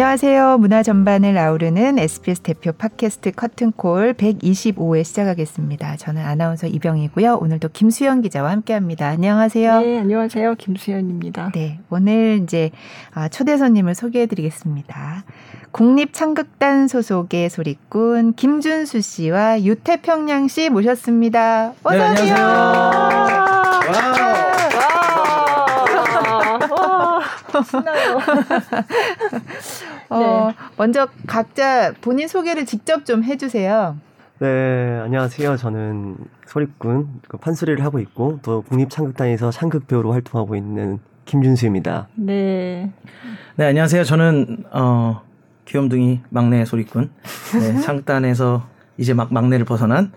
[0.00, 0.56] 안녕하세요.
[0.56, 5.96] 문화 전반을 아우르는 SBS 대표 팟캐스트 커튼콜 125회 시작하겠습니다.
[5.98, 7.34] 저는 아나운서 이병이고요.
[7.34, 9.08] 오늘도 김수현 기자와 함께합니다.
[9.08, 9.80] 안녕하세요.
[9.82, 10.54] 네, 안녕하세요.
[10.54, 11.52] 김수현입니다.
[11.54, 12.70] 네, 오늘 이제
[13.12, 15.24] 아, 초대 손님을 소개해드리겠습니다.
[15.72, 21.74] 국립창극단 소속의 소리꾼 김준수 씨와 유태평양 씨 모셨습니다.
[21.82, 22.36] 어서 네, 오세요.
[22.36, 24.30] 안녕하세요.
[27.62, 28.18] 신나요.
[30.10, 33.96] 어, 먼저 각자 본인 소개를 직접 좀 해주세요.
[34.40, 35.56] 네, 안녕하세요.
[35.56, 42.08] 저는 소리꾼 그 판소리를 하고 있고 또 국립창극단에서 창극 배우로 활동하고 있는 김준수입니다.
[42.16, 42.90] 네.
[43.56, 44.02] 네, 안녕하세요.
[44.04, 45.22] 저는 어
[45.66, 47.10] 귀염둥이 막내 소리꾼.
[47.60, 48.66] 네, 창단에서
[48.96, 50.12] 이제 막 막내를 벗어난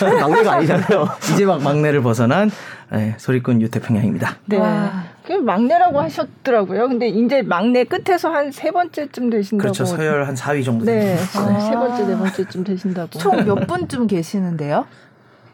[0.00, 1.08] 막내가 아니잖아요.
[1.34, 2.50] 이제 막 막내를 벗어난
[2.90, 4.36] 네, 소리꾼 유태평양입니다.
[4.46, 4.56] 네.
[4.56, 5.04] 와.
[5.26, 6.88] 그 막내라고 하셨더라고요.
[6.88, 9.62] 근데 이제 막내 끝에서 한 세 번째쯤 되신다고.
[9.62, 9.84] 그렇죠.
[9.84, 11.16] 서열 한 4위 정도 네.
[11.16, 11.60] 됩니다.
[11.60, 13.18] 세 번째, 네 번째쯤 되신다고.
[13.18, 14.86] 총 몇 분쯤 계시는데요?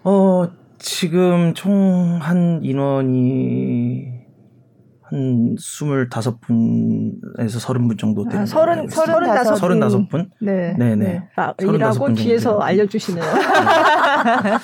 [0.04, 4.17] 어, 지금 총 한 인원이
[5.10, 6.38] 한 25분에서
[7.38, 10.08] 30분 정도 되는 아, 서른, 걸로 서른다섯 분.
[10.08, 10.30] 35분?
[10.40, 10.74] 네.
[10.78, 11.22] 네 네.
[11.36, 13.24] 아, 35분 일하고 정도 뒤에서 되는 알려 주시네요.
[13.24, 14.58] 아,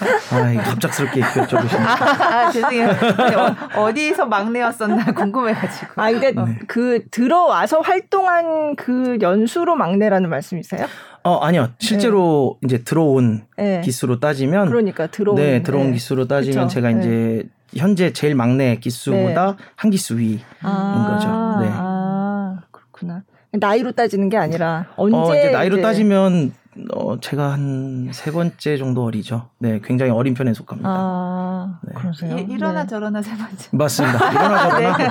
[0.65, 1.81] 갑작스럽게 여쭤보시네.
[1.81, 2.89] 아, 죄송해요.
[2.89, 5.93] 아니, 어, 어디서 막내였었나 궁금해 가지고.
[5.97, 6.59] 아, 근데 네.
[6.67, 10.87] 그 들어와서 활동한 그 연수로 막내라는 말씀이세요?
[11.27, 11.71] 어, 아니요.
[11.79, 13.81] 실제로 이제 들어온 네.
[13.83, 15.37] 기수로 따지면 그러니까 들어온.
[15.37, 15.93] 네, 들어온 네.
[15.95, 16.75] 기수로 따지면 그쵸.
[16.75, 17.01] 제가 네.
[17.01, 19.57] 이제 현재 제일 막내 기수보다 네.
[19.77, 20.41] 한 기수 위.
[20.63, 21.29] 아, 거죠.
[21.63, 21.71] 네.
[21.73, 23.23] 아, 그렇구나.
[23.53, 26.53] 나이로 따지는 게 아니라 언제 어, 이제 나이로 따지면
[26.95, 29.49] 어, 제가 한 세 번째 정도 어리죠.
[29.59, 30.89] 네, 굉장히 어린 편에 속합니다.
[30.91, 31.95] 아, 네.
[31.95, 32.37] 그러세요.
[32.39, 32.89] 이, 일어나 네.
[32.89, 33.69] 저러나 세 번째.
[33.73, 34.19] 맞습니다.
[34.33, 35.07] 일어나 저러나.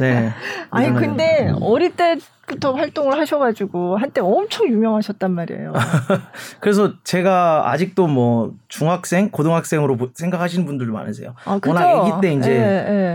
[0.00, 0.30] 네.
[0.70, 1.58] 아니 일어나 근데 저러나.
[1.66, 5.72] 어릴 때부터 활동을 하셔가지고 한때 엄청 유명하셨단 말이에요.
[6.60, 11.34] 그래서 제가 아직도 뭐 중학생, 고등학생으로 보- 생각하시는 분들도 많으세요.
[11.44, 11.74] 아, 그죠?
[11.74, 12.56] 워낙 아기 때 이제 예,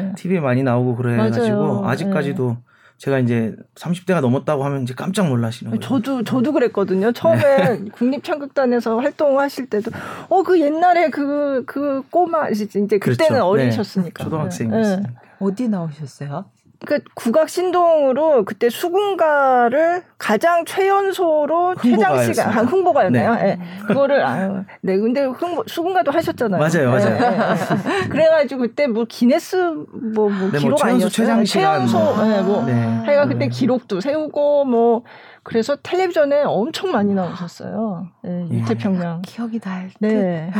[0.10, 0.12] 예.
[0.16, 1.84] TV에 많이 나오고 그래가지고 맞아요.
[1.86, 2.58] 아직까지도
[3.00, 5.80] 제가 이제 30대가 넘었다고 하면 이제 깜짝 놀라시는 거예요.
[5.80, 7.14] 저도 저도 그랬거든요.
[7.14, 9.90] 처음에 국립창극단에서 활동하실 때도
[10.28, 13.46] 어 그 옛날에 그그 꼬마 이제 그때는 그렇죠.
[13.46, 14.98] 어리셨으니까 네, 초등학생이었어요.
[14.98, 15.04] 네.
[15.40, 16.46] 어디 나오셨어요?
[16.86, 22.48] 그러니까 국악 신동으로 그때 수군가를 가장 최연소로 최장 시간.
[22.50, 23.34] 아, 흥보가였나요?
[23.36, 23.42] 네.
[23.50, 23.60] 예.
[23.88, 26.60] 그거를 아유, 네 근데 흥보, 수군가도 하셨잖아요.
[26.60, 27.16] 맞아요, 맞아요.
[27.16, 28.08] 예, 예, 예.
[28.08, 31.10] 그래가지고 그때 뭐 기네스 뭐, 뭐 네, 뭐 기록 최연소 아니었어요?
[31.10, 32.34] 최장 시간 최연소 뭐.
[32.34, 32.74] 예, 뭐 네.
[33.06, 33.50] 하여간 그때 네.
[33.50, 35.04] 기록도 세우고 뭐
[35.44, 38.08] 그래서 텔레비전에 엄청 많이 나오셨어요.
[38.26, 38.58] 예, 예.
[38.60, 39.24] 유태평양.
[39.24, 39.90] 기억이 날.
[39.90, 39.96] 듯.
[40.00, 40.52] 네.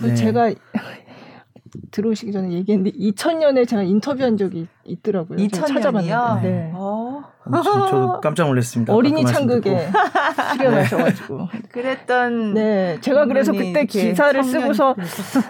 [0.00, 0.14] 네.
[0.14, 0.50] 제가
[1.90, 5.38] 들어오시기 전에 얘기했는데 2000년에 제가 인터뷰한 적이 있더라고요.
[5.48, 5.74] 제가 2000년이요?
[5.74, 6.48] 찾아봤는데.
[6.48, 6.70] 네.
[6.74, 8.94] 어, 저, 저도 깜짝 놀랐습니다.
[8.94, 9.38] 어린이 그 듣고.
[9.38, 9.88] 창극에
[10.56, 11.48] 출연하셔가지고.
[11.72, 12.54] 그랬던.
[12.54, 14.94] 네, 제가 그래서 그때 기사를 쓰고서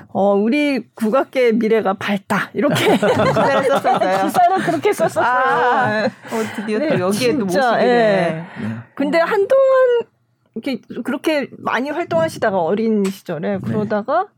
[0.09, 4.25] 어 우리 국악계 미래가 밝다 이렇게 기사를 썼었어요.
[4.27, 5.25] 기사를 그렇게 썼었어요.
[5.25, 6.11] 아, 어,
[6.57, 7.87] 드디어 네, 또 여기에 또 진짜, 모시게 예.
[7.87, 8.69] 되네.
[8.69, 8.77] 네.
[8.95, 10.01] 근데 한동안
[10.55, 14.38] 이렇게 그렇게 많이 활동하시다가 어린 시절에 그러다가 예,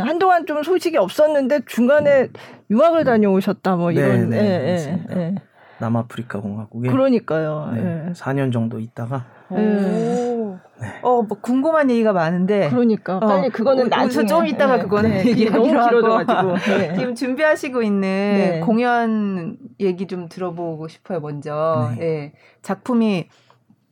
[0.00, 2.28] 한동안 좀 소식이 없었는데 중간에
[2.70, 5.20] 유학을 다녀오셨다 뭐 이런 네, 네, 예, 예.
[5.20, 5.34] 예.
[5.78, 7.72] 남아프리카 공화국에 그러니까요.
[7.74, 8.12] 네, 예.
[8.12, 9.56] 4년 정도 있다가 오.
[9.56, 10.98] 네.
[11.02, 12.68] 어, 뭐 궁금한 얘기가 많은데.
[12.70, 15.62] 그러니까 빨리 어, 그거는 우- 나중에 우선 좀 이따가 그거는 네, 얘기하기로.
[15.64, 16.94] 길어져가지고 네.
[16.96, 18.60] 지금 준비하시고 있는 네.
[18.60, 21.92] 공연 얘기 좀 들어보고 싶어요, 먼저.
[21.98, 22.04] 네.
[22.04, 22.32] 예.
[22.62, 23.28] 작품이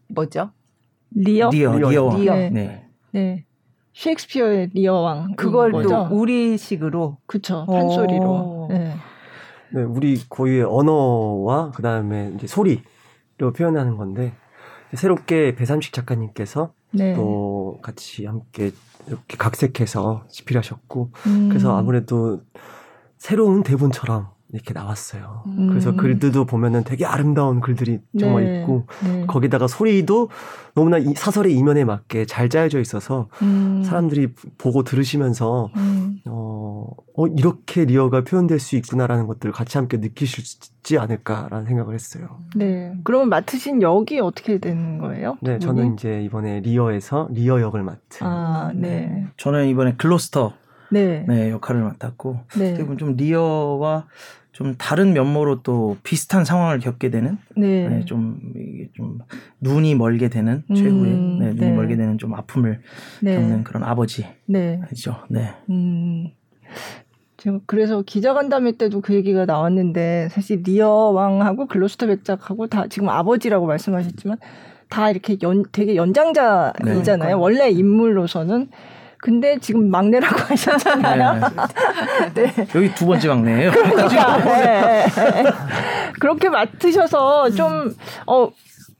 [0.09, 0.51] 뭐죠?
[1.13, 1.91] 리어 리어 리어.
[1.91, 2.35] 리어 리어.
[3.13, 3.45] 네.
[4.01, 5.73] 셰익스피어의 리어 왕 그걸?
[5.73, 7.19] 또 우리식으로.
[7.27, 7.73] 그쵸 오.
[7.73, 8.67] 판소리로.
[8.71, 8.95] 네.
[9.73, 14.33] 네, 우리 고유의 언어와 그 다음에 이제 소리로 표현하는 건데
[14.95, 17.15] 새롭게 배삼식 작가님께서 네.
[17.15, 18.73] 또 같이 함께
[19.07, 21.49] 이렇게 각색해서 집필하셨고 음.
[21.49, 22.41] 그래서 아무래도
[23.19, 25.45] 새로운 대본처럼 이렇게 나왔어요.
[25.47, 25.69] 음.
[25.69, 28.61] 그래서 글들도 보면은 되게 아름다운 글들이 정말 네.
[28.61, 29.27] 있고 네.
[29.27, 30.29] 거기다가 소리도
[30.75, 33.83] 너무나 이 사설의 이면에 맞게 잘 짜여져 있어서 음.
[33.85, 36.21] 사람들이 보고 들으시면서 음.
[36.27, 36.87] 어,
[37.17, 42.41] 어 이렇게 리어가 표현될 수 있구나라는 것들을 같이 함께 느끼실 수 있지 않을까라는 생각을 했어요.
[42.57, 42.95] 네.
[43.05, 45.37] 그러면 맡으신 역이 어떻게 되는 거예요?
[45.43, 45.95] 네, 두 저는 분이?
[45.95, 49.27] 이제 이번에 리어에서 리어 역을 맡은 아, 네.
[49.37, 50.55] 저는 이번에 글로스터
[50.91, 51.25] 네.
[51.27, 52.69] 네, 역할을 맡았고 네.
[52.71, 54.07] 어떻게 보면 좀 리어와
[54.61, 57.89] 좀 다른 면모로 또 비슷한 상황을 겪게 되는 네.
[57.89, 59.17] 네, 좀 이게 좀
[59.61, 61.73] 눈이 멀게 되는 음, 최후의 네, 눈이 네.
[61.73, 62.83] 멀게 되는 좀 아픔을
[63.23, 63.37] 네.
[63.37, 64.27] 겪는 그런 아버지죠.
[64.45, 64.79] 네.
[65.31, 65.55] 네.
[65.71, 66.29] 음.
[67.39, 73.65] 제가 그래서 기자간담회 때도 그 얘기가 나왔는데 사실 리어 왕하고 글로스터 백작하고 다 지금 아버지라고
[73.65, 74.37] 말씀하셨지만
[74.91, 77.29] 다 이렇게 연 되게 연장자이잖아요.
[77.29, 77.33] 네.
[77.33, 78.69] 원래 인물로서는
[79.23, 81.41] 근데 지금 막내라고 하셨잖아요.
[82.35, 82.55] 네.
[82.75, 83.71] 여기 두 번째 막내예요.
[83.73, 85.07] 그러니까 네.
[86.21, 87.95] 그렇게 맡으셔서 좀
[88.27, 88.51] 어.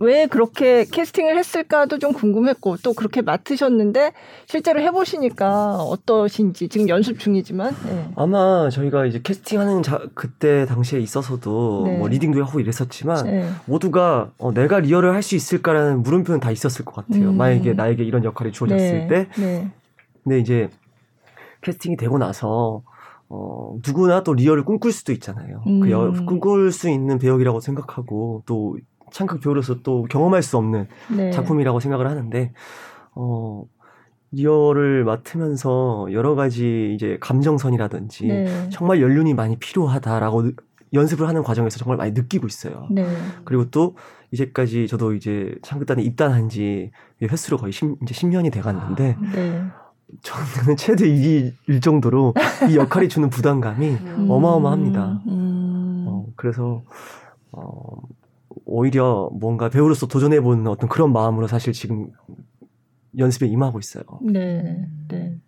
[0.03, 4.13] 왜 그렇게 캐스팅을 했을까도 좀 궁금했고 또 그렇게 맡으셨는데
[4.47, 8.09] 실제로 해보시니까 어떠신지 지금 연습 중이지만 네.
[8.17, 11.99] 아마 저희가 이제 캐스팅하는 자, 그때 당시에 있어서도 네.
[11.99, 13.51] 뭐 리딩도 하고 이랬었지만 네.
[13.67, 17.29] 모두가 어, 내가 리얼을 할 수 있을까라는 물음표는 다 있었을 것 같아요.
[17.29, 17.37] 음.
[17.37, 19.29] 만약에 나에게 이런 역할이 주어졌을 네.
[19.37, 19.69] 때.
[20.25, 20.37] 네.
[20.37, 20.71] 근데 이제
[21.63, 22.83] 캐스팅이 되고 나서
[23.29, 25.63] 어, 누구나 또 리얼을 꿈꿀 수도 있잖아요.
[25.67, 25.81] 음.
[25.81, 28.77] 그 여, 꿈꿀 수 있는 배역이라고 생각하고 또
[29.13, 30.87] 창극 배우로서 또 경험할 수 없는
[31.17, 31.31] 네.
[31.31, 32.53] 작품이라고 생각을 하는데
[33.15, 33.65] 어
[34.33, 38.69] 리얼을 맡으면서 여러 가지 이제 감정선이라든지 네.
[38.71, 40.53] 정말 연륜이 많이 필요하다라고 느-
[40.93, 42.87] 연습을 하는 과정에서 정말 많이 느끼고 있어요.
[42.91, 43.07] 네.
[43.45, 43.97] 그리고 또
[44.33, 49.65] 이제까지 저도 이제 창극단에 입단한 지 횟수로 거의 10, 이제 10년이 돼 갔는데 네.
[50.23, 52.35] 저는 최대 2일 정도로
[52.71, 54.31] 이 역할이 주는 부담감이 음.
[54.31, 55.23] 어마어마합니다.
[55.27, 56.05] 음.
[56.09, 56.83] 어, 그래서
[57.53, 58.03] 어,
[58.65, 62.11] 오히려 뭔가 배우로서 도전해보는 어떤 그런 마음으로 사실 지금
[63.19, 64.05] 연습에 임하고 있어요.
[64.23, 64.87] 네.
[65.09, 65.39] 네.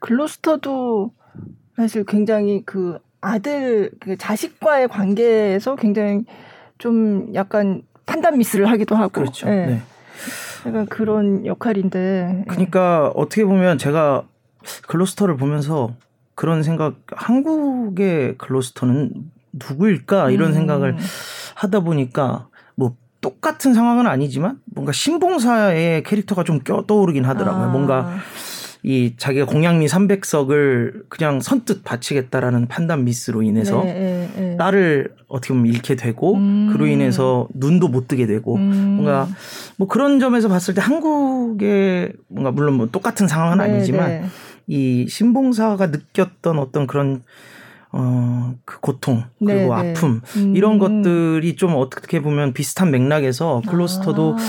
[0.00, 1.12] 글로스터도
[1.76, 6.24] 사실 굉장히 그 아들 그 자식과의 관계에서 굉장히
[6.78, 9.46] 좀 약간 판단 미스를 하기도 하고 그렇죠.
[9.46, 9.66] 네.
[9.66, 9.82] 네.
[10.66, 14.24] 약간 그런 역할인데 그러니까 어떻게 보면 제가
[14.88, 15.94] 글로스터를 보면서
[16.34, 19.12] 그런 생각 한국의 글로스터는
[19.52, 20.54] 누구일까 이런 음.
[20.54, 20.96] 생각을
[21.56, 27.64] 하다 보니까 뭐 똑같은 상황은 아니지만 뭔가 신봉사의 캐릭터가 좀 껴 떠오르긴 하더라고요.
[27.64, 27.68] 아.
[27.68, 28.14] 뭔가
[28.82, 34.56] 이 자기가 공양미 300석을 그냥 선뜻 바치겠다라는 판단 미스로 인해서 네, 네, 네.
[34.56, 36.70] 딸을 어떻게 보면 잃게 되고 음.
[36.72, 38.94] 그로 인해서 눈도 못 뜨게 되고 음.
[38.96, 39.28] 뭔가
[39.76, 44.24] 뭐 그런 점에서 봤을 때 한국의 뭔가 물론 뭐 똑같은 상황은 네, 아니지만 네.
[44.66, 47.22] 이 신봉사가 느꼈던 어떤 그런
[47.92, 49.90] 어 그 고통 그리고 네, 네.
[49.90, 50.56] 아픔 음.
[50.56, 54.42] 이런 것들이 좀 어떻게 보면 비슷한 맥락에서 글로스터도 아.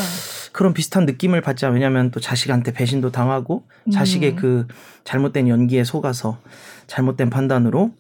[0.52, 4.36] 그런 비슷한 느낌을 받자 왜냐하면 또 자식한테 배신도 당하고 자식의 음.
[4.36, 4.68] 그
[5.04, 6.40] 잘못된 연기에 속아서
[6.88, 7.94] 잘못된 판단으로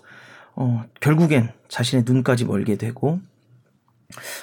[0.56, 3.20] 어 결국엔 자신의 눈까지 멀게 되고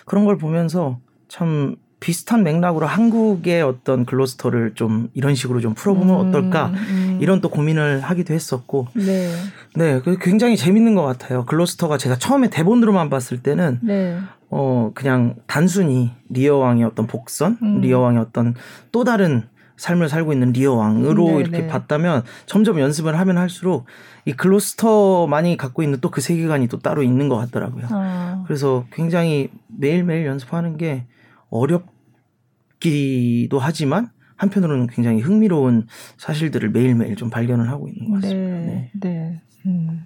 [0.06, 6.28] 그런 걸 보면서 참 비슷한 맥락으로 한국의 어떤 글로스터를 좀 이런 식으로 좀 풀어보면 음,
[6.28, 7.18] 어떨까 음.
[7.20, 9.30] 이런 또 고민을 하기도 했었고 네.
[9.74, 14.18] 네 그 굉장히 재밌는 것 같아요 글로스터가 제가 처음에 대본으로만 봤을 때는 네.
[14.50, 17.80] 어 그냥 단순히 리어 왕의 어떤 복선 음.
[17.80, 18.54] 리어 왕의 어떤
[18.92, 19.44] 또 다른
[19.76, 21.66] 삶을 살고 있는 리어 왕으로 네, 이렇게 네.
[21.66, 23.86] 봤다면 점점 연습을 하면 할수록
[24.24, 27.86] 이 글로스터만이 갖고 있는 또 그 세계관이 또 따로 있는 것 같더라고요.
[27.90, 28.42] 아.
[28.46, 31.04] 그래서 굉장히 매일매일 연습하는 게
[31.50, 35.86] 어렵기도 하지만 한편으로는 굉장히 흥미로운
[36.16, 38.58] 사실들을 매일매일 좀 발견을 하고 있는 것 같습니다.
[38.58, 38.66] 네.
[38.66, 38.90] 네.
[39.00, 39.40] 네.
[39.66, 40.04] 음.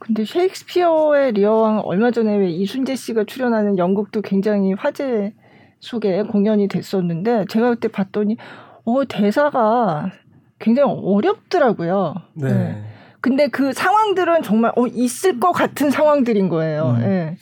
[0.00, 5.32] 근데 셰익스피어의 리어왕 얼마 전에 왜 이순재 씨가 출연하는 연극도 굉장히 화제
[5.78, 8.36] 속에 공연이 됐었는데 제가 그때 봤더니
[8.84, 10.10] 어 대사가
[10.58, 12.14] 굉장히 어렵더라고요.
[12.34, 12.82] 네.
[13.20, 16.96] 근데 그 상황들은 정말 어 있을 것 같은 상황들인 거예요.
[16.98, 17.02] 음.
[17.02, 17.36] 예.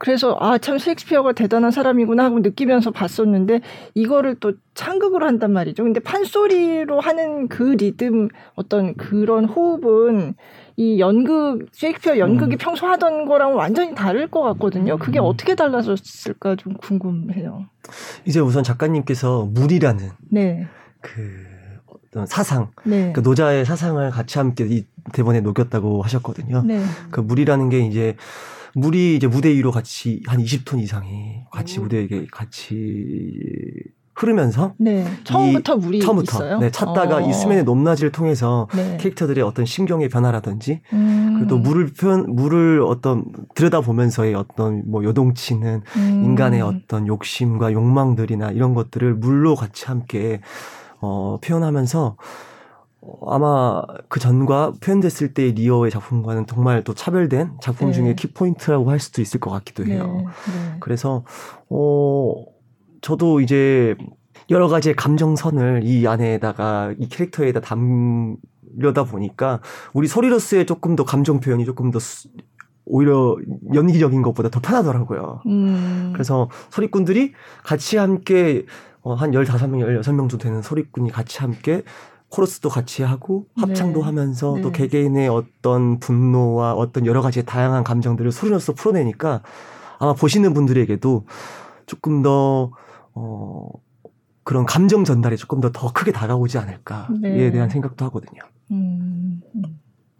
[0.00, 3.60] 그래서 아 참 셰익스피어가 대단한 사람이구나 하고 느끼면서 봤었는데
[3.94, 5.84] 이거를 또 창극으로 한단 말이죠.
[5.84, 10.34] 근데 판소리로 하는 그 리듬 어떤 그런 호흡은
[10.76, 12.58] 이 연극 셰익스피어 연극이 음.
[12.58, 14.96] 평소 하던 거랑 완전히 다를 것 같거든요.
[14.96, 15.24] 그게 음.
[15.26, 17.66] 어떻게 달라졌을까 좀 궁금해요.
[18.24, 20.66] 이제 우선 작가님께서 물이라는 네,
[21.02, 21.12] 그
[21.86, 26.62] 어떤 사상, 네, 그 노자의 사상을 같이 함께 이 대본에 녹였다고 하셨거든요.
[26.64, 26.80] 네,
[27.10, 28.16] 그 물이라는 게 이제
[28.74, 35.06] 물이 이제 무대 위로 같이 한 20톤 이상이 같이 무대에 같이 흐르면서 네.
[35.24, 36.58] 처음부터 물이 처음부터 있어요.
[36.58, 37.20] 네, 찾다가 어.
[37.22, 38.98] 이 수면의 높낮이를 통해서 네.
[38.98, 41.32] 캐릭터들의 어떤 심경의 변화라든지 음.
[41.34, 43.24] 그리고 또 물을 표현 물을 어떤
[43.54, 46.22] 들여다 보면서의 어떤 뭐 요동치는 음.
[46.24, 50.40] 인간의 어떤 욕심과 욕망들이나 이런 것들을 물로 같이 함께
[51.00, 52.16] 어 표현하면서 어,
[53.26, 57.92] 아마 그 전과 표현됐을 때의 리어의 작품과는 정말 또 차별된 작품 네.
[57.94, 60.24] 중에 키포인트라고 할 수도 있을 것 같기도 네, 해요.
[60.24, 60.76] 네.
[60.80, 61.24] 그래서
[61.70, 62.44] 어
[63.00, 63.96] 저도 이제
[64.50, 69.60] 여러 가지의 감정선을 이 안에다가 이 캐릭터에다 담려다 보니까
[69.94, 72.28] 우리 소리로스의 조금 더 감정 표현이 조금 더 수-
[72.84, 73.36] 오히려
[73.72, 75.42] 연기적인 것보다 더 편하더라고요.
[75.46, 76.10] 음.
[76.12, 77.32] 그래서 소리꾼들이
[77.64, 78.66] 같이 함께
[79.02, 81.84] 어, 한 15명, 16명 정도 되는 소리꾼이 같이 함께
[82.30, 84.04] 코러스도 같이 하고 합창도 네.
[84.04, 84.72] 하면서 또 네.
[84.72, 89.42] 개개인의 어떤 분노와 어떤 여러 가지 다양한 감정들을 소리로서 풀어내니까
[89.98, 91.26] 아마 보시는 분들에게도
[91.86, 92.70] 조금 더
[93.14, 93.68] 어,
[94.44, 97.50] 그런 감정 전달이 조금 더더 크게 다가오지 않을까에 네.
[97.50, 98.40] 대한 생각도 하거든요.
[98.70, 99.62] 음, 음.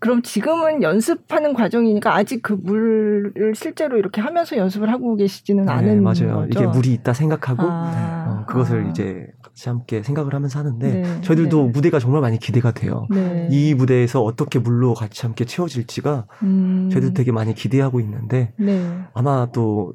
[0.01, 6.03] 그럼 지금은 연습하는 과정이니까 아직 그 물을 실제로 이렇게 하면서 연습을 하고 계시지는 네, 않은
[6.03, 6.35] 맞아요.
[6.35, 6.47] 거죠.
[6.51, 8.89] 이게 물이 있다 생각하고 아, 어, 그것을 아.
[8.89, 11.71] 이제 같이 함께 생각을 하면서 하는데 네, 저희들도 네.
[11.73, 13.07] 무대가 정말 많이 기대가 돼요.
[13.11, 13.49] 네.
[13.51, 19.05] 이 무대에서 어떻게 물로 같이 함께 채워질지가 음, 저희도 되게 많이 기대하고 있는데 네.
[19.13, 19.95] 아마 또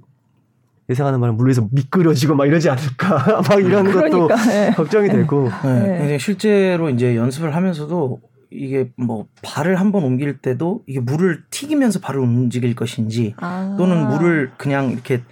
[0.90, 4.72] 예상하는 바는 물에서 미끄러지고 막 이러지 않을까 막 이런 것도 그러니까 네.
[4.72, 5.80] 걱정이 되고 네.
[5.80, 5.98] 네.
[5.98, 8.20] 굉장히 실제로 이제 연습을 하면서도
[8.52, 13.76] 이게 뭐 발을 한번 옮길 때도 이게 물을 튀기면서 발을 움직일 것인지 아.
[13.78, 15.24] 또는 물을 그냥 이렇게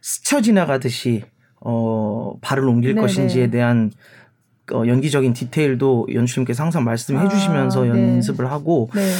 [0.00, 1.24] 스쳐 지나가듯이
[1.64, 3.00] 어 발을 옮길 네네.
[3.02, 3.92] 것인지에 대한
[4.72, 7.88] 어, 연기적인 디테일도 연출님께서 항상 말씀해 아, 주시면서 네.
[7.90, 9.12] 연습을 하고 네.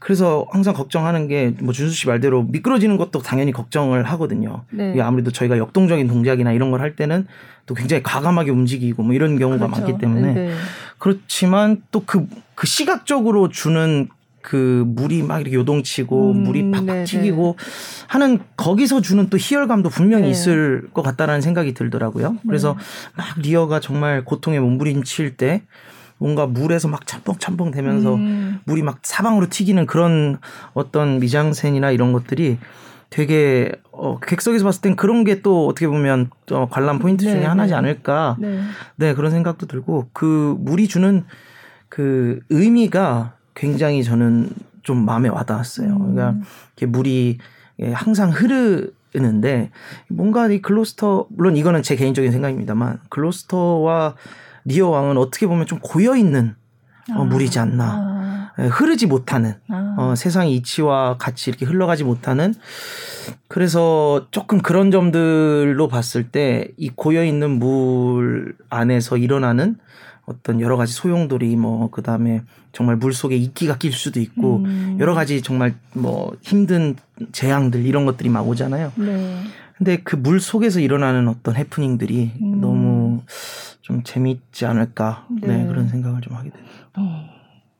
[0.00, 4.64] 그래서 항상 걱정하는 게 뭐 준수 씨 말대로 미끄러지는 것도 당연히 걱정을 하거든요.
[4.70, 5.00] 네.
[5.00, 7.26] 아무래도 저희가 역동적인 동작이나 이런 걸 할 때는
[7.66, 9.80] 또 굉장히 과감하게 움직이고 뭐 이런 경우가 그렇죠.
[9.80, 10.52] 많기 때문에 네.
[10.98, 14.08] 그렇지만 또그그 시각적으로 주는
[14.44, 17.04] 그 물이 막 이렇게 요동치고 음, 물이 팍팍 네네.
[17.04, 17.56] 튀기고
[18.08, 20.30] 하는 거기서 주는 또 희열감도 분명히 네.
[20.30, 22.36] 있을 것 같다라는 생각이 들더라고요.
[22.46, 22.76] 그래서
[23.16, 25.62] 막 리어가 정말 고통에 몸부림칠 때
[26.18, 28.60] 뭔가 물에서 막 첨벙첨벙 되면서 음.
[28.64, 30.38] 물이 막 사방으로 튀기는 그런
[30.74, 32.58] 어떤 미장센이나 이런 것들이
[33.08, 37.44] 되게 어, 객석에서 봤을 땐 그런 게 또 어떻게 보면 어, 관람 포인트 네, 중에
[37.46, 37.78] 하나지 네.
[37.78, 38.60] 않을까 네.
[38.96, 41.24] 네, 그런 생각도 들고 그 물이 주는
[41.88, 44.50] 그 의미가 굉장히 저는
[44.82, 45.88] 좀 마음에 와닿았어요.
[45.88, 46.14] 음.
[46.14, 46.46] 그러니까
[46.76, 47.38] 이렇게 물이
[47.80, 49.70] 예, 항상 흐르는데
[50.08, 54.14] 뭔가 이 글로스터 물론 이거는 제 개인적인 생각입니다만 글로스터와
[54.64, 56.54] 리어 왕은 어떻게 보면 좀 고여 있는
[57.14, 57.24] 어, 아.
[57.24, 57.84] 물이지 않나.
[57.84, 58.52] 아.
[58.60, 59.96] 예, 흐르지 못하는 아.
[59.98, 62.54] 어, 세상의 이치와 같이 이렇게 흘러가지 못하는
[63.48, 69.76] 그래서 조금 그런 점들로 봤을 때 이 고여 있는 물 안에서 일어나는
[70.26, 74.96] 어떤 여러 가지 소용돌이 뭐 그다음에 정말 물 속에 이끼가 낄 수도 있고 음.
[74.98, 76.96] 여러 가지 정말 뭐 힘든
[77.32, 78.92] 재앙들 이런 것들이 막 오잖아요.
[78.96, 79.40] 네.
[79.76, 82.60] 근데 그 물 속에서 일어나는 어떤 해프닝들이 음.
[82.60, 83.22] 너무
[83.82, 85.66] 좀 재밌지 않을까 네, 네.
[85.66, 86.62] 그런 생각을 좀 하게 돼요.
[86.96, 87.26] 어,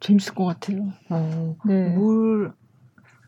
[0.01, 0.93] 재밌을 것 같아요.
[1.09, 1.89] 어, 네.
[1.97, 2.53] 물,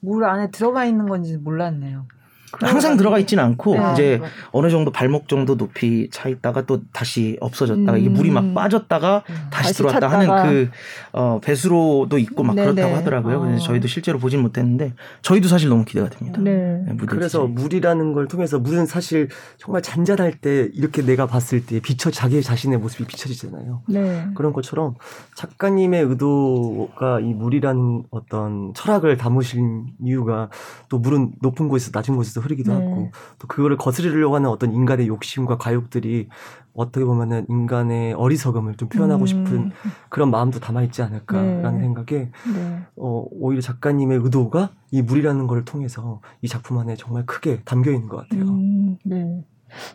[0.00, 2.06] 물 안에 들어가 있는 건지 몰랐네요.
[2.52, 3.92] 항상 들어가 있지는 않고 네.
[3.92, 4.22] 이제
[4.52, 8.54] 어느 정도 발목 정도 높이 차 있다가 또 다시 없어졌다가 이게 물이 막 음.
[8.54, 10.42] 빠졌다가 다시, 다시 들어왔다 찾다가.
[10.42, 10.70] 하는 그
[11.12, 12.72] 어, 배수로도 있고 막 네네.
[12.72, 13.40] 그렇다고 하더라고요.
[13.40, 13.66] 그래서 어.
[13.66, 16.40] 저희도 실제로 보진 못했는데 저희도 사실 너무 기대가 됩니다.
[16.40, 16.82] 네.
[16.86, 17.54] 네, 그래서 디자인.
[17.54, 22.78] 물이라는 걸 통해서 물은 사실 정말 잔잔할 때 이렇게 내가 봤을 때 비춰 자기 자신의
[22.78, 23.82] 모습이 비춰지잖아요.
[23.88, 24.26] 네.
[24.34, 24.94] 그런 것처럼
[25.34, 30.48] 작가님의 의도가 이 물이라는 어떤 철학을 담으신 이유가
[30.88, 32.78] 또 물은 높은 곳에서 낮은 곳에서 흐르기도 네.
[32.78, 36.28] 하고 또 그거를 거스르려고 하는 어떤 인간의 욕심과 과욕들이
[36.74, 39.26] 어떻게 보면은 인간의 어리석음을 좀 표현하고 음.
[39.26, 39.70] 싶은
[40.08, 41.80] 그런 마음도 담아 있지 않을까라는 네.
[41.80, 42.06] 생각에
[42.54, 42.80] 네.
[42.96, 48.08] 어, 오히려 작가님의 의도가 이 물이라는 걸 통해서 이 작품 안에 정말 크게 담겨 있는
[48.08, 48.42] 것 같아요.
[48.42, 49.44] 음, 네.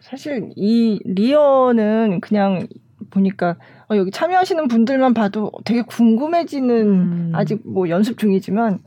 [0.01, 2.67] 사실 이 리어는 그냥
[3.09, 3.57] 보니까
[3.89, 7.31] 어, 여기 참여하시는 분들만 봐도 되게 궁금해지는 음.
[7.33, 8.79] 아직 뭐 연습 중이지만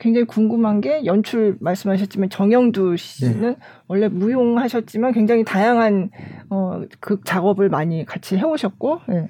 [0.00, 6.10] 굉장히 궁금한 게 연출 말씀하셨지만 정영두 씨는 원래 무용하셨지만 굉장히 다양한
[6.48, 9.28] 어, 극 작업을 많이 같이 해오셨고 예.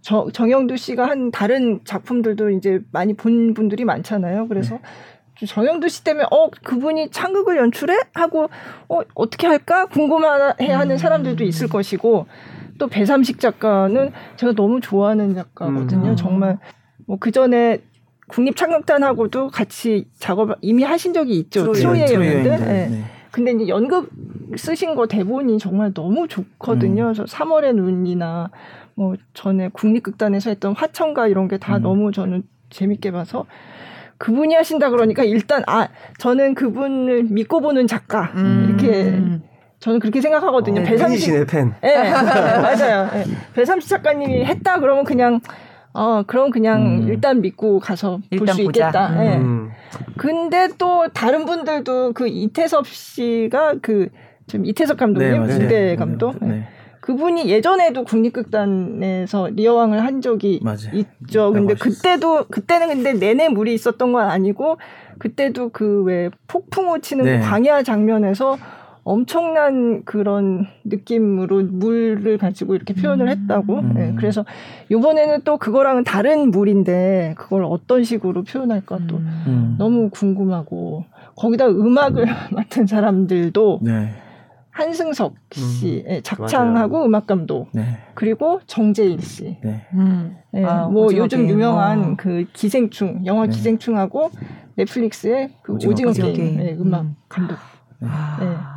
[0.00, 4.46] 저, 정영두 씨가 한 다른 작품들도 이제 많이 본 분들이 많잖아요.
[4.48, 4.78] 그래서
[5.46, 8.48] 정영두 씨 때문에 어 그분이 창극을 연출해 하고
[8.88, 12.26] 어 어떻게 할까 궁금해하는 사람들도 있을 것이고
[12.78, 16.10] 또 배삼식 작가는 제가 너무 좋아하는 작가거든요.
[16.10, 16.16] 음.
[16.16, 16.58] 정말
[17.06, 17.80] 뭐 그 전에
[18.28, 21.72] 국립창극단하고도 같이 작업을 이미 하신 적이 있죠.
[21.82, 22.14] 연대.
[22.14, 22.50] 연대.
[22.50, 22.88] 예.
[22.88, 23.04] 네.
[23.30, 24.10] 근데 이제 연극
[24.56, 27.08] 쓰신 거 대본이 정말 너무 좋거든요.
[27.08, 27.12] 음.
[27.12, 28.50] 그래서 3월의 눈이나
[28.94, 31.82] 뭐 전에 국립극단에서 했던 화천가 이런 게다 음.
[31.82, 33.44] 너무 저는 재밌게 봐서
[34.18, 35.88] 그분이 하신다 그러니까 일단 아
[36.18, 38.66] 저는 그분을 믿고 보는 작가 음.
[38.68, 39.20] 이렇게
[39.80, 40.80] 저는 그렇게 생각하거든요.
[40.80, 41.74] 어, 배삼식 팬이시네 팬.
[41.82, 41.96] 예,
[42.62, 43.10] 맞아요.
[43.14, 43.24] 예.
[43.54, 45.40] 배삼식 작가님이 했다 그러면 그냥
[45.94, 47.08] 어 그럼 그냥 음.
[47.08, 48.62] 일단 믿고 가서 볼 수.
[48.62, 49.24] 있겠다.
[49.24, 49.36] 예.
[49.36, 49.70] 음.
[50.16, 54.08] 근데 또 다른 분들도 그 이태섭 씨가 그
[54.48, 55.58] 지금 이태섭 감독님 네.
[55.58, 56.48] 무대 감독 네.
[56.48, 56.68] 네.
[57.00, 60.90] 그분이 예전에도 국립극단에서 리어왕을 한 적이 맞아요.
[60.94, 61.52] 있죠.
[61.52, 61.78] 근데 멋있었어요.
[62.14, 64.78] 그때도 그때는 근데 내내 물이 있었던 건 아니고
[65.18, 67.40] 그때도 그 왜 폭풍우 치는 네.
[67.40, 68.58] 광야 장면에서
[69.04, 73.78] 엄청난 그런 느낌으로 물을 가지고 이렇게 표현을 했다고.
[73.78, 73.94] 음.
[73.94, 74.44] 네, 그래서
[74.88, 79.76] 이번에는 또 그거랑은 다른 물인데 그걸 어떤 식으로 표현할까 또 음.
[79.78, 81.04] 너무 궁금하고
[81.36, 84.14] 거기다 음악을 맡은 사람들도 네.
[84.70, 87.98] 한승석 씨 음, 예, 작창하고 음악 감독 네.
[88.14, 89.58] 그리고 정재일 씨.
[89.62, 89.86] 네.
[89.92, 90.36] 음.
[90.54, 91.48] 예, 아, 뭐 오징어 요즘.
[91.48, 92.14] 유명한 어.
[92.16, 93.52] 그 기생충 영화 네.
[93.52, 94.30] 기생충하고
[94.76, 96.56] 넷플릭스의 그 오징어 오징어, 게임.
[96.56, 97.16] 게임, 예, 음악 음.
[97.28, 97.56] 감독.
[98.00, 98.73] 아.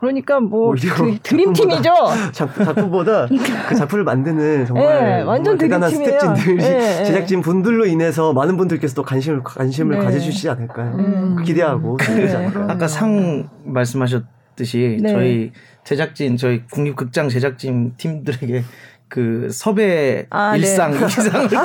[0.00, 0.06] 네.
[0.06, 1.92] 그러니까 뭐 오히려 드, 드림팀이죠.
[2.32, 3.26] 작품, 작품보다
[3.68, 5.90] 그 작품을 만드는 정말, 네, 완전 대단한.
[5.90, 7.04] 스태프진들, 네, 네.
[7.04, 10.04] 제작진 분들로 인해서 많은 분들께서 또 관심을 관심을 네.
[10.04, 10.94] 가져주시지 않을까요?
[10.94, 11.42] 음.
[11.44, 12.36] 기대하고 기대하지 네.
[12.36, 12.66] 않을까요?
[12.70, 15.12] 아까 상 말씀하셨듯이 네.
[15.12, 15.52] 저희
[15.84, 18.62] 제작진 저희 국립극장 제작진 팀들에게
[19.10, 21.04] 그 섭외 아, 일상 네.
[21.04, 21.58] 이상을 꼭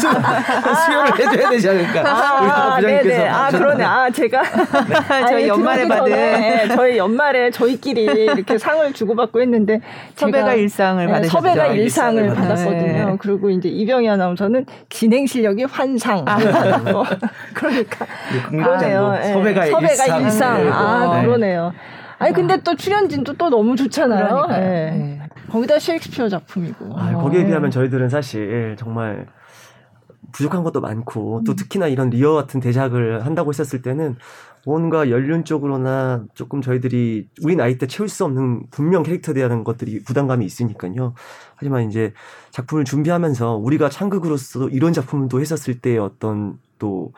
[0.00, 0.08] 수,
[0.86, 2.00] 수요를 해줘야 되지 않을까?
[2.00, 2.08] 우리
[2.50, 3.28] 아, 부장님께서 네네.
[3.28, 3.84] 아, 그러네.
[3.84, 4.42] 아, 제가.
[5.28, 9.80] 저희 연말에 받은 네, 저희 연말에 저희끼리 이렇게 상을 주고받고 했는데.
[10.16, 11.38] 섭외가 일상을 네, 받으셨죠.
[11.38, 12.66] 섭외가 일상을 일상을 받았어요.
[12.70, 13.10] 받았거든요.
[13.10, 13.16] 네.
[13.20, 16.24] 그리고 이제 이병희 아나운서는 진행 실력이 환상.
[16.24, 17.04] 받았고.
[17.52, 18.06] 그러니까.
[18.48, 19.18] 국립극장도 그러네요.
[19.22, 19.32] 예.
[19.32, 20.22] 섭외가, 섭외가 일상.
[20.22, 20.72] 일상.
[20.72, 21.26] 아, 네.
[21.26, 21.72] 그러네요.
[22.20, 24.46] 아니, 근데 또 출연진도 또 너무 좋잖아요.
[24.50, 24.54] 예.
[24.54, 25.28] 네.
[25.50, 26.96] 거기다 셰익스피어 작품이고.
[26.96, 27.22] 아, 어.
[27.22, 29.26] 거기에 비하면 저희들은 사실 정말
[30.32, 34.16] 부족한 것도 많고 또 특히나 이런 리어 같은 대작을 한다고 했었을 때는
[34.66, 40.44] 뭔가 연륜적으로나 조금 저희들이 우리 나이 때 채울 수 없는 분명 캐릭터에 대한 것들이 부담감이
[40.44, 41.14] 있으니까요.
[41.56, 42.12] 하지만 이제
[42.50, 47.12] 작품을 준비하면서 우리가 창극으로서 이런 작품을 또 했었을 때의 어떤 또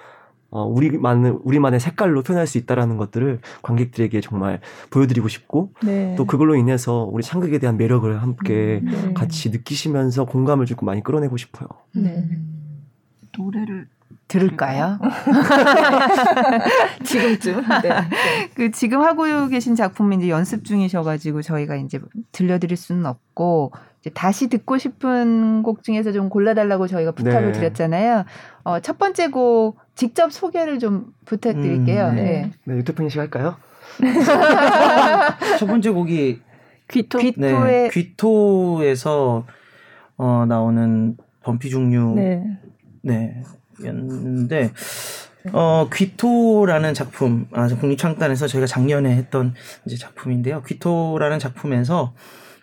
[0.52, 6.14] 어, 우리만의, 우리만의 색깔로 표현할 수 있다라는 것들을 관객들에게 정말 보여드리고 싶고 네.
[6.16, 9.14] 또 그걸로 인해서 우리 창극에 대한 매력을 함께 네.
[9.14, 11.68] 같이 느끼시면서 공감을 좀 많이 끌어내고 싶어요.
[11.94, 12.28] 네.
[13.36, 13.88] 노래를
[14.32, 14.98] 들을까요?
[17.04, 17.62] 지금쯤.
[17.82, 17.90] 네.
[18.54, 22.00] 그 지금 하고 계신 작품이 이제 연습 중이셔가지고 저희가 이제
[22.32, 27.52] 들려드릴 수는 없고 이제 다시 듣고 싶은 곡 중에서 좀 골라달라고 저희가 부탁을 네.
[27.52, 28.24] 드렸잖아요.
[28.64, 32.08] 어, 첫 번째 곡 직접 소개를 좀 부탁드릴게요.
[32.08, 32.22] 음, 네.
[32.22, 32.50] 네.
[32.64, 33.56] 네, 유태평 씨 할까요?
[35.58, 36.40] 첫 번째 곡이
[36.90, 37.18] 귀토.
[37.18, 39.44] 귀- 네, 귀토에서
[40.16, 42.42] 어, 나오는 범피 중류 네.
[43.02, 43.42] 네.
[43.84, 44.72] 였는데
[45.52, 49.54] 어 귀토라는 작품 아 국립창단에서 저희가 작년에 했던
[49.86, 50.62] 이제 작품인데요.
[50.62, 52.14] 귀토라는 작품에서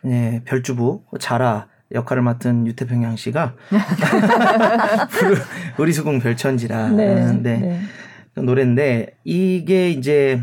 [0.04, 3.56] 네, 별주부 자라 역할을 맡은 유태평양 씨가
[5.80, 7.34] 우리 수궁 별천지라는 네.
[7.42, 7.60] 네.
[7.60, 7.82] 네.
[8.36, 10.42] 그 노래인데 이게 이제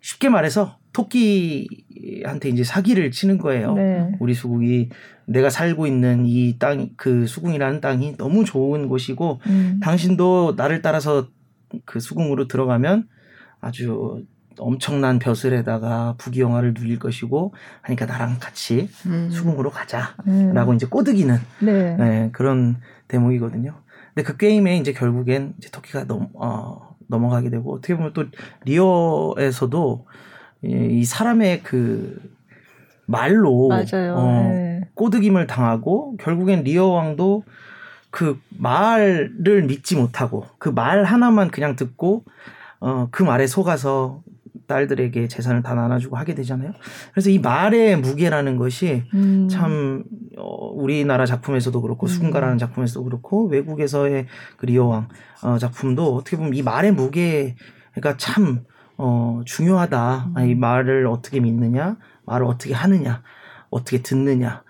[0.00, 1.81] 쉽게 말해서 토끼
[2.24, 3.74] 한테 이제 사기를 치는 거예요.
[3.74, 4.12] 네.
[4.18, 4.90] 우리 수국이
[5.26, 9.80] 내가 살고 있는 이 땅, 그 수궁이라는 땅이 너무 좋은 곳이고, 음.
[9.82, 11.28] 당신도 나를 따라서
[11.84, 13.08] 그 수궁으로 들어가면
[13.60, 14.24] 아주
[14.58, 19.30] 엄청난 벼슬에다가 부귀영화를 누릴 것이고, 하니까 나랑 같이 음.
[19.30, 20.14] 수궁으로 가자.
[20.26, 20.52] 음.
[20.52, 21.96] 라고 이제 꼬드기는 네.
[21.96, 22.76] 네, 그런
[23.08, 23.74] 대목이거든요.
[24.14, 28.24] 근데 그 게임에 이제 결국엔 이제 토끼가 넘, 어, 넘어가게 되고 어떻게 보면 또
[28.64, 30.06] 리어에서도
[30.64, 32.20] 이, 이 사람의 그
[33.06, 34.14] 말로 맞아요.
[34.14, 34.80] 어, 네.
[34.94, 37.44] 꼬드김을 당하고 결국엔 리어 왕도
[38.10, 42.24] 그 말을 믿지 못하고 그 말 하나만 그냥 듣고
[42.80, 44.22] 어, 그 말에 속아서
[44.66, 46.72] 딸들에게 재산을 다 나눠주고 하게 되잖아요.
[47.12, 49.48] 그래서 이 말의 무게라는 것이 음.
[49.50, 50.04] 참
[50.36, 52.08] 어, 우리나라 작품에서도 그렇고 음.
[52.08, 55.08] 수군가라는 작품에서도 그렇고 외국에서의 그 리어왕
[55.42, 58.64] 어, 작품도 어떻게 보면 이 말의 무게가 참
[58.96, 60.26] 어, 중요하다.
[60.28, 60.36] 음.
[60.36, 63.22] 아, 이 말을 어떻게 믿느냐, 말을 어떻게 하느냐,
[63.70, 64.62] 어떻게 듣느냐.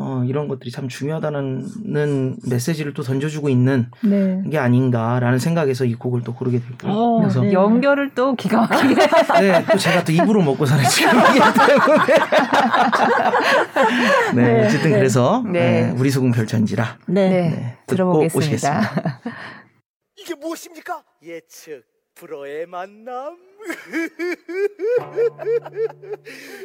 [0.00, 4.40] 어, 이런 것들이 참 중요하다는 메시지를 또 던져주고 있는 네.
[4.48, 6.92] 게 아닌가라는 생각에서 이 곡을 또 고르게 됐고요.
[6.92, 7.52] 어, 그래서 네.
[7.52, 8.94] 연결을 또 기가 막히게.
[9.40, 12.14] 네, 또 제가 또 입으로 먹고 사는 직업이기 때문에.
[14.36, 14.96] 네, 네, 어쨌든 네.
[14.98, 15.50] 그래서 네.
[15.50, 16.98] 네, 우리 수군 별천지라.
[17.06, 17.28] 네.
[17.28, 18.38] 네, 네, 듣고 들어보겠습니다.
[18.38, 19.20] 오시겠습니다.
[20.16, 21.02] 이게 무엇입니까?
[21.24, 21.82] 예측
[22.14, 23.47] 불어의 만남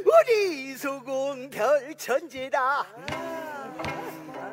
[0.06, 2.86] 우리 소공 별천지라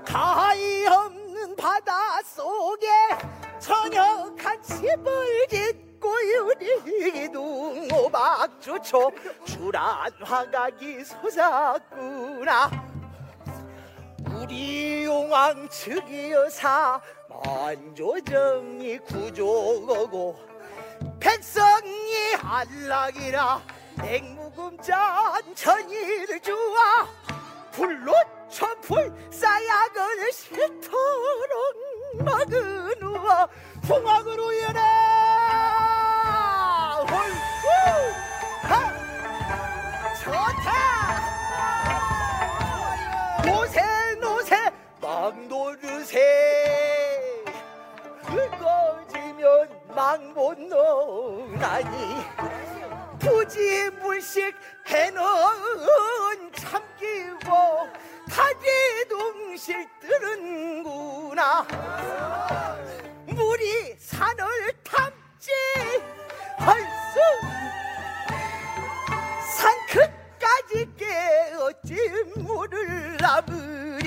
[0.07, 2.87] 가히 없는 바다 속에
[3.59, 9.13] 저녁한 집을 짓고 유리기둥 오박주초
[9.45, 12.71] 주란 화각이 솟았구나.
[14.33, 20.50] 우리 용왕 측이여사 만조정이 구조거고
[21.19, 23.63] 백성이 한락이라
[23.97, 27.07] 냉무금 잔 천일을 주아
[27.73, 28.13] 불로
[28.51, 33.49] 촛불 싸약을 실토록 막은 우와
[33.83, 35.10] 풍악으로 열아
[50.41, 52.25] 막못 노나니
[53.19, 55.23] 부지불식 해는
[56.57, 57.87] 참기고
[58.31, 61.67] 타비동실 뜨는구나.
[63.27, 64.47] 물이 산을
[64.83, 65.51] 탐지
[66.57, 67.21] 할수
[69.59, 71.97] 산 끝까지 깨어지
[72.37, 74.00] 물을 나무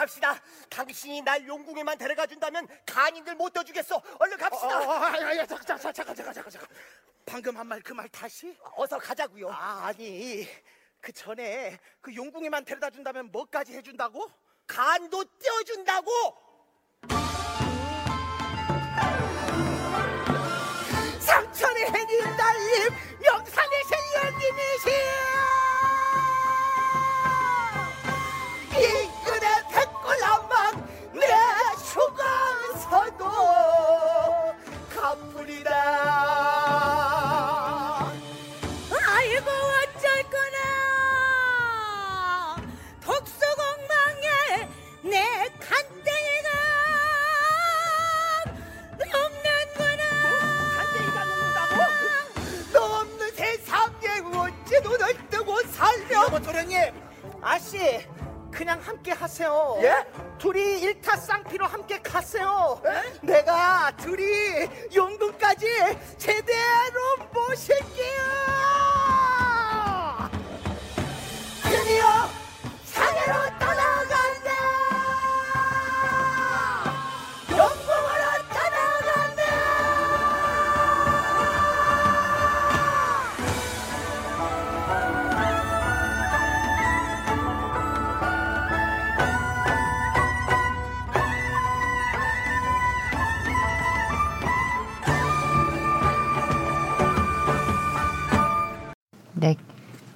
[0.00, 0.40] 갑시다.
[0.70, 4.00] 당신이 날 용궁에만 데려가 준다면 간인들 못 떠주겠어.
[4.18, 4.78] 얼른 갑시다.
[5.12, 6.68] 아야 잠깐 잠깐 잠깐 잠깐 잠깐 잠깐.
[7.26, 8.56] 방금 한 말 그 말 다시?
[8.76, 9.50] 어서 가자고요.
[9.50, 10.48] 아, 아니
[11.02, 14.30] 그 전에 그 용궁에만 데려다 준다면 뭐까지 해준다고?
[14.66, 16.10] 간도 떼어준다고.
[21.20, 22.88] 삼천의 해님 달님
[23.20, 24.88] 명산의 생년님이시
[55.80, 56.78] 살며 여보 도령님
[57.40, 58.06] 아씨
[58.50, 59.78] 그냥 함께 하세요.
[59.80, 60.04] 예?
[60.38, 62.82] 둘이 일타 쌍피로 함께 가세요.
[63.22, 65.66] 내가 둘이 용궁까지
[66.18, 68.20] 제대로 모실게요
[71.62, 72.04] 드디어
[72.84, 73.58] 산으로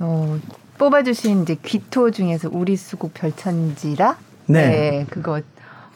[0.00, 0.38] 어,
[0.78, 4.16] 뽑아주신 이제 귀토 중에서 우리 수국 별천지라.
[4.46, 5.06] 네.
[5.10, 5.40] 그거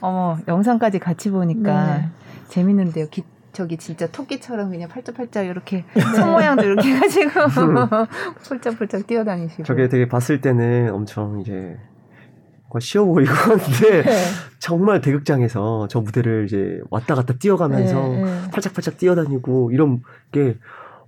[0.00, 2.08] 어머 영상까지 같이 보니까 네.
[2.48, 3.08] 재밌는데요.
[3.10, 5.84] 기, 저기 진짜 토끼처럼 그냥 팔짝팔짝 이렇게
[6.14, 7.30] 손 모양도 이렇게 해가지고
[8.48, 9.64] 폴짝폴짝 뛰어다니시고.
[9.64, 11.76] 저게 되게 봤을 때는 엄청 이제
[12.68, 14.24] 뭔가 쉬워 보이고 한데 네.
[14.60, 18.50] 정말 대극장에서 저 무대를 이제 왔다 갔다 뛰어가면서 네, 네.
[18.52, 20.56] 팔짝팔짝 뛰어다니고 이런 게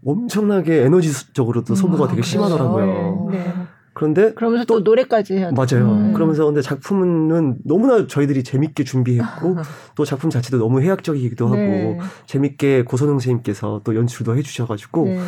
[0.05, 2.31] 엄청나게 에너지적으로도 소모가 아, 되게 그래요?
[2.31, 3.29] 심하더라고요.
[3.31, 3.53] 네.
[3.93, 5.55] 그런데 그러면서 또, 노래까지 해야 돼.
[5.55, 5.93] 맞아요.
[5.93, 6.13] 음.
[6.15, 9.57] 그러면서 근데 작품은 너무나 저희들이 재밌게 준비했고
[9.95, 11.67] 또 작품 자체도 너무 해학적이기도 네.
[11.67, 15.21] 하고 재밌게 고선영 선생님께서 또 연출도 해주셔가지고 네.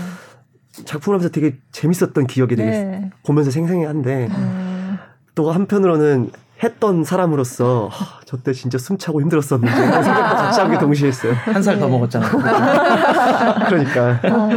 [0.87, 3.11] 작품을 하면서 되게 재밌었던 기억이 되게 네.
[3.27, 4.99] 보면서 생생한데 음.
[5.35, 6.31] 또 한편으로는
[6.63, 11.33] 했던 사람으로서 하, 저때 진짜 숨차고 힘들었었는데 그런 생각도 같이 하게 동시에 했어요.
[11.35, 11.91] 한 살더 네.
[11.93, 12.29] 먹었잖아.
[13.69, 14.49] 그러니까 아,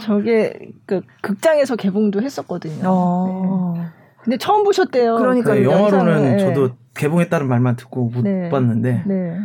[0.00, 2.82] 저게 그 극장에서 개봉도 했었거든요.
[2.84, 3.74] 어.
[3.76, 3.84] 네.
[4.22, 5.16] 근데 처음 보셨대요.
[5.16, 6.36] 그러니까 네, 영화로는 영상을.
[6.36, 6.38] 네.
[6.38, 8.50] 저도 개봉했다는 말만 듣고 못 네.
[8.50, 9.38] 봤는데 네.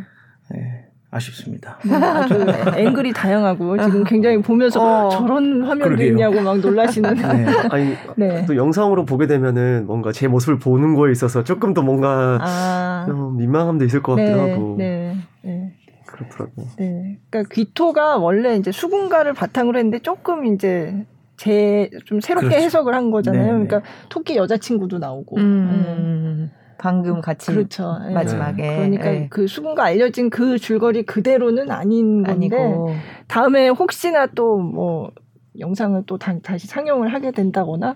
[0.49, 0.82] 네,
[1.13, 1.77] 아쉽습니다.
[1.85, 2.45] 네, 아주
[2.77, 5.09] 앵글이 다양하고 지금 굉장히 보면서 어.
[5.09, 6.07] 저런 화면도 그러게요.
[6.09, 7.13] 있냐고 막 놀라시는.
[7.15, 7.45] 네.
[7.69, 8.45] 아니 네.
[8.45, 13.03] 또 영상으로 보게 되면은 뭔가 제 모습을 보는 거에 있어서 조금 더 뭔가 아.
[13.07, 15.73] 좀 민망함도 있을 것 같기도 네, 하고 네, 네,
[16.07, 16.65] 그렇더라고요.
[16.77, 17.17] 네.
[17.29, 21.05] 그러니까 귀토가 원래 이제 수군가를 바탕으로 했는데 조금 이제
[21.37, 22.65] 제 좀 새롭게 그렇죠.
[22.65, 23.43] 해석을 한 거잖아요.
[23.43, 23.67] 네, 네.
[23.67, 25.37] 그러니까 토끼 여자친구도 나오고.
[25.37, 25.43] 네.
[25.43, 26.51] 음,
[26.83, 27.97] 방금 같이 그렇죠.
[28.09, 28.13] 예.
[28.13, 29.27] 마지막에 그러니까 예.
[29.29, 32.93] 그 수군가 알려진 그 줄거리 그대로는 아닌 건데 아니고
[33.27, 35.11] 다음에 혹시나 또 뭐
[35.59, 37.95] 영상을 또 다, 시 상영을 하게 된다거나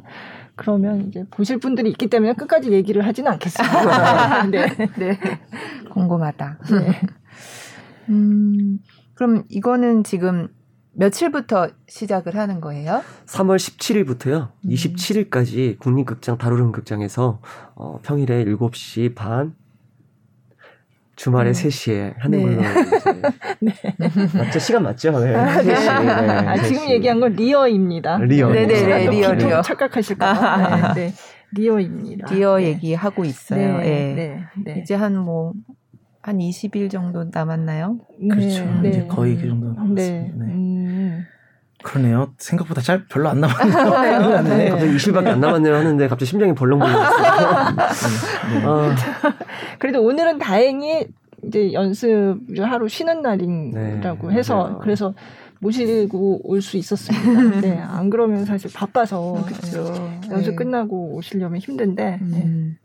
[0.55, 4.43] 그러면 이제 보실 분들이 있기 때문에 끝까지 얘기를 하지는 않겠습니다.
[4.51, 4.67] 네.
[4.97, 5.19] 네
[5.91, 6.59] 궁금하다.
[6.71, 7.01] 네.
[8.09, 8.79] 음,
[9.15, 10.47] 그럼 이거는 지금
[10.97, 13.01] 며칠부터 시작을 하는 거예요?
[13.27, 14.49] 3월 17일부터요.
[14.65, 14.69] 음.
[14.69, 17.39] 27일까지 국립극장 달오름극장에서
[17.75, 19.53] 어, 평일에 7시 반
[21.15, 21.67] 주말에 네.
[21.67, 22.55] 3시에 하는 네.
[22.55, 22.61] 걸로
[23.61, 24.59] 이제 맞죠?
[24.59, 25.19] 시간 맞죠?
[25.19, 25.33] 네.
[25.33, 25.65] 3시.
[25.65, 26.89] 네, 아, 지금 3시.
[26.91, 28.17] 얘기한 건 리어입니다.
[28.19, 28.51] 리어.
[28.51, 29.61] 네 네네, 또 리어, 귀토 리어.
[29.61, 30.93] 착각하실까 봐.
[30.93, 31.13] 네, 네.
[31.53, 32.27] 리어입니다.
[32.27, 32.65] 디어 네.
[32.69, 33.77] 얘기하고 있어요.
[33.77, 34.13] 네, 예.
[34.15, 34.79] 네, 네.
[34.81, 35.53] 이제 한 뭐,
[36.21, 37.97] 한 20일 정도 남았나요?
[38.29, 38.65] 그렇죠.
[38.81, 39.07] 네, 이제 네.
[39.07, 39.95] 거의 그 정도 남았습니다.
[40.03, 40.31] 네.
[40.35, 40.53] 네.
[40.53, 40.76] 음.
[41.87, 42.33] 그러네요.
[42.37, 44.41] 생각보다 잘 별로 안 남았네요.
[44.43, 44.69] 네.
[44.69, 47.27] 갑자기 20일밖에 안 남았네요 하는데 갑자기 심장이 벌렁벌렁 했어요.
[48.65, 48.95] 아,
[49.79, 51.07] 그래도 오늘은 다행히
[51.45, 54.79] 이제 연습을 하루 쉬는 날이라고 네, 해서 맞아요.
[54.79, 55.13] 그래서
[55.59, 57.61] 모시고 올 수 있었습니다.
[57.61, 59.95] 네, 안 그러면 사실 바빠서 그렇죠.
[60.29, 60.55] 연습 네.
[60.55, 62.43] 끝나고 오시려면 힘든데 네.
[62.43, 62.77] 음,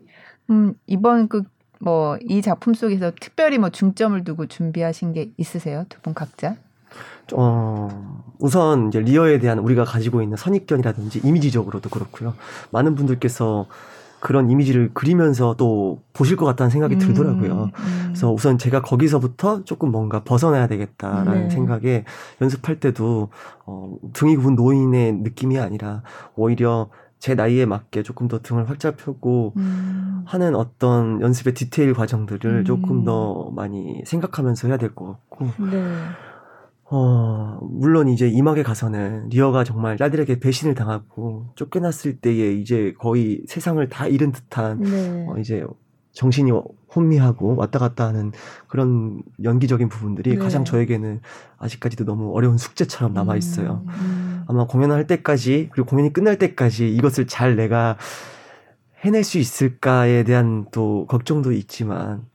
[0.49, 1.43] 음, 이번 그
[1.83, 5.85] 뭐 이 작품 속에서 특별히 뭐 중점을 두고 준비하신 게 있으세요?
[5.89, 6.55] 두 분 각자?
[7.33, 12.33] 어, 우선 이제 리어에 대한 우리가 가지고 있는 선입견이라든지 이미지적으로도 그렇고요.
[12.71, 13.67] 많은 분들께서
[14.19, 17.63] 그런 이미지를 그리면서 또 보실 것 같다는 생각이 들더라고요.
[17.65, 17.71] 음,
[18.05, 21.49] 그래서 우선 제가 거기서부터 조금 뭔가 벗어나야 되겠다라는 네.
[21.49, 22.05] 생각에
[22.41, 23.29] 연습할 때도
[23.65, 26.03] 어, 등이 굽은 노인의 느낌이 아니라
[26.37, 32.59] 오히려 제 나이에 맞게 조금 더 등을 활짝 펴고 음, 하는 어떤 연습의 디테일 과정들을
[32.59, 32.63] 음.
[32.65, 35.83] 조금 더 많이 생각하면서 해야 될 것 같고 네.
[36.85, 43.87] 어, 물론 이제 이막에 가서는 리어가 정말 딸들에게 배신을 당하고 쫓겨났을 때에 이제 거의 세상을
[43.89, 45.25] 다 잃은 듯한 네.
[45.27, 45.65] 어, 이제
[46.11, 46.51] 정신이
[46.95, 48.31] 혼미하고 왔다 갔다 하는
[48.67, 50.37] 그런 연기적인 부분들이 네.
[50.37, 51.21] 가장 저에게는
[51.57, 53.83] 아직까지도 너무 어려운 숙제처럼 남아 있어요.
[53.87, 57.97] 음, 아마 공연을 할 때까지 그리고 공연이 끝날 때까지 이것을 잘 내가
[59.03, 62.25] 해낼 수 있을까에 대한 또 걱정도 있지만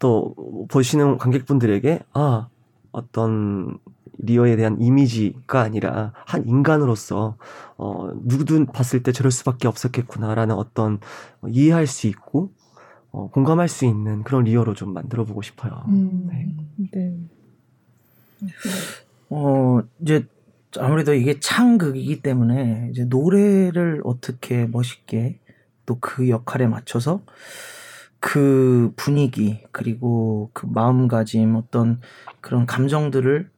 [0.00, 0.34] 또
[0.68, 2.48] 보시는 관객분들에게 아
[2.92, 3.78] 어떤
[4.18, 7.36] 리어에 대한 이미지가 아니라 한 인간으로서
[7.76, 11.00] 어 누구든 봤을 때 저럴 수밖에 없었겠구나라는 어떤
[11.48, 12.52] 이해할 수 있고
[13.10, 15.84] 어, 공감할 수 있는 그런 리어로 좀 만들어 보고 싶어요.
[15.88, 16.88] 음, 네.
[16.92, 17.18] 네.
[19.28, 20.26] 어, 이제
[20.78, 25.40] 아무래도 이게 창극이기 때문에 이제 노래를 어떻게 멋있게
[25.84, 27.20] 또 그 역할에 맞춰서
[28.24, 32.00] 그 분위기 그리고 그 마음가짐 어떤
[32.40, 33.50] 그런 감정들을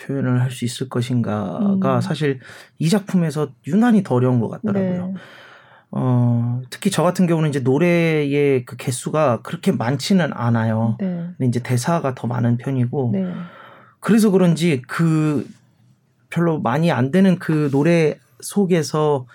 [0.00, 2.00] 표현을 할 수 있을 것인가가 음.
[2.00, 2.40] 사실
[2.78, 5.08] 이 작품에서 유난히 더 어려운 것 같더라고요.
[5.08, 5.14] 네.
[5.90, 10.96] 어, 특히 저 같은 경우는 이제 노래의 그 개수가 그렇게 많지는 않아요.
[10.98, 11.06] 네.
[11.36, 13.30] 근데 이제 대사가 더 많은 편이고 네.
[14.00, 15.46] 그래서 그런지 그
[16.30, 19.26] 별로 많이 안 되는 그 노래 속에서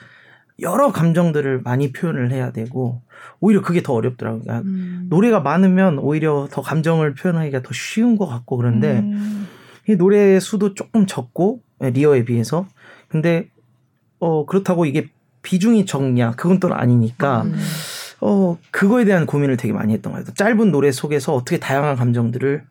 [0.62, 3.02] 여러 감정들을 많이 표현을 해야 되고
[3.40, 4.42] 오히려 그게 더 어렵더라고요.
[4.44, 9.48] 그러니까 음, 노래가 많으면 오히려 더 감정을 표현하기가 더 쉬운 것 같고 그런데 음.
[9.88, 12.68] 이 노래 수도 조금 적고 예, 리어에 비해서
[13.08, 13.50] 근데
[14.20, 15.10] 어 그렇다고 이게
[15.42, 17.58] 비중이 적냐 그건 또 아니니까 음,
[18.22, 20.36] 어 그거에 대한 고민을 되게 많이 했던 것 같아요.
[20.36, 22.64] 짧은 노래 속에서 어떻게 다양한 감정들을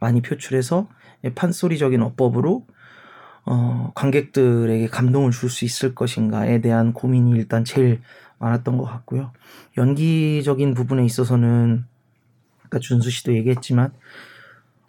[0.00, 0.88] 많이 표출해서
[1.24, 2.66] 예, 판소리적인 어법으로
[3.46, 8.00] 어 관객들에게 감동을 줄 수 있을 것인가에 대한 고민이 일단 제일
[8.38, 9.32] 많았던 것 같고요.
[9.78, 11.84] 연기적인 부분에 있어서는
[12.64, 13.92] 아까 준수 씨도 얘기했지만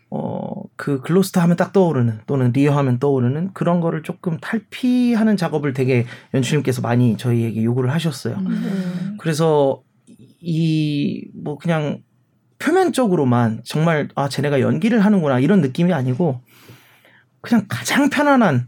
[0.10, 5.74] 어 그 글로스터 하면 딱 떠오르는 또는 리어 하면 떠오르는 그런 거를 조금 탈피하는 작업을
[5.74, 8.40] 되게 연출님께서 많이 저희에게 요구를 하셨어요.
[8.40, 8.50] 네.
[9.20, 9.82] 그래서
[10.40, 12.04] 이 뭐 그냥
[12.60, 16.42] 표면적으로만 정말 아 쟤네가 연기를 하는구나 이런 느낌이 아니고
[17.42, 18.68] 그냥 가장 편안한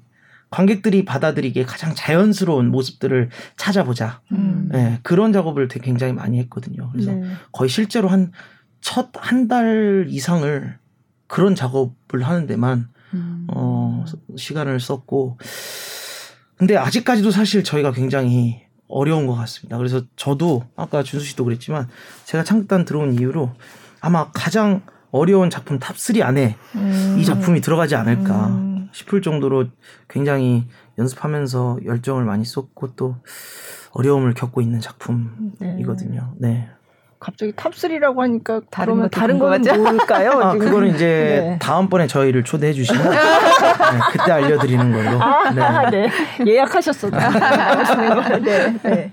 [0.49, 4.21] 관객들이 받아들이기에 가장 자연스러운 모습들을 찾아보자.
[4.31, 4.69] 음.
[4.73, 6.89] 예, 그런 작업을 되게 굉장히 많이 했거든요.
[6.91, 7.31] 그래서 네.
[7.51, 8.31] 거의 실제로 한
[8.81, 10.77] 첫 한 달 이상을
[11.27, 13.47] 그런 작업을 하는 데만 음.
[13.53, 14.05] 어,
[14.35, 15.37] 시간을 썼고,
[16.57, 19.77] 근데 아직까지도 사실 저희가 굉장히 어려운 것 같습니다.
[19.77, 21.87] 그래서 저도 아까 준수 씨도 그랬지만
[22.25, 23.53] 제가 창극단 들어온 이후로
[24.01, 27.15] 아마 가장 어려운 작품 top 3 안에 음.
[27.19, 28.89] 이 작품이 들어가지 않을까 음.
[28.91, 29.65] 싶을 정도로
[30.07, 30.67] 굉장히
[30.97, 33.15] 연습하면서 열정을 많이 쏟고 또
[33.91, 36.33] 어려움을 겪고 있는 작품이거든요.
[36.37, 36.69] 네.
[37.19, 39.81] 갑자기 top 3라고 하니까 다른 그러면 다른 거는 궁금하죠?
[39.97, 40.31] 뭘까요?
[40.41, 40.65] 아, 지금?
[40.67, 41.59] 그거는 이제 네.
[41.59, 43.17] 다음번에 저희를 초대해 주시면 네,
[44.13, 45.21] 그때 알려드리는 걸로.
[45.21, 46.09] 아, 네.
[46.47, 47.09] 예약하셨어.
[47.09, 48.39] 나오시는 거.
[48.39, 49.11] 네, 네.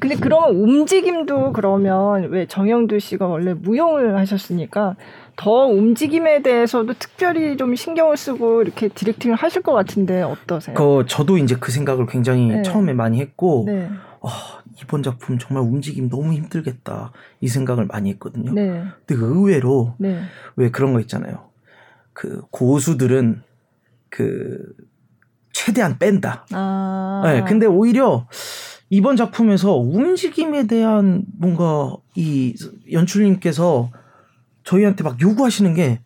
[0.00, 4.96] 근데 그러면 움직임도 그러면 왜 정영두 씨가 원래 무용을 하셨으니까
[5.36, 10.74] 더 움직임에 대해서도 특별히 좀 신경을 쓰고 이렇게 directing을 하실 것 같은데 어떠세요?
[10.74, 12.62] 그 저도 이제 그 생각을 굉장히 네.
[12.62, 13.88] 처음에 많이 했고 네.
[14.20, 18.52] 아, 이번 작품 정말 움직임 너무 힘들겠다 이 생각을 많이 했거든요.
[18.52, 18.84] 네.
[19.06, 20.20] 근데 그 의외로 네.
[20.56, 21.48] 왜 그런 거 있잖아요.
[22.12, 23.42] 그 고수들은
[24.10, 24.58] 그
[25.52, 26.46] 최대한 뺀다.
[26.52, 27.22] 아.
[27.24, 28.26] 네, 근데 오히려
[28.90, 32.54] 이번 작품에서 움직임에 대한 뭔가 이
[32.90, 33.90] 연출님께서
[34.64, 36.00] 저희한테 막 요구하시는 게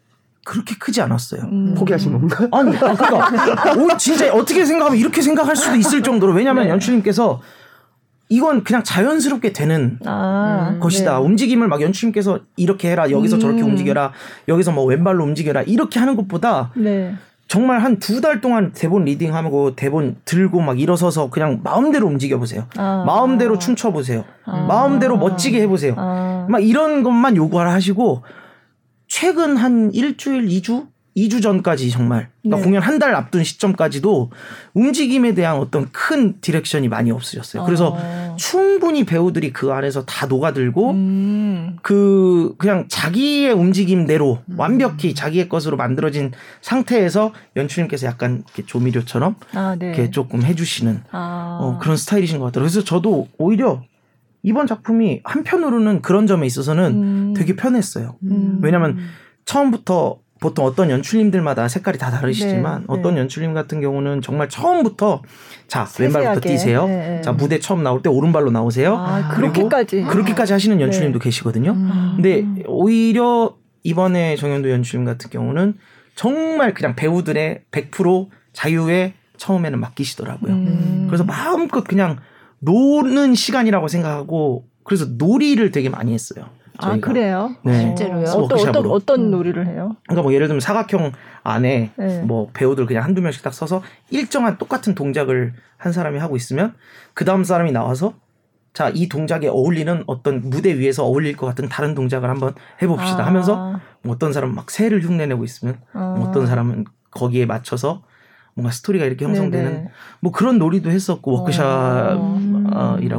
[0.44, 1.42] 그렇게 크지 않았어요.
[1.42, 1.74] 음.
[1.74, 2.48] 포기하신 건가?
[2.50, 6.70] 아니, 아, 그러니까 오, 진짜 어떻게 생각하면 이렇게 생각할 수도 있을 정도로 왜냐하면 네.
[6.70, 7.40] 연출님께서
[8.28, 10.70] 이건 그냥 자연스럽게 되는 아.
[10.72, 11.18] 음, 것이다.
[11.18, 11.24] 네.
[11.24, 13.68] 움직임을 막 연출님께서 이렇게 해라, 여기서 저렇게 음.
[13.68, 14.12] 움직여라,
[14.48, 17.14] 여기서 뭐 왼발로 움직여라 이렇게 하는 것보다 네.
[17.52, 22.66] 정말 한 두 달 동안 대본 리딩하고 대본 들고 막 일어서서 그냥 마음대로 움직여 보세요.
[22.78, 23.04] 아.
[23.06, 24.24] 마음대로 춤춰 보세요.
[24.46, 24.64] 아.
[24.66, 25.94] 마음대로 멋지게 해 보세요.
[25.98, 26.46] 아.
[26.48, 28.22] 막 이런 것만 요구하라 하시고
[29.06, 30.86] 최근 한 일주일, 2주?
[31.14, 32.62] 2주 전까지 정말 그러니까 네.
[32.64, 34.30] 공연 한 달 앞둔 시점까지도
[34.72, 37.64] 움직임에 대한 어떤 큰 direction이 많이 없으셨어요.
[37.64, 38.21] 그래서 어.
[38.42, 41.76] 충분히 배우들이 그 안에서 다 녹아들고 음.
[41.80, 49.86] 그 그냥 자기의 움직임대로 완벽히 자기의 것으로 만들어진 상태에서 연출님께서 약간 이렇게 조미료처럼 아, 네.
[49.86, 51.58] 이렇게 조금 해주시는 아.
[51.62, 52.68] 어, 그런 스타일이신 것 같더라고요.
[52.68, 53.84] 그래서 저도 오히려
[54.42, 57.34] 이번 작품이 한편으로는 그런 점에 있어서는 음.
[57.36, 58.16] 되게 편했어요.
[58.24, 58.58] 음.
[58.60, 58.98] 왜냐면
[59.44, 63.20] 처음부터 보통 어떤 연출님들마다 색깔이 다 다르시지만 네, 어떤 네.
[63.20, 65.22] 연출님 같은 경우는 정말 처음부터
[65.68, 66.40] 자 왼발부터 세세하게.
[66.48, 66.86] 뛰세요.
[66.86, 67.20] 네, 네.
[67.22, 68.96] 자 무대 처음 나올 때 오른발로 나오세요.
[68.96, 70.02] 아, 그렇게까지.
[70.02, 71.22] 그렇게까지 하시는 연출님도 네.
[71.24, 71.70] 계시거든요.
[71.70, 72.12] 음.
[72.16, 75.74] 근데 오히려 이번에 정현도 연출님 같은 경우는
[76.16, 80.52] 정말 그냥 배우들의 100% 자유에 처음에는 맡기시더라고요.
[80.52, 81.04] 음.
[81.06, 82.18] 그래서 마음껏 그냥
[82.58, 86.46] 노는 시간이라고 생각하고 그래서 놀이를 되게 많이 했어요.
[86.82, 87.08] 아, 저희가.
[87.08, 87.54] 그래요?
[87.64, 87.80] 네.
[87.80, 88.24] 실제로요?
[88.24, 88.86] 어떤, 어떤.
[88.86, 89.96] 어떤 놀이를 해요?
[90.04, 92.22] 그러니까 뭐 예를 들면 사각형 안에 네.
[92.22, 96.74] 뭐 배우들 그냥 한두 명씩 딱 서서 일정한 똑같은 동작을 한 사람이 하고 있으면
[97.14, 98.14] 그 다음 사람이 나와서
[98.72, 103.26] 자, 이 동작에 어울리는 어떤 무대 위에서 어울릴 것 같은 다른 동작을 한번 해봅시다 아.
[103.26, 106.14] 하면서 뭐 어떤 사람은 막 새를 흉내내고 있으면 아.
[106.16, 108.02] 뭐 어떤 사람은 거기에 맞춰서
[108.54, 109.90] 뭔가 스토리가 이렇게 형성되는 네네.
[110.20, 112.20] 뭐 그런 놀이도 했었고 워크샵이라고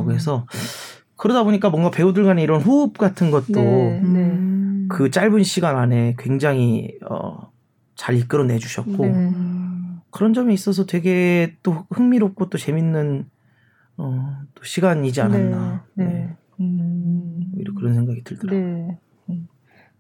[0.04, 0.12] 음.
[0.12, 0.46] 해서
[1.24, 4.02] 그러다 보니까 뭔가 배우들 간의 이런 호흡 같은 것도 네.
[4.02, 4.88] 네.
[4.90, 7.50] 그 짧은 시간 안에 굉장히 어,
[7.96, 9.32] 잘 이끌어 내 주셨고 네.
[10.12, 13.26] 그런 점에 있어서 되게 또 흥미롭고 또 재밌는
[13.96, 16.06] 어, 또 시간이지 않았나 네.
[16.06, 16.14] 네.
[16.14, 16.38] 네.
[16.60, 17.54] 음.
[17.56, 18.62] 오히려 그런 생각이 들더라고요.
[18.62, 19.00] 네.
[19.30, 19.48] 음.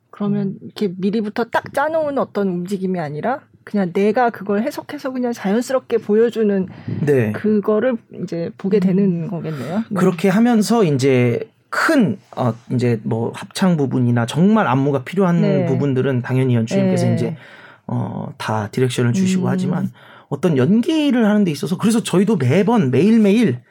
[0.10, 6.68] 그러면 이렇게 미리부터 딱 짜놓은 어떤 움직임이 아니라 그냥 내가 그걸 해석해서 그냥 자연스럽게 보여주는
[7.06, 7.32] 네.
[7.32, 9.78] 그거를 이제 보게 되는 거겠네요.
[9.90, 9.96] 네.
[9.96, 15.66] 그렇게 하면서 이제 큰 어, 이제 뭐 합창 부분이나 정말 안무가 필요한 네.
[15.66, 17.14] 부분들은 당연히 연출님께서 네.
[17.16, 17.38] 이제
[17.88, 19.50] 어, 다 디렉션을 주시고 음.
[19.50, 19.90] 하지만
[20.30, 23.62] 어떤 연기를 하는 데 있어서 그래서 저희도 매번 매일매일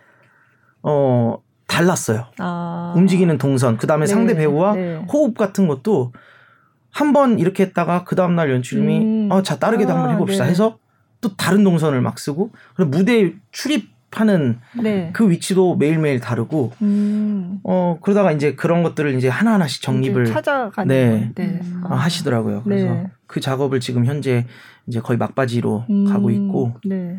[0.83, 2.26] 어 달랐어요.
[2.38, 2.92] 아.
[2.96, 4.96] 움직이는 동선, 그 다음에 네, 상대 배우와 네.
[5.11, 6.12] 호흡 같은 것도
[6.90, 9.12] 한번 이렇게 했다가 그 다음날 연출님이 음.
[9.33, 10.51] 어, 자, 다르게도 아, 한번 해봅시다 네.
[10.51, 10.79] 해서
[11.23, 15.11] 또 다른 동선을 막 쓰고 그리고 무대에 출입하는 네.
[15.14, 17.61] 그 위치도 매일매일 다르고 음.
[17.62, 21.33] 어, 그러다가 이제 그런 것들을 이제 하나하나씩 정립을 이제 찾아가는 네.
[21.35, 21.42] 거.
[21.42, 21.61] 네.
[21.85, 22.62] 어, 하시더라고요.
[22.64, 23.11] 그래서 네.
[23.27, 24.47] 그 작업을 지금 현재
[24.87, 26.05] 이제 거의 막바지로 음.
[26.05, 27.18] 가고 있고 네.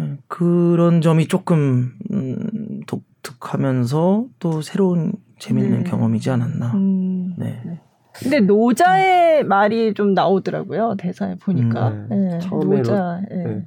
[0.00, 5.90] 예, 그런 점이 조금 음, 독특하면서 또 새로운 재밌는 네.
[5.90, 6.72] 경험이지 않았나.
[6.72, 7.34] 음.
[7.36, 7.80] 네.
[8.14, 11.88] 근데 노자의 말이 좀 나오더라고요 대사에 보니까.
[11.88, 12.38] 음, 네.
[12.40, 13.20] 처음에 노자.
[13.30, 13.34] 예.
[13.34, 13.66] 네.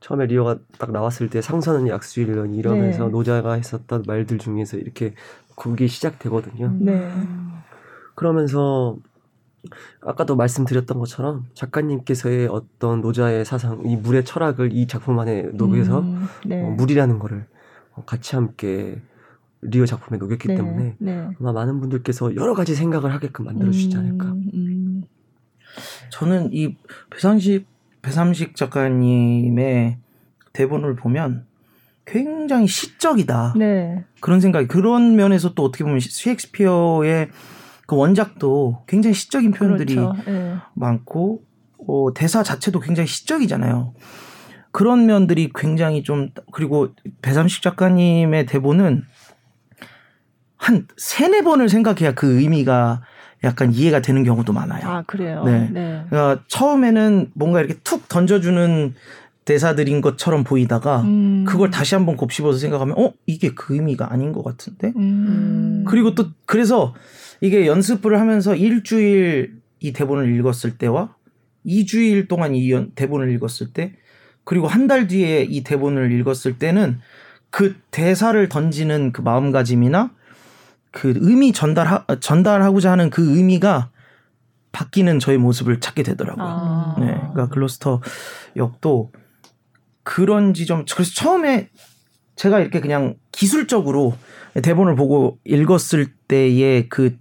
[0.00, 3.10] 처음에 리오가 딱 나왔을 때 상선은 약수일년 이러면서 네.
[3.10, 5.14] 노자가 했었던 말들 중에서 이렇게
[5.56, 6.72] 곡이 시작되거든요.
[6.78, 7.10] 네.
[8.14, 8.96] 그러면서
[10.00, 16.26] 아까도 말씀드렸던 것처럼 작가님께서의 어떤 노자의 사상, 이 물의 철학을 이 작품 안에 녹여서 음,
[16.46, 16.62] 네.
[16.62, 17.46] 어, 물이라는 거를
[17.94, 19.00] 어, 같이 함께
[19.60, 20.54] 리오 작품에 녹였기 네.
[20.54, 21.28] 때문에 네.
[21.40, 24.26] 아마 많은 분들께서 여러 가지 생각을 하게끔 만들어 주시지 않을까.
[24.26, 25.04] 음, 음.
[26.10, 26.76] 저는 이
[27.10, 27.66] 배상식
[28.02, 29.98] 배삼식 작가님의
[30.52, 31.46] 대본을 보면
[32.06, 34.04] 굉장히 시적이다 네.
[34.20, 37.28] 그런 생각이 그런 면에서 또 어떻게 보면 셰익스피어의
[37.86, 40.14] 그 원작도 굉장히 시적인 표현들이 그렇죠.
[40.28, 40.56] 예.
[40.74, 41.42] 많고
[41.86, 43.94] 어, 대사 자체도 굉장히 시적이잖아요.
[44.70, 46.88] 그런 면들이 굉장히 좀 그리고
[47.22, 49.04] 배삼식 작가님의 대본은
[50.68, 53.02] 한 세네 번을 생각해야 그 의미가
[53.44, 54.82] 약간 이해가 되는 경우도 많아요.
[54.86, 55.42] 아 그래요.
[55.44, 55.68] 네.
[55.72, 56.04] 네.
[56.10, 58.94] 그러니까 처음에는 뭔가 이렇게 툭 던져주는
[59.44, 61.44] 대사들인 것처럼 보이다가 음.
[61.48, 65.84] 그걸 다시 한번 곱씹어서 생각하면 어 이게 그 의미가 아닌 것 같은데 음.
[65.88, 66.94] 그리고 또 그래서
[67.40, 71.14] 이게 연습을 하면서 일주일 이 대본을 읽었을 때와
[71.64, 73.92] 2주일 동안 이 연- 대본을 읽었을 때
[74.44, 76.98] 그리고 한 달 뒤에 이 대본을 읽었을 때는
[77.50, 80.10] 그 대사를 던지는 그 마음가짐이나
[80.90, 83.90] 그 의미 전달 전달하고자 하는 그 의미가
[84.72, 86.46] 바뀌는 저의 모습을 찾게 되더라고요.
[86.46, 86.96] 아.
[86.98, 88.00] 네, 그러니까 글로스터
[88.56, 89.12] 역도
[90.02, 90.84] 그런 지점.
[90.84, 91.70] 그래서 처음에
[92.36, 94.16] 제가 이렇게 그냥 기술적으로
[94.62, 97.18] 대본을 보고 읽었을 때의 그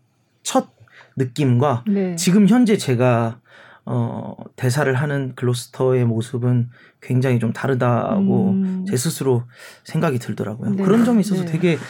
[0.48, 0.70] 첫
[1.18, 2.16] 느낌과 네.
[2.16, 3.42] 지금 현재 제가
[3.86, 6.70] 어 대사를 하는 글로스터의 모습은
[7.02, 8.86] 굉장히 좀 다르다고 음.
[8.88, 9.44] 제 스스로
[9.84, 10.72] 생각이 들더라고요.
[10.72, 10.84] 네.
[10.84, 11.52] 그런 점에 있어서 네.
[11.52, 11.82] 되게 그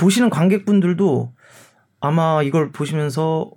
[0.00, 1.32] 보시는 관객분들도
[2.00, 3.50] 아마 이걸 보시면서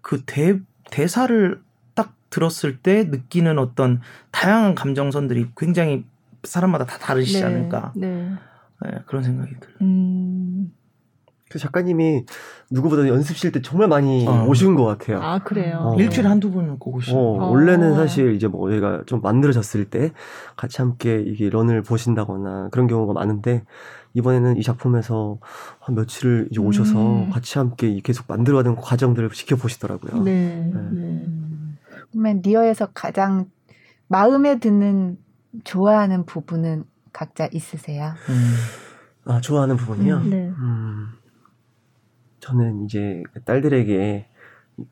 [0.00, 0.58] 그 대,
[0.90, 1.60] 대사를
[1.94, 6.04] 딱 들었을 때 느끼는 어떤 다양한 감정선들이 굉장히
[6.44, 7.44] 사람마다 다 다르시지 네.
[7.44, 8.32] 않을까 네.
[8.82, 9.76] 네, 그런 생각이 들어요.
[9.82, 10.72] 음.
[11.50, 12.26] 그 작가님이
[12.70, 14.44] 누구보다 연습실 때 정말 많이 어.
[14.46, 15.20] 오신 것 같아요.
[15.22, 15.78] 아 그래요.
[15.80, 15.96] 어.
[15.98, 17.42] 일주일에 한두 번은 꼭 어, 오시고.
[17.42, 17.50] 어.
[17.50, 20.12] 원래는 사실 이제 뭐 저희가 좀 만들어졌을 때
[20.56, 23.64] 같이 함께 이게 런을 보신다거나 그런 경우가 많은데
[24.14, 25.38] 이번에는 이 작품에서
[25.80, 27.30] 한 며칠을 이제 오셔서 음.
[27.30, 30.22] 같이 함께 이 계속 만들어가는 과정들을 지켜보시더라고요.
[30.22, 30.70] 네.
[30.72, 30.80] 네.
[30.92, 31.26] 네.
[32.10, 33.50] 그러면 리어에서 가장
[34.08, 35.18] 마음에 드는
[35.64, 38.14] 좋아하는 부분은 각자 있으세요?
[38.28, 38.54] 음.
[39.24, 40.20] 아 좋아하는 부분이요.
[40.24, 40.48] 네.
[40.48, 41.08] 음,
[42.40, 44.26] 저는 이제 그 딸들에게
[44.76, 44.86] 분,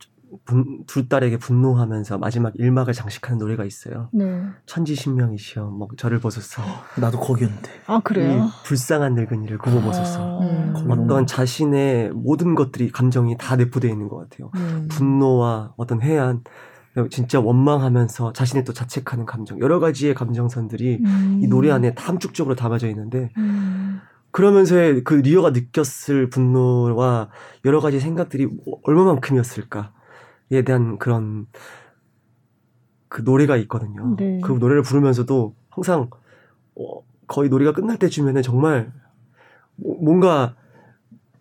[0.87, 4.09] 둘 딸에게 분노하면서 마지막 일막을 장식하는 노래가 있어요.
[4.13, 4.43] 네.
[4.67, 6.63] 천지신명이시여, 뭐 저를 보소서.
[7.01, 7.71] 나도 거기였는데.
[7.87, 8.45] 아 그래요.
[8.45, 10.41] 이 불쌍한 늙은이를 굽어보소서.
[10.41, 10.75] 음.
[10.89, 14.51] 어떤 자신의 모든 것들이 감정이 다 내포되어 있는 것 같아요.
[14.57, 14.89] 음.
[14.91, 16.43] 분노와 어떤 해안,
[17.11, 21.41] 진짜 원망하면서 자신의 또 자책하는 감정, 여러 가지의 감정선들이 음.
[21.43, 24.01] 이 노래 안에 함축적으로 담아져 있는데 음.
[24.31, 27.31] 그러면서의 그 리어가 느꼈을 분노와
[27.65, 28.49] 여러 가지 생각들이
[28.85, 29.93] 얼마만큼이었을까
[30.53, 31.47] 에 대한 그런
[33.09, 34.15] 그 노래가 있거든요.
[34.17, 34.41] 네.
[34.43, 36.09] 그 노래를 부르면서도 항상
[36.77, 38.93] 어, 거의 노래가 끝날 때쯤에는 정말
[39.77, 40.55] 뭐- 뭔가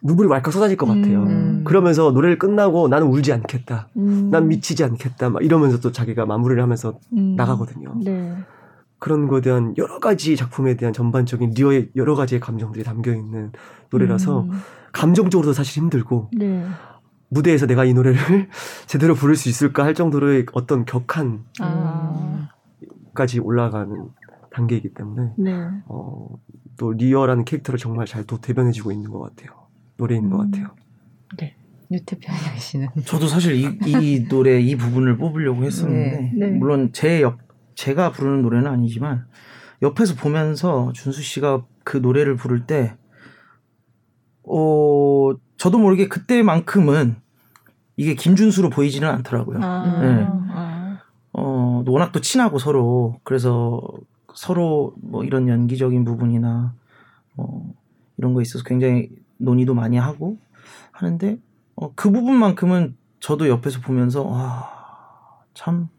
[0.02, 1.24] 눈물이 왈칵 쏟아질 것 같아요.
[1.24, 1.64] 음.
[1.66, 3.90] 그러면서 노래를 끝나고 나는 울지 않겠다.
[3.98, 4.30] 음.
[4.32, 5.30] 난 미치지 않겠다.
[5.30, 7.36] 막 이러면서 또 자기가 마무리를 하면서 음.
[7.36, 7.94] 나가거든요.
[8.04, 8.36] 네.
[9.00, 13.52] 그런 거에 대한 여러 가지 작품에 대한 전반적인 리어의 여러 가지의 감정들이 담겨 있는
[13.92, 14.50] 노래라서 음.
[14.92, 16.66] 감정적으로도 감정적으로도 사실 힘들고 네.
[17.36, 18.18] 무대에서 내가 이 노래를
[18.88, 22.50] 제대로 부를 수 있을까 할 정도로의 어떤 격한까지 아.
[23.44, 24.10] 올라가는
[24.52, 25.52] 단계이기 때문에 네.
[25.88, 26.28] 어,
[26.78, 29.52] 또 리어라는 캐릭터를 정말 잘 또 대변해주고 있는 것 같아요.
[29.98, 30.52] 노래인 것 음.
[30.52, 30.76] 같아요.
[31.92, 36.48] 유태평양 씨는 저도 사실 이, 이 노래 이 부분을 뽑으려고 했었는데 네.
[36.48, 36.52] 네.
[36.52, 37.38] 물론 제옆
[37.76, 39.26] 제가 부르는 노래는 아니지만
[39.82, 42.96] 옆에서 보면서 준수 씨가 그 노래를 부를 때
[44.44, 47.18] 어, 저도 모르게 그때만큼은
[47.98, 49.60] 이게 김준수로 보이지는 않더라고요.
[49.62, 50.00] 아.
[50.02, 50.28] 네.
[50.28, 51.00] 아.
[51.34, 53.82] 어, 워낙 또 친하고 서로 그래서
[54.34, 56.74] 서로 뭐 이런 연기적인 부분이나
[57.38, 57.74] 어,
[58.18, 60.38] 이런 거 있어서 굉장히 논의도 많이 하고
[60.92, 61.38] 하는데
[61.76, 64.70] 어, 그 부분만큼은 저도 옆에서 보면서 와,
[65.54, 65.90] 참,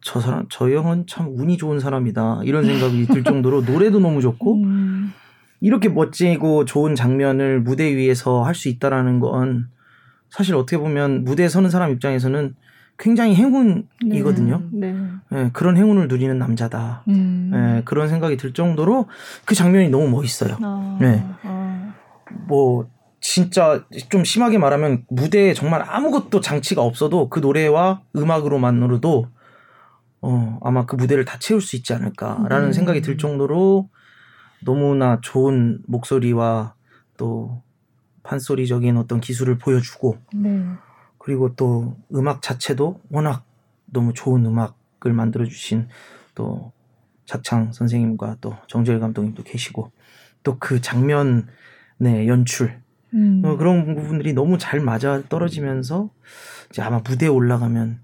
[0.00, 2.40] 저 사람, 저 형은 참 운이 좋은 사람이다.
[2.44, 5.12] 이런 생각이 들 정도로 노래도 너무 좋고, 음.
[5.60, 9.68] 이렇게 멋지고 좋은 장면을 무대 위에서 할 수 있다라는 건
[10.34, 12.56] 사실 어떻게 보면 무대에 서는 사람 입장에서는
[12.98, 14.62] 굉장히 행운이거든요.
[14.72, 14.92] 네.
[15.32, 17.04] 예, 그런 행운을 누리는 남자다.
[17.06, 17.52] 음.
[17.54, 19.06] 예, 그런 생각이 들 정도로
[19.44, 20.58] 그 장면이 너무 멋있어요.
[20.60, 20.98] 아.
[21.00, 21.24] 네.
[21.44, 21.94] 아.
[22.48, 22.88] 뭐
[23.20, 29.28] 진짜 좀 심하게 말하면 무대에 정말 아무것도 장치가 없어도 그 노래와 음악으로만으로도
[30.22, 32.72] 어 아마 그 무대를 다 채울 수 있지 않을까라는 음.
[32.72, 33.88] 생각이 들 정도로
[34.64, 36.74] 너무나 좋은 목소리와
[37.16, 37.62] 또
[38.24, 40.64] 판소리적인 어떤 기술을 보여주고 네.
[41.18, 43.44] 그리고 또 음악 자체도 워낙
[43.86, 45.88] 너무 좋은 음악을 만들어 주신
[46.34, 46.72] 또
[47.26, 49.92] 자창 선생님과 또 정재일 감독님도 계시고
[50.42, 52.82] 또 그 장면의 연출
[53.14, 53.40] 음.
[53.44, 56.10] 어, 그런 부분들이 너무 잘 맞아 떨어지면서
[56.70, 58.00] 이제 아마 무대에 올라가면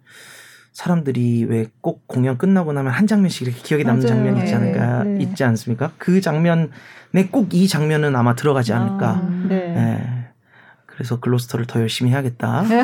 [0.72, 4.16] 사람들이 왜 꼭 공연 끝나고 나면 한 장면씩 이렇게 기억에 남는 맞아요.
[4.16, 5.18] 장면이 있지 네, 않을까 네.
[5.22, 5.92] 있지 않습니까?
[5.98, 6.68] 그 장면에
[7.30, 9.10] 꼭 이 장면은 아마 들어가지 않을까.
[9.10, 9.59] 아, 네.
[9.76, 10.30] 예.
[11.00, 12.62] 그래서 글로스터를 더 열심히 해야겠다.
[12.70, 12.82] 예.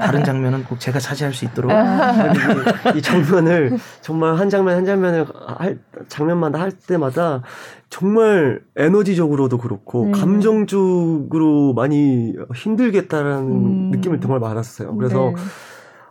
[0.00, 1.70] 다른 장면은 꼭 제가 차지할 수 있도록.
[1.70, 5.26] 이, 이 장면을 정말 한 장면 한 장면을
[5.58, 5.78] 할
[6.08, 7.42] 장면마다 할 때마다
[7.90, 10.12] 정말 에너지적으로도 그렇고 네.
[10.12, 13.90] 감정적으로 많이 힘들겠다라는 음.
[13.90, 14.96] 느낌을 정말 받았어요.
[14.96, 15.42] 그래서 네.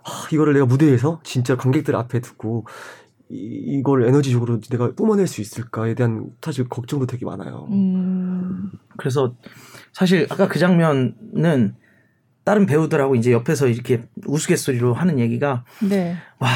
[0.03, 2.65] 아, 이거를 내가 무대에서 진짜 관객들 앞에 두고
[3.32, 7.68] 이, 이걸 에너지적으로 내가 뿜어낼 수 있을까에 대한 사실 걱정도 되게 많아요.
[7.72, 8.72] 음.
[8.98, 9.36] 그래서
[9.94, 11.76] 사실 아까 그 장면은
[12.44, 16.16] 다른 배우들하고 이제 옆에서 이렇게 우스갯소리로 하는 얘기가 네.
[16.40, 16.50] 와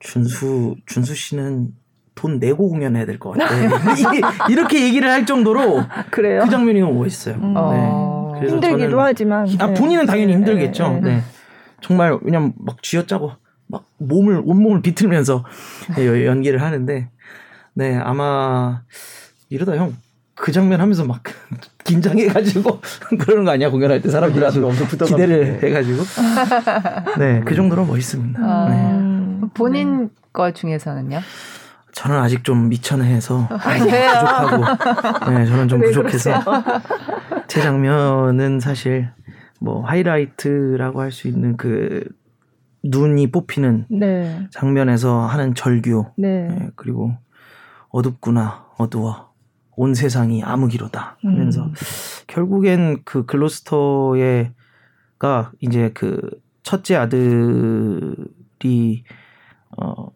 [0.00, 1.68] 준수 준수 씨는
[2.14, 3.54] 돈 내고 공연해야 될 것 같아.
[4.48, 6.42] 이렇게 얘기를 할 정도로 그래요.
[6.44, 7.34] 그 장면이 너무 멋있어요.
[7.36, 7.54] 음.
[7.56, 8.32] 어.
[8.34, 8.38] 네.
[8.40, 9.48] 그래서 힘들기도 저는- 하지만.
[9.58, 9.74] 아 네.
[9.74, 10.88] 본인은 당연히 네, 힘들겠죠.
[10.88, 11.14] 네, 네.
[11.16, 11.22] 네.
[11.80, 13.32] 정말 왜냐면 막 쥐어짜고
[13.74, 15.44] 막 몸을 온몸을 비틀면서
[15.98, 17.08] 예, 연기를 하는데
[17.74, 18.82] 네 아마
[19.50, 19.96] 이러다 형
[20.36, 21.22] 그 장면 하면서 막
[21.84, 22.80] 긴장해가지고
[23.20, 26.02] 그러는 거 아니야 공연할 때 사람들하고 엄청 기대를 해가지고
[27.18, 28.40] 네 그 정도로 멋있습니다.
[28.42, 28.68] 아.
[28.68, 28.74] 네.
[28.92, 29.50] 음.
[29.54, 31.20] 본인 거 중에서는요?
[31.92, 34.10] 저는 아직 좀 미천해서 아니에요.
[34.10, 36.42] 부족하고 네 저는 좀왜 부족해서
[37.46, 39.10] 제 장면은 사실
[39.60, 42.02] 뭐 하이라이트라고 할 수 있는 그
[42.84, 44.46] 눈이 뽑히는 네.
[44.50, 46.48] 장면에서 하는 절규 네.
[46.48, 47.16] 네, 그리고
[47.88, 49.32] 어둡구나 어두워
[49.76, 51.70] 온 세상이 암흑이로다 하면서
[52.26, 54.52] 결국엔 그 글로스터의가
[55.60, 56.20] 이제 그
[56.62, 58.14] 첫째 아들이
[59.76, 60.08] 어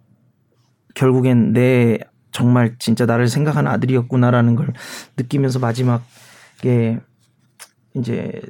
[0.94, 1.98] 결국엔 내
[2.30, 4.72] 정말 진짜 나를 생각하는 아들이었구나라는 걸
[5.16, 7.00] 느끼면서 마지막에
[7.94, 8.42] 이제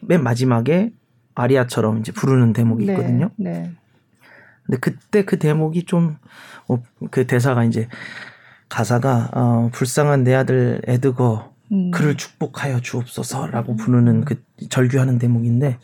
[0.00, 0.92] 맨 마지막에
[1.34, 3.30] 아리아처럼 이제 부르는 대목이 있거든요.
[3.36, 3.72] 네.
[4.64, 7.88] 근데 그때 그 대목이 좀그 대사가 이제
[8.68, 11.90] 가사가 어 불쌍한 내 아들 에드거 음.
[11.90, 15.78] 그를 축복하여 주옵소서라고 부르는 그 절규하는 대목인데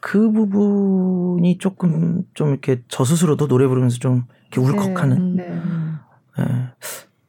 [0.00, 5.60] 그 부분이 조금 좀 이렇게 저 스스로도 노래 부르면서 좀 이렇게 울컥하는 네.
[6.40, 6.44] 예.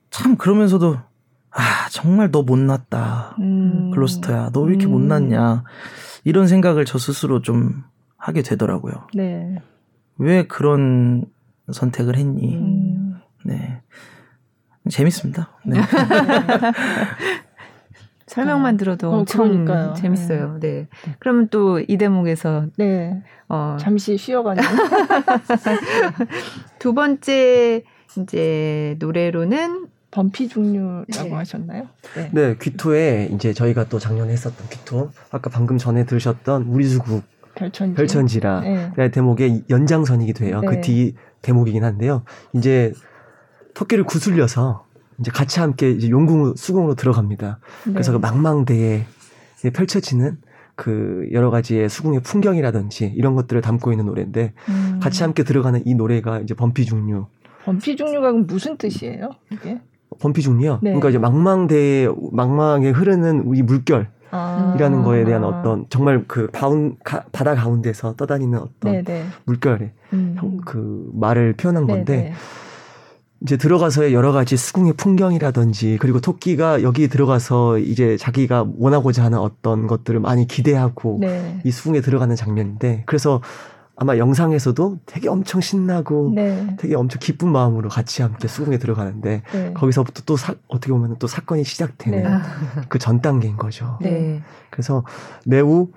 [0.09, 0.97] 참 그러면서도
[1.51, 3.91] 아 정말 너 못났다 음.
[3.91, 4.91] 글로스터야 너 왜 이렇게 음.
[4.91, 5.63] 못났냐
[6.23, 7.83] 이런 생각을 저 스스로 좀
[8.17, 9.55] 하게 되더라고요 네.
[10.17, 11.25] 왜 그런
[11.71, 13.15] 선택을 했니 음.
[13.45, 13.81] 네
[14.89, 15.79] 재밌습니다 네.
[18.27, 19.93] 설명만 들어도 어, 엄청 그러니까요.
[19.93, 20.57] 재밌어요.
[20.59, 20.87] 네.
[21.19, 23.21] 그러면 또 이 대목에서 네.
[23.47, 24.63] 어, 잠시 쉬어가는.
[26.79, 27.83] 두 번째
[28.17, 31.31] 이제 노래로는 범피 종류라고 네.
[31.31, 31.87] 하셨나요?
[32.15, 32.29] 네.
[32.31, 37.23] 네, 귀토에 이제 저희가 또 작년에 했었던 귀토, 아까 방금 전에 들으셨던 우리 수국
[37.55, 37.95] 별천지.
[37.95, 38.91] 별천지라 네.
[38.95, 40.61] 그 대목의 연장선이기도 해요.
[40.61, 40.67] 네.
[40.67, 42.23] 그뒤 대목이긴 한데요.
[42.53, 42.93] 이제
[43.73, 44.85] 토끼를 구슬려서
[45.19, 47.59] 이제 같이 함께 이제 용궁 수궁으로 들어갑니다.
[47.83, 48.17] 그래서 네.
[48.17, 49.05] 그 망망대에
[49.73, 50.37] 펼쳐지는
[50.75, 54.99] 그 여러 가지의 수궁의 풍경이라든지 이런 것들을 담고 있는 노래인데 음.
[55.01, 57.25] 같이 함께 들어가는 이 노래가 이제 범피 중류.
[57.65, 59.31] 범피 종류가 무슨 뜻이에요?
[59.51, 59.79] 이게?
[60.19, 60.79] 범피 중류요.
[60.81, 60.89] 네.
[60.91, 64.73] 그러니까 이제 망망대에 망망에 흐르는 우리 물결 아.
[64.75, 69.25] 이라는 거에 대한 어떤 정말 그 가운 가- 바다 가운데서 떠다니는 어떤 네네.
[69.45, 70.35] 물결의 음.
[70.37, 72.33] 형- 그 말을 표현한 건데 네네.
[73.43, 79.85] 이제 들어가서의 여러 가지 수궁의 풍경이라든지 그리고 토끼가 여기 들어가서 이제 자기가 원하고자 하는 어떤
[79.85, 81.59] 것들을 많이 기대하고 네.
[81.65, 83.41] 이 수궁에 들어가는 장면인데 그래서
[83.95, 86.75] 아마 영상에서도 되게 엄청 신나고 네.
[86.79, 89.73] 되게 엄청 기쁜 마음으로 같이 함께 수궁에 들어가는데 네.
[89.73, 92.37] 거기서부터 또 사- 어떻게 보면 또 사건이 시작되는 네.
[92.89, 93.99] 그전 단계인 거죠.
[94.01, 94.41] 네.
[94.71, 95.03] 그래서
[95.45, 95.89] 매우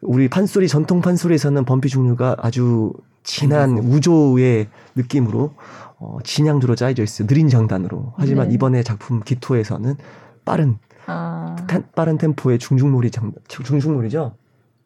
[0.00, 2.92] 우리 판소리 전통 판소리에서는 범피 종류가 아주
[3.22, 5.52] 진한 우조의 느낌으로
[5.98, 7.28] 어, 진양주로 짜여져 있어요.
[7.28, 8.14] 느린 장단으로.
[8.16, 8.54] 하지만 네.
[8.54, 9.94] 이번에 작품 기토에서는
[10.44, 11.54] 빠른 아.
[11.68, 14.34] 템- 빠른 템포의 중중놀이 장 중중놀이죠.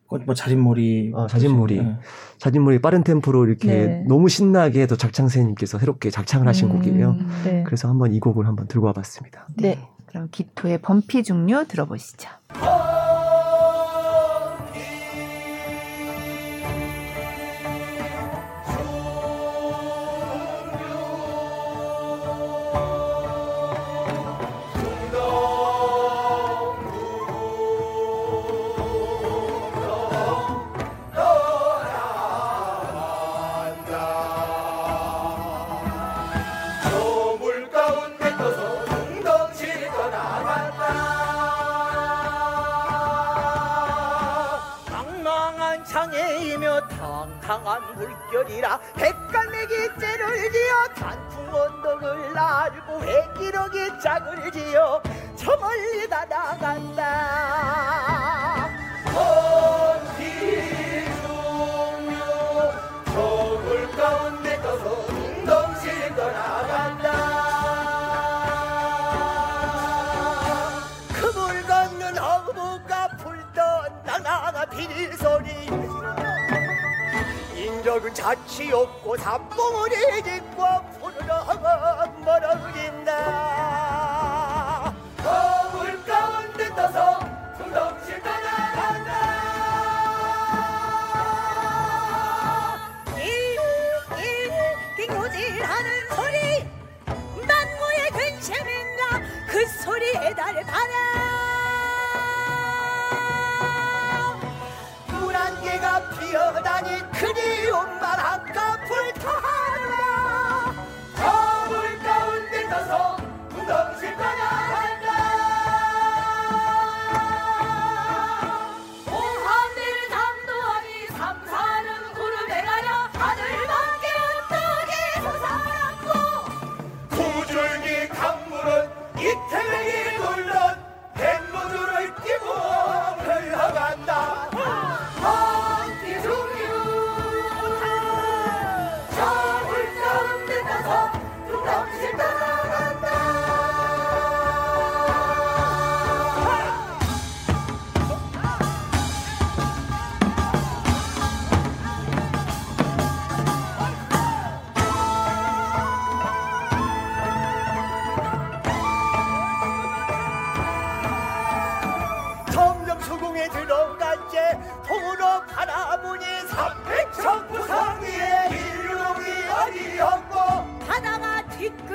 [0.09, 1.82] 어, 뭐 자진몰이 어, 자진몰이.
[1.82, 1.96] 네.
[2.38, 4.04] 자진몰이 빠른 템포로 이렇게 네.
[4.07, 7.16] 너무 신나게 또 작창생님께서 새롭게 작창을 하신 음, 곡이에요.
[7.44, 7.64] 네.
[7.64, 9.48] 그래서 한번 이 곡을 한번 들고 와봤습니다.
[9.57, 9.78] 네.
[10.07, 12.28] 그럼 기토의 범피 중류 들어보시죠.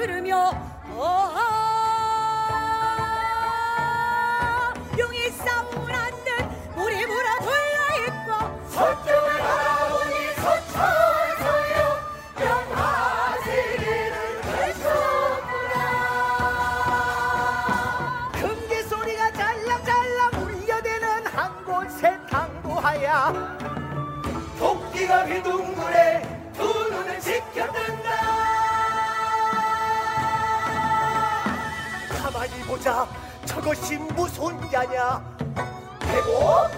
[0.02, 0.52] 들으며
[32.72, 33.06] 보자.
[33.46, 35.22] 저것이 무슨 자냐?
[36.00, 36.70] 대고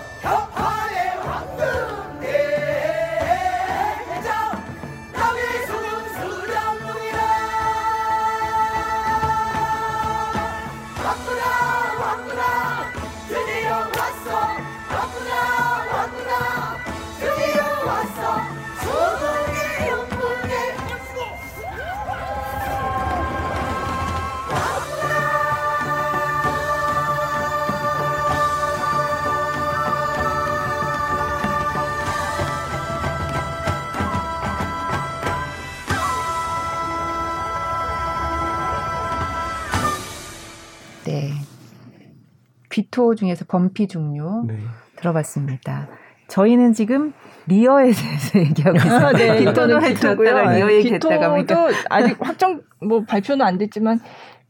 [42.93, 44.57] 귀토 중에서 범피 종류 네.
[44.97, 45.87] 들어봤습니다.
[46.27, 47.11] 저희는 지금
[47.47, 49.11] 리어에 대해서 얘기하고 있어요.
[49.13, 50.29] 네, 이거는 노래 기토고요.
[50.29, 53.99] 들었다가 리어 얘기했다가 보니까 아직 확정 뭐 발표는 안 됐지만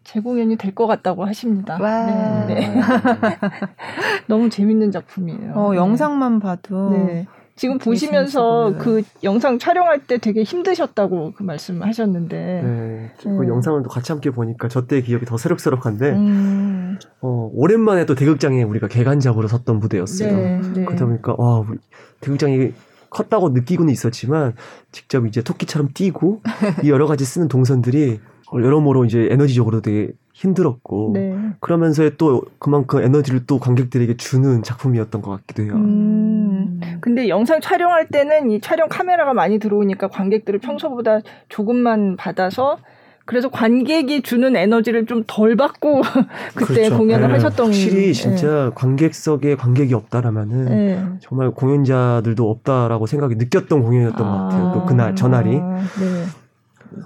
[0.04, 1.78] 재공연이 될 것 같다고 하십니다.
[1.82, 2.46] 와.
[2.46, 2.82] 네, 네.
[4.28, 5.54] 너무 재밌는 작품이에요.
[5.56, 5.78] 어, 네.
[5.78, 7.26] 영상만 봐도 네.
[7.56, 12.38] 지금 보시면서 그 영상 촬영할 때 되게 힘드셨다고 그 말씀하셨는데.
[12.38, 13.12] 네.
[13.22, 13.48] 그 네.
[13.48, 18.64] 영상을 또 같이 함께 보니까 저 때의 기억이 더 새록새록한데 음, 어, 오랜만에 또 대극장에
[18.64, 20.36] 우리가 개관작으로 섰던 무대였어요.
[20.36, 20.86] 네, 네.
[20.86, 21.78] 그러다 보니까 와 우리
[22.22, 22.74] 대극장이
[23.12, 24.56] 컸다고 느끼고는 있었지만
[24.92, 26.42] 직접 이제 토끼처럼 뛰고
[26.84, 28.20] 이 여러 가지 쓰는 동선들이
[28.54, 31.38] 여러모로 이제 에너지적으로 되게 힘들었고 네.
[31.60, 35.74] 그러면서 또 그만큼 에너지를 또 관객들에게 주는 작품이었던 것 같기도 해요.
[35.76, 36.82] 음.
[37.00, 41.20] 근데 영상 촬영할 때는 이 촬영 카메라가 많이 들어오니까 관객들을 평소보다
[41.50, 42.78] 조금만 받아서
[43.26, 46.02] 그래서 관객이 주는 에너지를 좀 덜 받고
[46.56, 46.98] 그때 그렇죠.
[46.98, 50.76] 공연을 네, 하셨던 확실히 진짜 관객석에 관객이 없다라면은 네.
[50.96, 51.06] 네.
[51.22, 54.72] 정말 공연자들도 없다라고 생각이 느꼈던 공연이었던 것 같아요.
[54.74, 56.26] 또 아, 그날 전날이 네.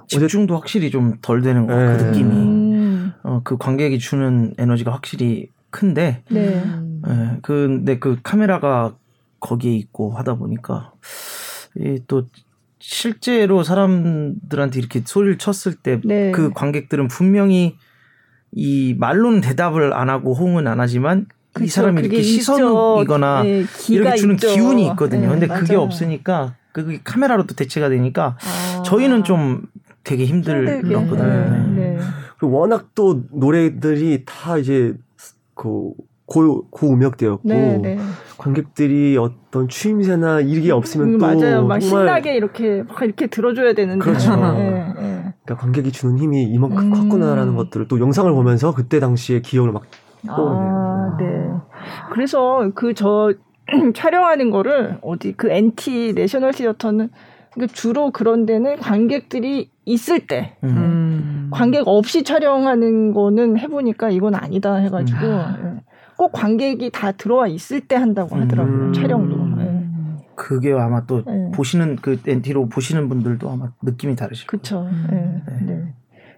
[0.07, 1.85] 집중도 확실히 좀 덜 되는 것 네.
[1.85, 1.97] 같아요.
[1.97, 2.66] 그 느낌이.
[3.07, 6.63] 음, 어, 그 관객이 주는 에너지가 확실히 큰데, 네.
[6.63, 7.01] 음.
[7.07, 8.95] 예, 근데 그 카메라가
[9.39, 10.93] 거기에 있고 하다 보니까,
[11.77, 12.25] 이 또,
[12.79, 16.31] 실제로 사람들한테 이렇게 소리를 쳤을 때, 네.
[16.31, 17.75] 그 관객들은 분명히
[18.51, 21.25] 이 말로는 대답을 안 하고 호응은 안 하지만,
[21.57, 22.23] 이 그쵸, 사람이 그게 이렇게.
[22.23, 24.47] 시선이거나 네, 이렇게 주는 있죠.
[24.53, 25.23] 기운이 있거든요.
[25.23, 25.85] 네, 근데 그게 맞아요.
[25.85, 28.83] 없으니까, 그게 카메라로 또 대체가 되니까, 아.
[28.83, 29.63] 저희는 좀
[30.03, 30.25] 되게.
[30.25, 31.73] 힘들었거든요.
[31.75, 31.99] 네.
[32.37, 32.39] 네.
[32.39, 32.39] 네.
[32.39, 34.93] 그리고 워낙 또 노래들이 다 이제
[35.53, 35.91] 그
[36.25, 37.97] 고, 고음역대였고 네, 네.
[38.37, 41.65] 관객들이 어떤 추임새나 이게 없으면 음, 또 맞아요.
[41.65, 44.03] 막 정말 신나게 이렇게 막 이렇게 들어줘야 되는데.
[44.03, 44.35] 그렇죠.
[44.35, 45.33] 네, 네.
[45.45, 46.91] 그러니까 관객이 주는 힘이 이만큼 음.
[46.91, 49.83] 컸구나라는 것들을 또 영상을 보면서 그때 당시의 기억을 막
[50.27, 50.73] 떠오르네요.
[50.73, 51.25] 아, 네.
[52.11, 53.33] 그래서 그 저
[53.95, 57.09] 촬영하는 거를 어디 그 NT 내셔널 시어터는
[57.53, 60.69] 그러니까 주로 그런 데는 관객들이 있을 때 음.
[61.47, 61.51] 음.
[61.51, 65.77] 관객 없이 촬영하는 거는 해보니까 이건 아니다 해가지고 음.
[65.77, 65.83] 예.
[66.17, 68.93] 꼭 관객이 다 들어와 있을 때 한다고 하더라고요 음.
[68.93, 69.35] 촬영도.
[69.35, 69.69] 예.
[69.69, 70.17] 음.
[70.35, 71.51] 그게 아마 또 네.
[71.53, 74.61] 보시는 그 엔티로 보시는 분들도 아마 느낌이 다르실 거예요.
[74.61, 74.87] 그쵸.
[74.91, 75.41] 음.
[75.51, 75.65] 예.
[75.65, 75.93] 네.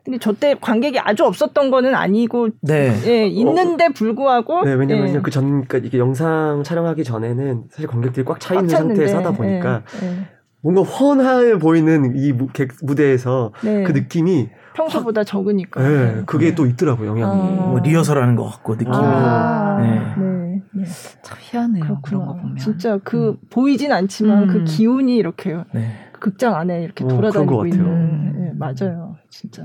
[0.05, 2.93] 근데 저때 관객이 아주 없었던 거는 아니고 네.
[3.05, 5.17] 예, 있는데 불구하고 네, 왜냐면요.
[5.17, 5.21] 예.
[5.21, 10.07] 그 전, 그러니까 이게 영상 촬영하기 전에는 사실 관객들이 꽉차꽉 있는 상태에서 하다 보니까 예,
[10.07, 10.13] 예.
[10.61, 13.83] 뭔가 훤하게 보이는 이 무, 객, 무대에서 네.
[13.83, 14.49] 그 느낌이,
[14.83, 15.83] 평소보다 적으니까.
[15.83, 17.41] 예, 그게 또 있더라고요, 영향이.
[17.59, 17.67] 아.
[17.67, 18.95] 뭐 리허설하는 것 같고 느낌이.
[18.95, 19.99] 아, 네.
[20.17, 20.61] 네.
[20.71, 20.83] 네.
[21.21, 21.83] 참 희한해요.
[21.83, 22.41] 그런 거 그렇구나.
[22.41, 22.57] 보면.
[22.57, 24.65] 진짜 그 보이진 않지만 그 음.
[24.65, 25.91] 기운이 이렇게 네.
[26.19, 27.73] 극장 안에 이렇게 어, 돌아다니고 것 같아요.
[27.83, 28.47] 있는.
[28.47, 29.17] 예, 맞아요.
[29.29, 29.63] 진짜.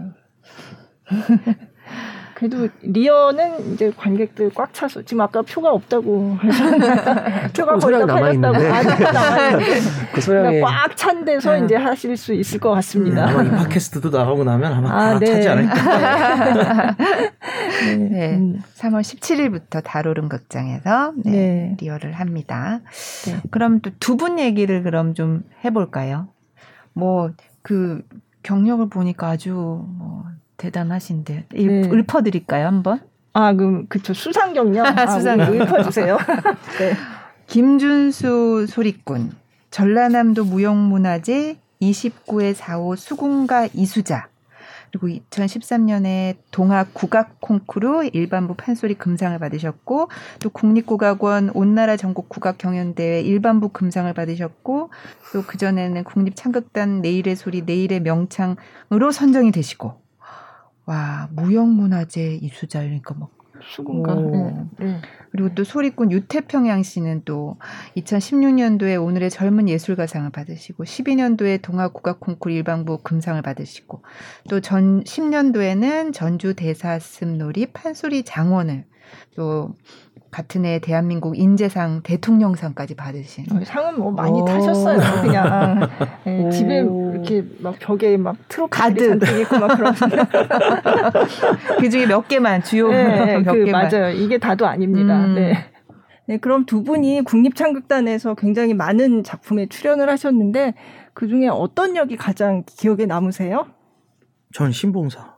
[2.35, 6.37] 그래도 리어는 이제 관객들 꽉 차서 지금 아까 표가 없다고
[7.57, 8.71] 표가 거의 다 팔렸다고 남아있는데.
[8.71, 9.81] 아직 남아있는데
[10.15, 11.65] 그 소량의 그러니까 꽉찬 데서 네.
[11.65, 13.29] 이제 하실 수 있을 것 같습니다.
[13.29, 15.27] 아마 이 팟캐스트도 나가고 나면 아마 아, 다 네.
[15.27, 16.97] 차지 않을까.
[18.11, 18.37] 네.
[18.37, 18.61] 음.
[18.77, 21.77] 3월 17일부터 다로른 극장에서 네, 네.
[21.81, 22.81] 리얼을 합니다.
[23.27, 23.37] 네.
[23.51, 26.29] 그럼 또 두 분 얘기를 그럼 좀 해볼까요?
[26.95, 27.31] 뭐
[27.63, 28.03] 그
[28.43, 30.25] 경력을 보니까 아주 뭐
[30.57, 31.89] 대단하신데 일, 네.
[31.91, 33.01] 읊어드릴까요 한번?
[33.33, 34.83] 아, 그럼 그쵸 수상경요.
[34.87, 35.51] 아, 수상경.
[35.51, 36.19] 우리 읊어주세요.
[36.79, 36.95] 네.
[37.47, 39.33] 김준수 소리꾼
[39.71, 44.29] 전라남도 무형문화재 29회 4호 수군가 이수자
[44.91, 53.21] 그리고 2013년에 동학 국악 콩쿠르 일반부 판소리 금상을 받으셨고 또 국립국악원 온나라 전국 국악 경연대회
[53.23, 54.91] 일반부 금상을 받으셨고
[55.33, 60.04] 또 그전에는 국립 창극단 내일의 소리 내일의 명창으로 선정이 되시고
[60.87, 63.31] 와 무형문화재 이수자 그러니까 막
[63.63, 64.13] 수군가.
[64.15, 64.71] 오.
[64.79, 64.87] 네.
[64.87, 65.01] 네.
[65.35, 67.57] 그리고 또 소리꾼 유태평양 씨는 또
[67.97, 74.03] 2016년도에 오늘의 젊은 예술가상을 받으시고 12년도에 동아 국악 콩쿠르 일반부 금상을 받으시고
[74.49, 78.85] 또 전 10년도에는 전주 대사슴놀이 판소리 장원을
[79.35, 79.75] 또
[80.31, 84.45] 같은 해 대한민국 인재상 대통령상까지 받으신 어, 상은 뭐 많이 오.
[84.45, 84.99] 타셨어요.
[85.23, 85.89] 그냥
[86.27, 86.51] 네, 오.
[86.51, 89.41] 집에 이렇게 막 벽에 막 트로피들이 가득.
[89.43, 89.95] 있고 막 그런.
[91.79, 94.11] 그 중에 몇 개만 주요 네, 몇 그 개만 맞아요.
[94.11, 95.24] 이게 다도 아닙니다.
[95.25, 95.35] 음.
[95.35, 95.55] 네.
[96.27, 100.75] 네, 그럼 두 분이 국립창극단에서 굉장히 많은 작품에 출연을 하셨는데
[101.13, 103.67] 그 중에 어떤 역이 가장 기억에 남으세요?
[104.53, 105.37] 전 신봉사.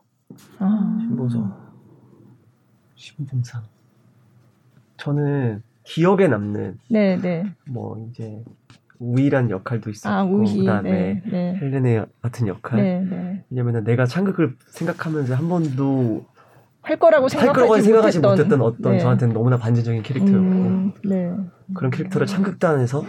[0.58, 1.56] 아, 신봉사.
[2.94, 3.62] 신봉상.
[4.96, 7.44] 저는 기억에 남는 네, 네.
[7.66, 8.42] 뭐 이제
[8.98, 10.60] 우일한 역할도 있었고 아, 우희.
[10.60, 11.58] 그다음에 네, 네.
[11.60, 12.82] 헬레네 같은 역할.
[12.82, 13.44] 네, 네.
[13.50, 16.26] 왜냐면은 내가 창극을 생각하면서 한 번도
[16.86, 18.98] 할 거라고 할 생각하지, 거라고 생각하지 못했던, 못했던 어떤 네.
[19.00, 21.32] 저한테는 너무나 반전적인 캐릭터였고 음, 네.
[21.74, 23.04] 그런 캐릭터를 창극단에서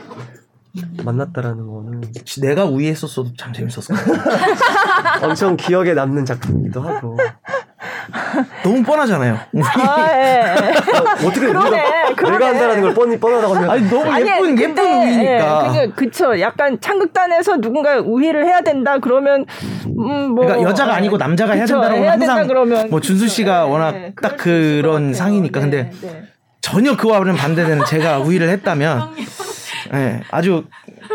[1.04, 2.02] 만났다라는 거는
[2.42, 5.30] 내가 우위에 있었어도 참 재밌었을 것 같아요.
[5.30, 7.18] 엄청 기억에 남는 작품이기도 하고
[8.64, 9.38] 너무 뻔하잖아요.
[9.64, 10.42] 아, 예.
[10.44, 12.38] 어, 어떻게 그러네, 내가, 그러네.
[12.38, 15.24] 내가 한다라는 걸 뻔히 뻔하다고 하면 아니 너무 아니, 예쁜 근데, 예쁜 우위니까.
[15.24, 16.40] 예, 그게 그쵸.
[16.40, 19.46] 약간 창극단에서 누군가 우희를 해야 된다 그러면
[19.86, 20.96] 음, 뭐 그러니까 여자가 예.
[20.98, 23.72] 아니고 남자가 해야 그쵸, 된다고 해야 된다 항상 그러면 뭐 준수 씨가 그쵸.
[23.72, 25.14] 워낙 예, 딱 그런.
[25.14, 26.24] 상이니까 네, 근데 네.
[26.62, 29.10] 전혀 그와는 반대되는 제가 우위를 했다면
[29.94, 30.66] 예, 아주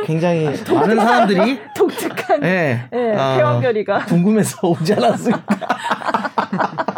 [0.04, 5.42] 굉장히 많은 사람들이 독특한 예, 예, 아, 태왕별이가 궁금해서 오지 않았을까.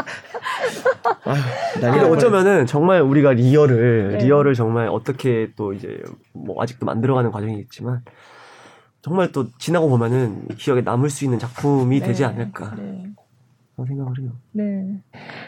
[1.75, 4.25] 근데 날 어쩌면은 정말 우리가 리얼을 네.
[4.25, 8.03] 리얼을 정말 어떻게 또 이제 뭐 아직도 만들어가는 과정이겠지만
[9.03, 13.05] 정말 또 지나고 보면은 기억에 남을 수 있는 작품이 되지 네, 않을까 네.
[13.77, 14.31] 생각을 해요.
[14.53, 15.03] 네.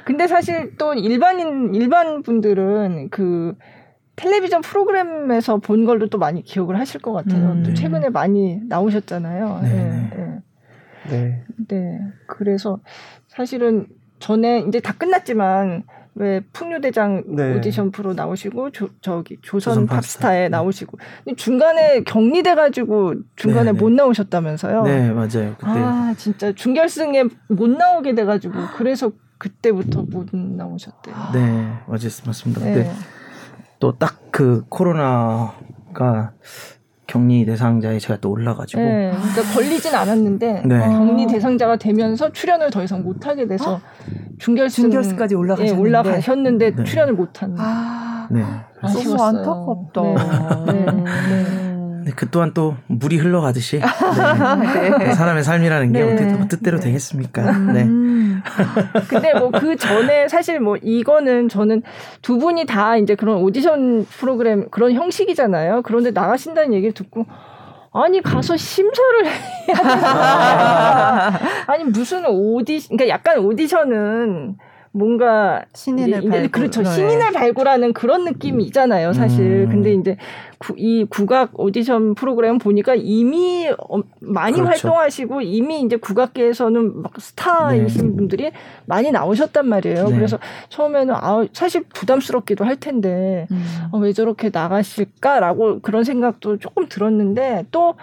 [0.05, 3.55] 근데 사실 또 일반인 일반 분들은 그
[4.17, 7.53] 텔레비전 프로그램에서 본 걸로 또 많이 기억을 하실 것 같아요.
[7.53, 7.63] 음.
[7.63, 9.61] 또 최근에 많이 나오셨잖아요.
[9.63, 10.11] 네.
[10.17, 11.11] 예, 예.
[11.11, 11.45] 네.
[11.69, 12.01] 네.
[12.27, 12.81] 그래서
[13.29, 13.87] 사실은
[14.19, 17.55] 전에 이제 다 끝났지만 왜 풍류대장 네.
[17.55, 20.31] 오디션 프로 나오시고 조, 저기 조선, 조선 팝스타에 팝스타.
[20.31, 20.49] 네.
[20.49, 20.99] 나오시고
[21.37, 23.79] 중간에 격리돼 가지고 중간에 네, 네.
[23.79, 24.83] 못 나오셨다면서요?
[24.85, 25.55] 네, 맞아요.
[25.59, 31.15] 그때 아 진짜 중결승에 못 나오게 돼 가지고 그래서 그때부터 못 나오셨대요.
[31.35, 32.63] 네, 맞습니다.
[32.63, 32.73] 네.
[32.73, 32.91] 근데
[33.79, 36.33] 또 딱 그 코로나가
[37.07, 40.79] 격리 대상자에 제가 또 올라가지고 네, 그러니까 걸리진 않았는데 네.
[40.79, 43.81] 격리 대상자가 되면서 출연을 더 이상 못 하게 돼서
[44.39, 45.81] 중결승 중결승까지 예, 올라가셨는데.
[45.81, 46.85] 올라가셨는데 네.
[46.85, 47.55] 출연을 못한.
[47.59, 48.41] 아, 네.
[48.43, 49.27] 너무 아쉬웠어요.
[49.27, 50.03] 안타깝다.
[50.73, 50.85] 네.
[50.85, 51.66] 네.
[52.07, 52.11] 네.
[52.11, 54.91] 네, 그 또한 또 물이 흘러가듯이 네.
[54.99, 55.13] 네.
[55.13, 56.13] 사람의 삶이라는 게 네.
[56.13, 56.85] 어떻게 또 뜻대로 네.
[56.87, 57.43] 되겠습니까?
[57.73, 57.83] 네.
[57.83, 58.43] 음.
[59.09, 61.83] 근데 뭐 그 전에 사실 뭐 이거는 저는
[62.23, 65.83] 두 분이 다 이제 그런 오디션 프로그램 그런 형식이잖아요.
[65.83, 67.27] 그런데 나가신다는 얘기를 듣고
[67.93, 69.27] 아니 가서 심사를
[69.69, 71.41] 해야 되나?
[71.67, 74.57] 아니 무슨 오디 그러니까 약간 오디션은
[74.97, 76.51] 뭔가 신인을 이제 발굴.
[76.51, 76.91] 그렇죠 네.
[76.91, 79.69] 신인을 발굴하는 그런 느낌이잖아요 사실 음.
[79.69, 80.17] 근데 이제
[80.59, 84.71] 구, 이 국악 오디션 프로그램 보니까 이미 어, 많이 그렇죠.
[84.71, 88.17] 활동하시고 이미 이제 국악계에서는 막 스타이신 네.
[88.17, 88.51] 분들이
[88.87, 90.17] 많이 나오셨단 말이에요 네.
[90.17, 90.39] 그래서
[90.71, 93.65] 처음에는 아 사실 부담스럽기도 할 텐데 음.
[93.93, 97.97] 어, 왜 저렇게 나가실까라고 그런 생각도 조금 들었는데 또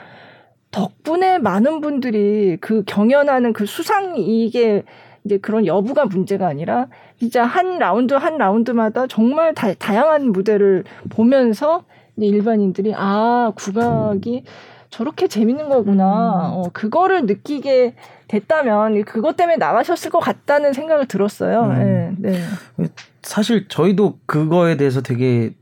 [0.70, 4.84] 덕분에 많은 분들이 그 경연하는 그 수상 이게
[5.26, 11.84] 이제 그런 여부가 문제가 아니라 진짜 한 라운드 한 라운드마다 정말 다, 다양한 무대를 보면서
[12.18, 14.44] 일반인들이 아 국악이
[14.90, 17.96] 저렇게 재밌는 거구나 어, 그거를 느끼게
[18.28, 21.62] 됐다면 그것 때문에 나가셨을 것 같다는 생각을 들었어요.
[21.64, 22.16] 음.
[22.20, 22.34] 네,
[22.78, 22.88] 네.
[23.22, 25.56] 사실 저희도 그거에 대해서 되게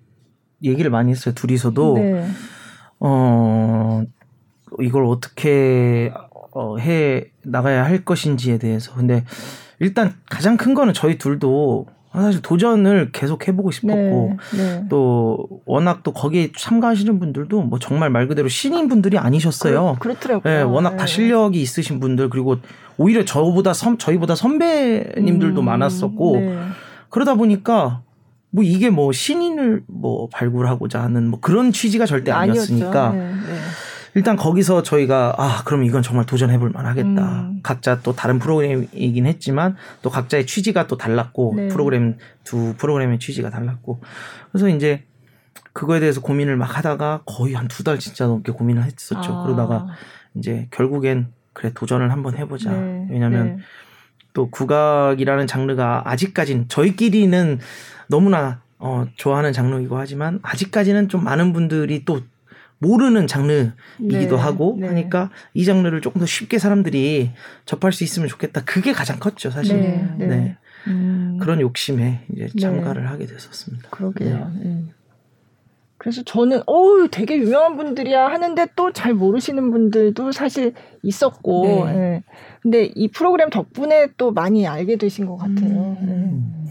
[0.64, 1.34] 얘기를 많이 했어요.
[1.34, 2.28] 둘이서도 네.
[3.00, 4.04] 어
[4.80, 6.14] 이걸 어떻게
[6.52, 9.24] 어, 해 나가야 할 것인지에 대해서 근데
[9.80, 14.86] 일단 가장 큰 거는 저희 둘도 사실 도전을 계속 해보고 싶었고 네, 네.
[14.90, 19.96] 또 워낙 또 거기에 참가하시는 분들도 뭐 정말 말 그대로 신인 분들이 아니셨어요.
[20.00, 22.58] 그 렇, 더라고요 예, 워낙 다 실력이 있으신 분들 그리고
[22.98, 26.60] 오히려 저보다 선, 저희보다 선배님들도 음, 많았었고 네.
[27.10, 28.02] 그러다 보니까
[28.50, 33.12] 뭐 이게 뭐 신인을 뭐 발굴하고자 하는 뭐 그런 취지가 절대 아니었으니까.
[33.14, 33.58] 네, 네.
[34.14, 37.08] 일단 거기서 저희가 아 그럼 이건 정말 도전해볼 만하겠다.
[37.08, 37.60] 음.
[37.64, 41.68] 각자 또 다른 프로그램이긴 했지만 또 각자의 취지가 또 달랐고 네.
[41.70, 44.02] 프로그램 두 프로그램의 취지가 달랐고
[44.52, 45.04] 그래서 이제
[45.74, 49.34] 그거에 대해서 고민을 막 하다가 거의 한 두 달 진짜 넘게 고민을 했었죠.
[49.34, 49.44] 아.
[49.44, 49.88] 그러다가
[50.36, 52.72] 이제 결국엔 그래 도전을 한번 해보자.
[52.72, 53.64] 네, 왜냐하면 네.
[54.34, 57.60] 또 국악이라는 장르가 아직까진 저희끼리는
[58.08, 62.22] 너무나 어, 좋아하는 장르이고 하지만 아직까지는 좀 많은 분들이 또
[62.82, 64.88] 모르는 장르이기도 네, 하고 네.
[64.88, 67.32] 하니까 이 장르를 조금 더 쉽게 사람들이
[67.66, 68.64] 접할 수 있으면 좋겠다.
[68.66, 69.80] 그게 가장 컸죠, 사실.
[69.80, 70.28] 네, 네.
[70.28, 70.58] 네.
[70.88, 72.60] 음, 그런 욕심에 이제 네.
[72.60, 73.90] 참가를 하게 됐었습니다.
[73.92, 74.52] 그러게요.
[74.66, 74.84] 예.
[76.00, 80.74] 그래서 저는 어우 되게 유명한 분들이야 하는데 또 잘 모르시는 분들도 사실
[81.04, 81.96] 있었고, 네.
[81.96, 82.24] 예.
[82.64, 85.98] 근데 이 프로그램 덕분에 또 많이 알게 되신 것 같아요.
[86.02, 86.68] 음.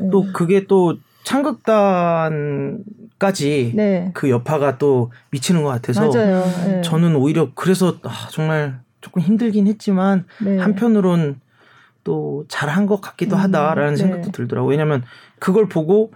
[0.00, 0.10] 예.
[0.10, 2.82] 또 그게 또 창극단
[3.22, 6.10] 까지 네, 그 여파가 또 미치는 것 같아서.
[6.16, 6.80] 예.
[6.82, 10.58] 저는 오히려 그래서 아, 정말 조금 힘들긴 했지만 네.
[10.58, 11.40] 한편으론
[12.02, 13.96] 또 잘한 것 같기도 음, 하다라는 네.
[13.96, 14.68] 생각도 들더라고요.
[14.68, 15.04] 왜냐하면
[15.38, 16.12] 그걸 보고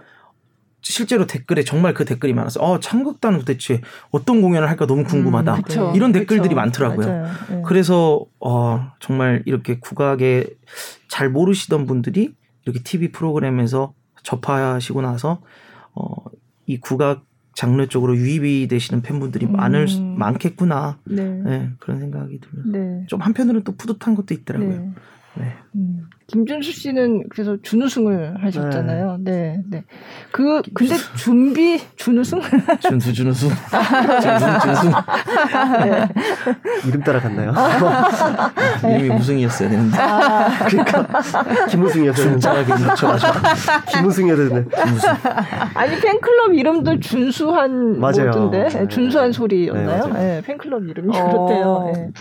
[0.81, 3.79] 실제로 댓글에 정말 그 댓글이 많아서 어 창극단은 도대체
[4.11, 5.55] 어떤 공연을 할까 너무 궁금하다.
[5.55, 5.93] 음, 그쵸.
[5.95, 6.55] 이런 댓글들이 그쵸.
[6.57, 7.07] 많더라고요.
[7.51, 7.61] 예.
[7.65, 10.45] 그래서 어 정말 이렇게 국악에
[11.07, 12.33] 잘 모르시던 분들이
[12.65, 13.93] 이렇게 TV 프로그램에서
[14.23, 15.39] 접하시고 나서
[15.95, 16.03] 어
[16.67, 20.15] 이 국악 장르 쪽으로 유입이 되시는 팬분들이 많을 수- 음.
[20.19, 20.99] 많겠구나.
[21.05, 21.23] 네.
[21.23, 23.05] 네, 그런 생각이 들면서 네.
[23.07, 24.69] 좀 한편으로는 또 뿌듯한 것도 있더라고요.
[24.69, 24.91] 네.
[25.39, 25.53] 네.
[25.75, 26.03] 음.
[26.27, 29.19] 김준수 씨는 그래서 준우승을 하셨잖아요.
[29.21, 29.85] 네, 네.
[30.31, 32.41] 그 근데 준비 준우승?
[32.81, 34.89] 준수 준수 준수 준수
[35.85, 36.07] 네.
[36.85, 37.53] 이름 따라갔나요?
[38.83, 39.97] 이름이 무승이었어야 되는데
[40.67, 41.21] 그러니까
[41.69, 43.33] 김우승이었는데 진짜가 이름 붙여가지고
[43.93, 45.09] 김우승이었는데 김우승
[45.75, 48.25] 아니 팬클럽 이름도 준수한 맞아요.
[48.25, 48.87] 뭐던데 네.
[48.89, 50.07] 준수한 소리였나요?
[50.07, 50.19] 네.
[50.19, 51.25] 네, 팬클럽 이름이 어.
[51.29, 51.91] 그렇대요.
[51.95, 52.11] 네.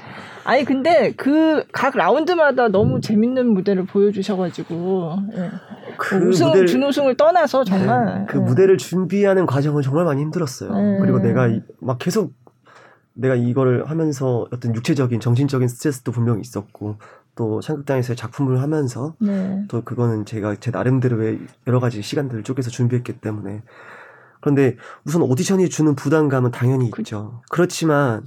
[0.47, 5.51] 아니 근데 그 각 라운드마다 너무 재밌는 무대를 보여주셔가지고 예.
[5.99, 8.43] 그 우승 무대를- 준우승을 떠나서 정말 네, 그 예.
[8.43, 10.73] 무대를 준비하는 과정은 정말 많이 힘들었어요.
[10.73, 10.99] 네.
[11.01, 12.33] 그리고 내가 이- 막 계속
[13.15, 16.97] 내가 이거를 하면서 어떤 육체적인 정신적인 스트레스도 분명히 있었고
[17.35, 19.65] 또 창극단에서의 작품을 하면서 네.
[19.69, 23.63] 또 그거는 제가 제 나름대로의 여러 가지 시간들을 쪼개서 준비했기 때문에
[24.41, 27.41] 그런데 우선 오디션이 주는 부담감은 당연히 있죠.
[27.51, 28.23] 그렇지만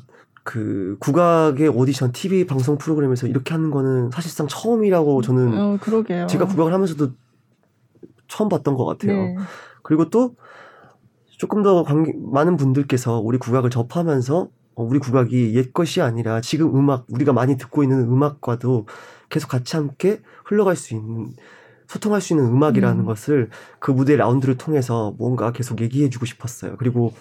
[0.50, 6.26] 그 국악의 오디션 TV 방송 프로그램에서 이렇게 하는 거는 사실상 처음이라고 저는 어, 그러게요.
[6.26, 7.12] 제가 국악을 하면서도
[8.28, 9.14] 처음 봤던 것 같아요.
[9.14, 9.36] 네.
[9.84, 10.34] 그리고 또
[11.28, 16.76] 조금 더 관계, 많은 분들께서 우리 국악을 접하면서 어, 우리 국악이 옛 것이 아니라 지금
[16.76, 18.88] 음악 우리가 많이 듣고 있는 음악과도
[19.30, 21.28] 계속 같이 함께 흘러갈 수 있는
[21.86, 23.06] 소통할 수 있는 음악이라는 음.
[23.06, 26.76] 것을 그 무대 라운드를 통해서 뭔가 계속 얘기해주고 싶었어요.
[26.78, 27.14] 그리고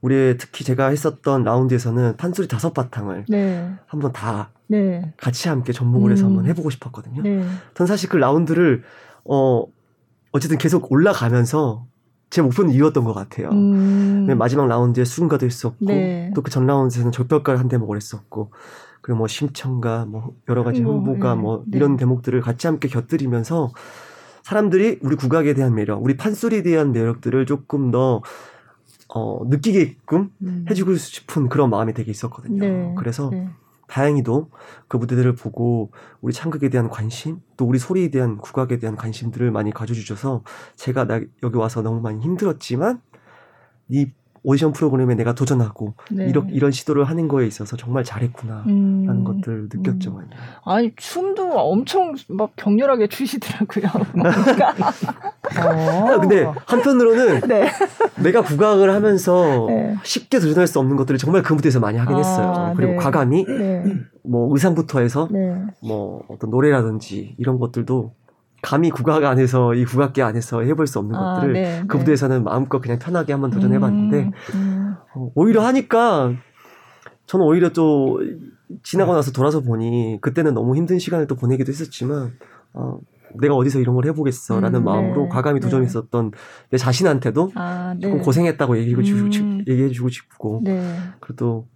[0.00, 3.70] 우리 특히 제가 했었던 라운드에서는 판소리 다섯 바탕을 네.
[3.86, 5.12] 한번 다 네.
[5.16, 6.30] 같이 함께 접목을 해서 음.
[6.30, 7.22] 한번 해보고 싶었거든요.
[7.22, 7.44] 네.
[7.74, 8.82] 전 사실 그 라운드를
[9.24, 9.64] 어
[10.32, 11.86] 어쨌든 계속 올라가면서
[12.30, 13.50] 제 목표는 이뤘던 것 같아요.
[13.50, 14.26] 음.
[14.26, 16.30] 맨 마지막 라운드에 수군가도 했었고 네.
[16.34, 18.52] 또그 전 라운드에서는 적벽가를 한 대목을 했었고
[19.02, 21.40] 그리고 뭐 심청가 뭐 여러 가지 뭐, 흥부가 네.
[21.40, 21.76] 뭐 네.
[21.76, 23.70] 이런 대목들을 같이 함께 곁들이면서
[24.42, 28.22] 사람들이 우리 국악에 대한 매력, 우리 판소리에 대한 매력들을 조금 더
[29.14, 30.64] 어, 느끼게끔 음.
[30.70, 32.58] 해주고 싶은 그런 마음이 되게 있었거든요.
[32.58, 32.94] 네.
[32.96, 33.48] 그래서 네.
[33.88, 34.50] 다행히도
[34.86, 35.90] 그 무대들을 보고
[36.20, 40.44] 우리 창극에 대한 관심 또 우리 소리에 대한 국악에 대한 관심들을 많이 가져주셔서
[40.76, 43.02] 제가 나 여기 와서 너무 많이 힘들었지만
[43.88, 46.26] 이 오디션 프로그램에 내가 도전하고 네.
[46.28, 49.04] 이런 이런 시도를 하는 거에 있어서 정말 잘했구나 음.
[49.06, 50.30] 라는 것들을 느꼈죠 음.
[50.64, 53.84] 아니 춤도 엄청 막 격렬하게 추시더라고요.
[55.56, 57.70] 아, 근데 한편으로는 네.
[58.22, 59.96] 내가 국악을 하면서 네.
[60.04, 62.74] 쉽게 도전할 수 없는 것들을 정말 그 무대에서 많이 하긴 아, 했어요.
[62.76, 62.98] 그리고 네.
[62.98, 63.84] 과감히 네.
[64.22, 65.56] 뭐 의상부터 해서 네.
[65.82, 68.14] 뭐 어떤 노래라든지 이런 것들도
[68.62, 71.98] 감히 국악 안에서 이 국악계 안에서 해볼 수 없는 아, 것들을 네, 그 네.
[71.98, 74.94] 무대에서는 마음껏 그냥 편하게 한번 도전해봤는데 음, 음.
[75.14, 76.32] 어, 오히려 하니까
[77.26, 78.20] 저는 오히려 또
[78.82, 82.32] 지나고 나서 돌아서 보니 그때는 너무 힘든 시간을 또 보내기도 했었지만
[82.72, 82.98] 어,
[83.40, 85.64] 내가 어디서 이런 걸 해보겠어라는 음, 마음으로 네, 과감히 네.
[85.64, 86.32] 도전했었던
[86.70, 88.00] 내 자신한테도 아, 네.
[88.00, 89.64] 조금 고생했다고 얘기해주고, 음.
[89.66, 90.82] 얘기해주고 싶고 네.
[91.20, 91.66] 그래도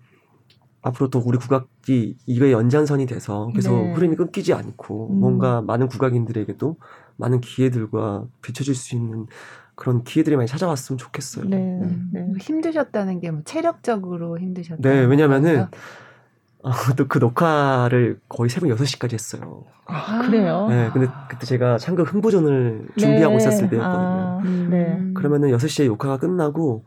[0.85, 3.93] 앞으로 또 우리 국악이 이거의 연장선이 돼서 계속 네.
[3.95, 5.19] 흐름이 끊기지 않고 음.
[5.19, 6.77] 뭔가 많은 국악인들에게도
[7.17, 9.27] 많은 기회들과 비춰질 수 있는
[9.77, 11.47] 그런 기회들이 많이 찾아왔으면 좋겠어요.
[11.49, 11.57] 네.
[11.57, 12.11] 음.
[12.13, 12.27] 네.
[12.39, 14.83] 힘드셨다는 게 뭐 체력적으로 힘드셨다.
[14.83, 15.67] 네, 왜냐면은
[16.63, 19.65] 어, 또그 녹화를 거의 새벽 6시까지 했어요.
[19.87, 20.67] 아, 그래요?
[20.69, 23.37] 네, 근데 그때 제가 창극 흥부전을 준비하고 네.
[23.39, 23.81] 있었을 때였거든요.
[23.83, 25.01] 아, 네.
[25.15, 26.85] 그러면은 6시에 녹화가 끝나고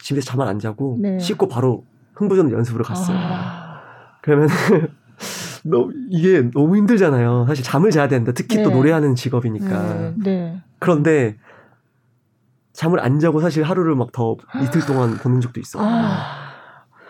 [0.00, 1.18] 집에서 잠을 안 자고 네.
[1.18, 1.84] 씻고 바로
[2.18, 3.16] 흥부전 연습으로 갔어요.
[3.16, 3.80] 아,
[4.22, 4.48] 그러면
[5.64, 7.46] 너무 이게 너무 힘들잖아요.
[7.46, 8.32] 사실 잠을 자야 된다.
[8.34, 8.74] 특히 또 네.
[8.76, 9.80] 노래하는 직업이니까.
[9.82, 10.20] 음.
[10.24, 10.60] 네.
[10.80, 11.36] 그런데
[12.72, 15.78] 잠을 안 자고 사실 하루를 막 더 이틀 동안 보는 적도 있어.
[15.78, 16.56] 요 아,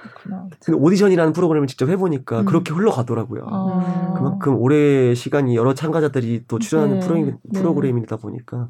[0.02, 0.48] 그렇구나.
[0.62, 2.44] 근데 오디션이라는 프로그램을 직접 해보니까 음.
[2.44, 3.46] 그렇게 흘러가더라고요.
[3.50, 4.14] 아.
[4.16, 7.06] 그만큼 오래 시간이 여러 참가자들이 또 출연하는 네.
[7.06, 7.60] 프로그램, 네.
[7.60, 8.68] 프로그램이다 보니까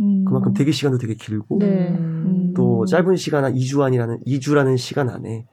[0.00, 0.24] 음.
[0.26, 1.96] 그만큼 대기 시간도 되게 길고 네.
[2.56, 2.78] 음.
[2.80, 5.44] 또 짧은 시간 한 2주 안이라는 2주라는 시간 안에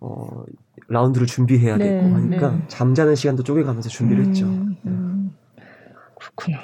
[0.00, 0.44] 어
[0.88, 2.62] 라운드를 준비해야 네, 되고 하니까 네.
[2.68, 4.46] 잠자는 시간도 쪼개가면서 준비를 했죠.
[4.46, 5.30] 음, 음.
[6.18, 6.58] 그렇구나.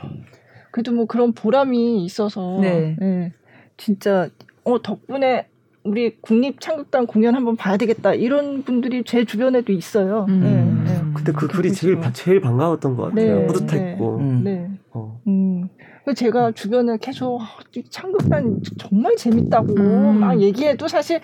[0.70, 2.96] 그래도 뭐 그런 보람이 있어서 네.
[3.00, 3.32] 예,
[3.76, 4.28] 진짜
[4.64, 5.48] 어 덕분에
[5.84, 10.26] 우리 국립 창극단 공연 한번 봐야 되겠다 이런 분들이 제 주변에도 있어요.
[10.28, 10.84] 음.
[10.86, 10.96] 예, 예.
[11.14, 11.74] 근데 그 글이 보시고.
[11.74, 13.40] 제일 바- 제일 반가웠던 것 같아요.
[13.40, 14.18] 네, 뿌듯했고.
[14.18, 14.44] 음.
[14.44, 14.70] 네.
[14.92, 15.20] 어.
[15.26, 15.68] 음.
[16.14, 20.20] 제가 주변에 계속 아, 이 창극단 정말 재밌다고 음.
[20.20, 21.20] 막 얘기해도 사실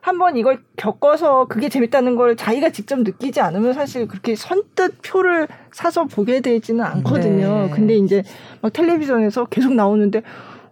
[0.00, 6.06] 한번 이걸 겪어서 그게 재밌다는 걸 자기가 직접 느끼지 않으면 사실 그렇게 선뜻 표를 사서
[6.06, 7.66] 보게 되지는 않거든요.
[7.66, 7.70] 네.
[7.70, 8.24] 근데 이제
[8.60, 10.22] 막 텔레비전에서 계속 나오는데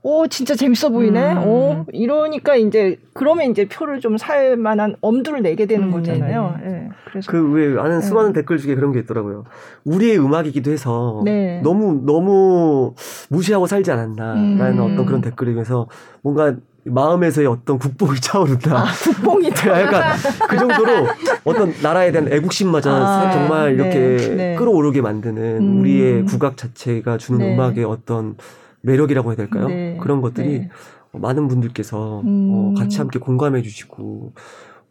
[0.03, 1.33] 오 진짜 재밌어 보이네.
[1.35, 1.39] 음.
[1.47, 6.57] 오 이러니까 이제 그러면 이제 표를 좀 살 만한 엄두를 내게 되는 음, 거잖아요.
[6.65, 6.89] 예.
[7.11, 8.07] 그래서 그왜 아는 네.
[8.07, 9.45] 수많은 댓글 중에 그런 게 있더라고요.
[9.85, 11.61] 우리의 음악이기도 해서 네.
[11.63, 12.95] 너무 너무
[13.31, 14.93] 무시하고 살지 않았나라는 음.
[14.93, 15.87] 어떤 그런 댓글에 비해서
[16.23, 18.79] 뭔가 마음에서의 어떤 국뽕이 차오른다.
[18.79, 20.17] 아, 국뽕이 제가 약간
[20.49, 21.07] 그 정도로
[21.45, 24.55] 어떤 나라에 대한 애국심마저 아, 정말 네, 이렇게 네.
[24.57, 25.81] 끌어오르게 만드는 음.
[25.81, 27.55] 우리의 국악 자체가 주는 네.
[27.55, 28.37] 음악의 어떤
[28.83, 29.69] 매력이라고 해야 될까요?
[29.69, 29.99] 네.
[30.01, 30.71] 그런 것들이 네.
[31.13, 32.51] 많은 분들께서 음.
[32.53, 34.33] 어, 같이 함께 공감해 주시고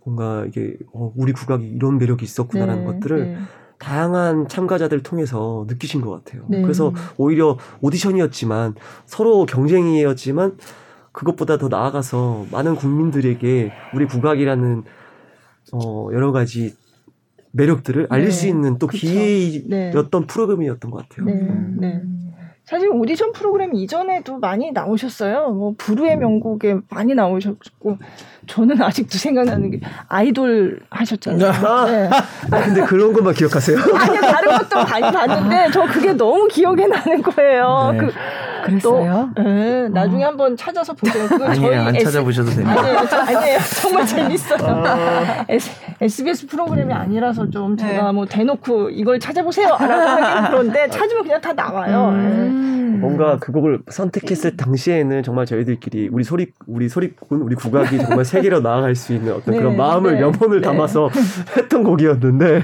[0.03, 3.37] 뭔가 이게 어, 우리 국악이 이런 매력이 있었구나라는 네, 것들을 네.
[3.77, 6.43] 다양한 참가자들 통해서 느끼신 것 같아요.
[6.49, 6.61] 네.
[6.61, 8.75] 그래서 오히려 오디션이었지만
[9.05, 10.57] 서로 경쟁이었지만
[11.11, 14.83] 그것보다 더 나아가서 많은 국민들에게 우리 국악이라는
[15.71, 16.75] 어, 여러 가지
[17.51, 18.31] 매력들을 알릴 네.
[18.31, 19.07] 수 있는 또 그쵸.
[19.07, 21.25] 기회였던 프로그램이었던 것 같아요.
[21.25, 21.77] 네, 음.
[21.79, 22.01] 네.
[22.69, 25.49] 사실 오디션 프로그램 이전에도 많이 나오셨어요.
[25.49, 27.97] 뭐 부르의 명곡에 많이 나오셨고
[28.45, 31.51] 저는 아직도 생각나는 게 아이돌 하셨잖아요.
[31.87, 32.09] 네.
[32.51, 33.75] 아, 근데 그런 것만 기억하세요?
[33.79, 37.89] 아니 다른 것도 많이 봤는데 저 그게 너무 기억에 나는 거예요.
[37.93, 37.97] 네.
[37.97, 38.11] 그,
[38.63, 39.29] 그랬어요?
[39.37, 41.27] 네, 나중에 한번 찾아서 보세요.
[41.27, 41.81] 그거 아니에요.
[41.81, 42.79] 안 S- 찾아보셔도 됩니다.
[42.81, 43.59] 아니에요, 저 아니에요.
[43.81, 44.83] 정말 재밌어요.
[45.49, 48.11] S, SBS 프로그램이 아니라서 좀 제가 네.
[48.11, 49.69] 뭐 대놓고 이걸 찾아보세요.
[49.69, 52.11] 라고 하긴 그런데 찾으면 그냥 다 나와요.
[52.11, 52.17] 네.
[52.17, 52.97] 음.
[53.01, 58.59] 뭔가 그 곡을 선택했을 당시에는 정말 저희들끼리 우리 소리 우리 소리꾼 우리 국악이 정말 세계로
[58.59, 60.67] 나아갈 수 있는 어떤 네, 그런 마음을 네, 염원을 네.
[60.67, 61.09] 담아서
[61.55, 62.63] 했던 곡이었는데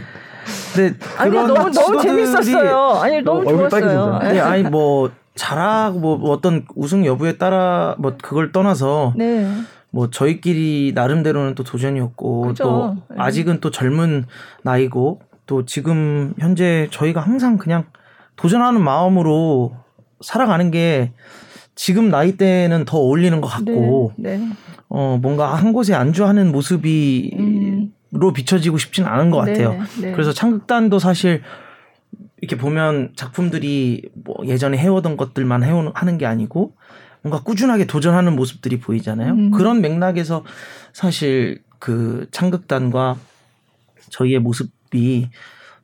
[0.76, 3.00] 근데 아니 너무 너무 재밌었어요.
[3.02, 4.20] 아니 너무 얼굴 좋았어요.
[4.22, 9.48] 근데 아니 뭐 잘하고 뭐, 뭐 어떤 우승 여부에 따라 뭐 그걸 떠나서 네.
[9.92, 12.64] 뭐 저희끼리 나름대로는 또 도전이었고 그죠.
[12.64, 13.16] 또 네.
[13.18, 14.26] 아직은 또 젊은
[14.64, 17.86] 나이고 또 지금 현재 저희가 항상 그냥
[18.36, 19.76] 도전하는 마음으로
[20.22, 21.12] 살아가는 게
[21.76, 24.38] 지금 나이 때는 더 어울리는 것 같고 네.
[24.38, 24.50] 네.
[24.90, 27.92] 어 뭔가 한 곳에 안주하는 모습이 음.
[28.12, 29.72] 로 비춰지고 싶진 않은 것 같아요.
[29.72, 30.12] 네, 네.
[30.14, 31.42] 그래서 창극단도 사실
[32.46, 36.74] 이렇게 보면 작품들이 뭐 예전에 해오던 것들만 해오는 하는 게 아니고
[37.24, 39.34] 뭔가 꾸준하게 도전하는 모습들이 보이잖아요.
[39.34, 39.52] 음.
[39.52, 40.44] 그런 맥락에서
[40.94, 43.18] 사실 그 창극단과
[44.12, 45.30] 저희의 모습이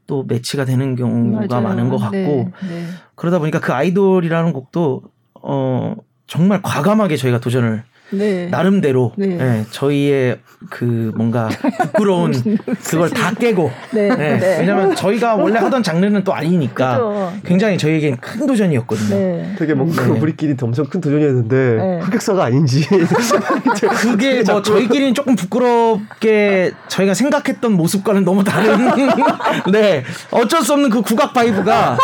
[0.05, 1.67] 또 매치가 되는 경우가 맞아요.
[1.67, 2.85] 많은 것 같고 네, 네.
[3.15, 5.01] 그러다 보니까 그 아이돌이라는 곡도
[5.41, 5.95] 어
[6.27, 8.47] 정말 과감하게 저희가 도전을 네.
[8.47, 9.37] 나름대로 네.
[9.39, 10.39] 예, 저희의
[10.69, 11.49] 그 뭔가
[11.79, 12.31] 부끄러운
[12.85, 14.09] 그걸 다 깨고 네.
[14.09, 14.57] 예, 네.
[14.59, 17.33] 왜냐면 저희가 원래 하던 장르는 또 아니니까 그죠.
[17.45, 19.15] 굉장히 저희에겐 큰 도전이었거든요.
[19.15, 19.55] 네.
[19.57, 20.19] 되게 뭔가 네.
[20.19, 21.99] 우리끼리 엄청 큰 도전이었는데 네.
[22.01, 22.87] 흑역사가 아닌지
[24.01, 28.91] 그게 뭐 저희끼리는 조금 부끄럽게 저희가 생각했던 모습과는 너무 다른
[29.71, 31.97] 네 어쩔 수 없는 그 국악 vibe가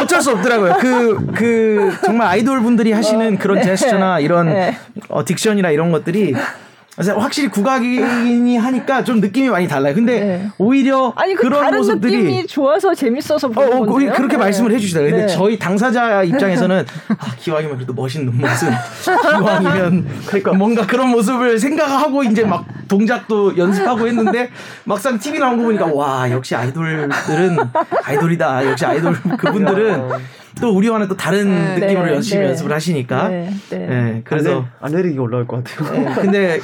[0.00, 4.76] 어쩔 수 없더라고요 그그 정말 아이돌 분들이 하시는 그런 제스처나 이런 네.
[5.08, 6.34] 어, 딕션이나 이런 것들이
[6.98, 10.48] 확실히 국악인이 하니까 좀 느낌이 많이 달라요 근데 네.
[10.56, 14.10] 오히려 아니 그 그런 다른 모습들이 느낌이 좋아서 재밌어서 어, 보는 어, 건데요.
[14.12, 14.42] 그- 그렇게 네.
[14.44, 15.10] 말씀을 해주시더라고요.
[15.10, 15.36] 근데 네.
[15.36, 16.86] 저희 당사자 입장에서는
[17.18, 18.70] 아, 기왕이면 그래도 멋있는 모습,
[19.04, 20.52] 기왕이면 그러니까.
[20.54, 24.48] 뭔가 그런 모습을 생각하고 이제 막 동작도 연습하고 했는데
[24.84, 27.10] 막상 TV 나온 거 보니까 와 역시 아이돌들은
[28.04, 28.70] 아이돌이다.
[28.70, 30.08] 역시 아이돌 그분들은
[30.60, 32.48] 또 우리와는 또 다른 네, 느낌으로 네, 열심히 네.
[32.48, 33.28] 연습을 하시니까.
[33.28, 33.78] 네, 네.
[33.78, 35.92] 네, 그래서 안 내 리기 올라올 것 같아요.
[35.92, 36.60] 네, 근데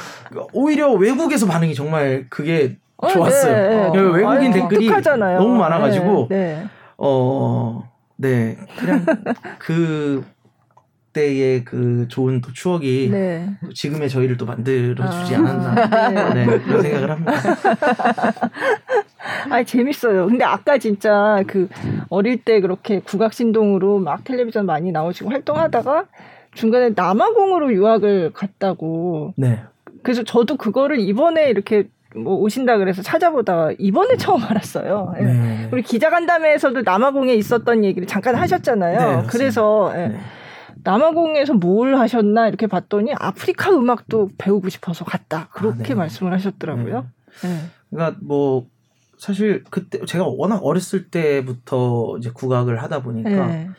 [0.53, 3.53] 오히려 외국에서 반응이 정말 그게 어, 좋았어요.
[3.53, 3.99] 네, 네.
[3.99, 5.38] 어, 외국인 아유, 댓글이 독특하잖아요.
[5.38, 6.64] 너무 많아가지고 네, 네.
[6.97, 8.57] 어, 네.
[8.78, 9.05] 그냥
[9.59, 10.24] 그
[11.12, 13.47] 때의 그 좋은 또 추억이 네.
[13.62, 15.40] 또 지금의 저희를 또 만들어 주지 아.
[15.40, 16.47] 않았나 네.
[16.47, 17.32] 네, 그런 생각을 합니다.
[19.51, 20.26] 아 재밌어요.
[20.26, 21.68] 근데 아까 진짜 그
[22.09, 26.07] 어릴 때 그렇게 국악 신동으로 막 텔레비전 많이 나오시고 활동하다가
[26.55, 29.34] 중간에 남아공으로 유학을 갔다고.
[29.36, 29.61] 네.
[30.03, 35.14] 그래서 저도 그거를 이번에 이렇게 뭐 오신다 그래서 찾아보다가 이번에 처음 알았어요.
[35.18, 35.22] 예.
[35.22, 35.68] 네.
[35.72, 39.22] 우리 기자 간담회에서도 남아공에 있었던 얘기를 잠깐 하셨잖아요.
[39.22, 39.26] 네.
[39.28, 40.09] 그래서 예.
[40.09, 40.18] 네.
[40.84, 45.49] 남아공에서 뭘 하셨나 이렇게 봤더니 아프리카 음악도 배우고 싶어서 갔다.
[45.53, 45.95] 그렇게 네.
[45.95, 47.07] 말씀을 하셨더라고요.
[47.45, 47.57] 네.
[47.90, 48.66] 그러니까 뭐
[49.22, 53.70] 사실 그때 제가 워낙 어렸을 때부터 이제 국악을 하다 보니까 네.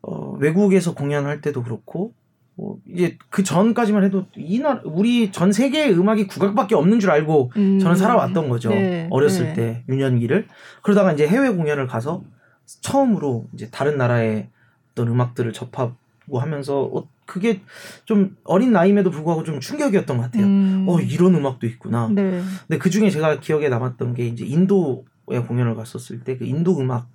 [0.00, 2.12] 어, 외국에서 공연할 때도 그렇고
[2.54, 7.80] 뭐 이제 그 전까지만 해도 이나 우리 전 세계의 음악이 국악밖에 없는 줄 알고 음.
[7.80, 8.68] 저는 살아왔던 거죠.
[8.68, 9.54] 네, 어렸을 네.
[9.54, 10.46] 때 유년기를
[10.82, 12.22] 그러다가 이제 해외 공연을 가서
[12.64, 14.50] 처음으로 이제 다른 나라의
[14.92, 17.60] 어떤 음악들을 접하고 하면서 어, 그게
[18.06, 20.46] 좀 어린 나이임에도 불구하고 좀 충격이었던 것 같아요.
[20.46, 20.86] 음.
[20.88, 22.08] 어 이런 음악도 있구나.
[22.10, 22.42] 네.
[22.66, 27.08] 근데 그 중에 제가 기억에 남았던 게 이제 인도에 공연을 갔었을 때 그 인도 음악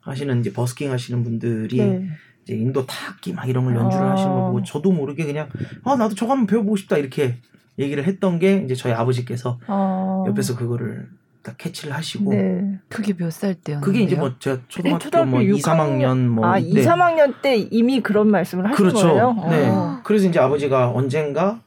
[0.00, 2.08] 하시는 이제 버스킹 하시는 분들이 네.
[2.42, 4.12] 이제 인도 타악기 막 이런 걸 연주를 아.
[4.12, 5.48] 하시는 거 보고 저도 모르게 그냥
[5.84, 7.36] 아 나도 저거 한번 배워보고 싶다 이렇게
[7.78, 10.24] 얘기를 했던 게 이제 저희 아버지께서 어.
[10.26, 11.08] 옆에서 그거를
[11.44, 12.78] 딱 캐치를 하시고 네.
[12.88, 13.84] 그게 몇 살 때였나요?
[13.84, 16.66] 그게 이제 뭐 제가 초등학교, 초등학교 뭐 2, 6 3학년 뭐 아, 네.
[16.66, 19.08] 2, 3학년 때 이미 그런 말씀을 하신 그렇죠.
[19.08, 19.32] 거예요?
[19.50, 19.68] 네.
[19.68, 20.00] 어.
[20.04, 21.60] 그래서 이제 아버지가 언젠가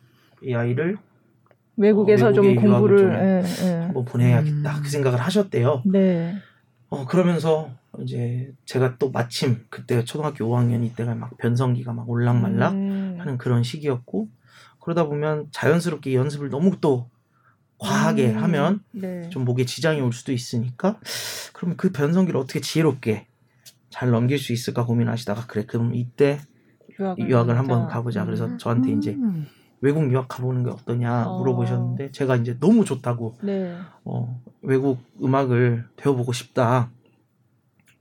[0.44, 0.98] 이 아이를
[1.78, 3.74] 외국에서 어, 좀 외국에 공부를 유학을 예, 예.
[3.84, 4.84] 한번 보내야겠다 음.
[4.84, 5.84] 그 생각을 하셨대요.
[5.86, 6.36] 네.
[6.90, 7.70] 어 그러면서
[8.00, 13.16] 이제 제가 또 마침 그때 초등학교 5학년 이때가 막 변성기가 막 올락말락 음.
[13.20, 14.28] 하는 그런 시기였고
[14.80, 17.10] 그러다 보면 자연스럽게 연습을 너무 또
[17.80, 18.44] 과하게 음.
[18.44, 19.30] 하면 네.
[19.30, 21.00] 좀 목에 지장이 올 수도 있으니까
[21.54, 23.28] 그러면 그 변성기를 어떻게 지혜롭게
[23.90, 26.40] 잘 넘길 수 있을까 고민하시다가 그래 그럼 이때
[27.00, 27.88] 유학을, 유학을 한번.
[27.88, 28.58] 가보자 그래서 음.
[28.58, 29.48] 저한테 이제 음.
[29.82, 31.38] 외국 유학 가보는 게 어떠냐 어.
[31.38, 33.76] 물어보셨는데 제가 이제 너무 좋다고 네.
[34.04, 36.90] 어, 외국 음악을 배워보고 싶다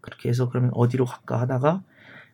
[0.01, 1.83] 그렇게 해서 그러면 어디로 갈까 하다가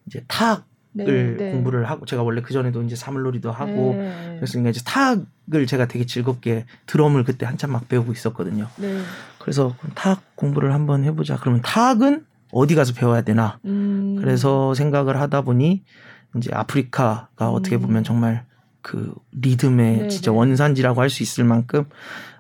[0.07, 1.05] 이제 타악을 네.
[1.05, 1.53] 네.
[1.53, 4.37] 공부를 하고 제가 원래 그 전에도 이제 사물놀이도 하고 네.
[4.37, 8.69] 그랬으니까 이제 타악을 제가 되게 즐겁게 드럼을 그때 한참 막 배우고 있었거든요.
[8.77, 9.01] 네.
[9.39, 11.37] 그래서 타악 공부를 한번 해보자.
[11.41, 13.59] 그러면 타악은 어디 가서 배워야 되나?
[13.65, 14.17] 음.
[14.19, 15.83] 그래서 생각을 하다 보니
[16.37, 17.83] 이제 아프리카가 어떻게 음.
[17.83, 18.45] 보면 정말
[18.83, 20.37] 그 리듬의 네, 진짜 네.
[20.37, 21.85] 원산지라고 할 수 있을 만큼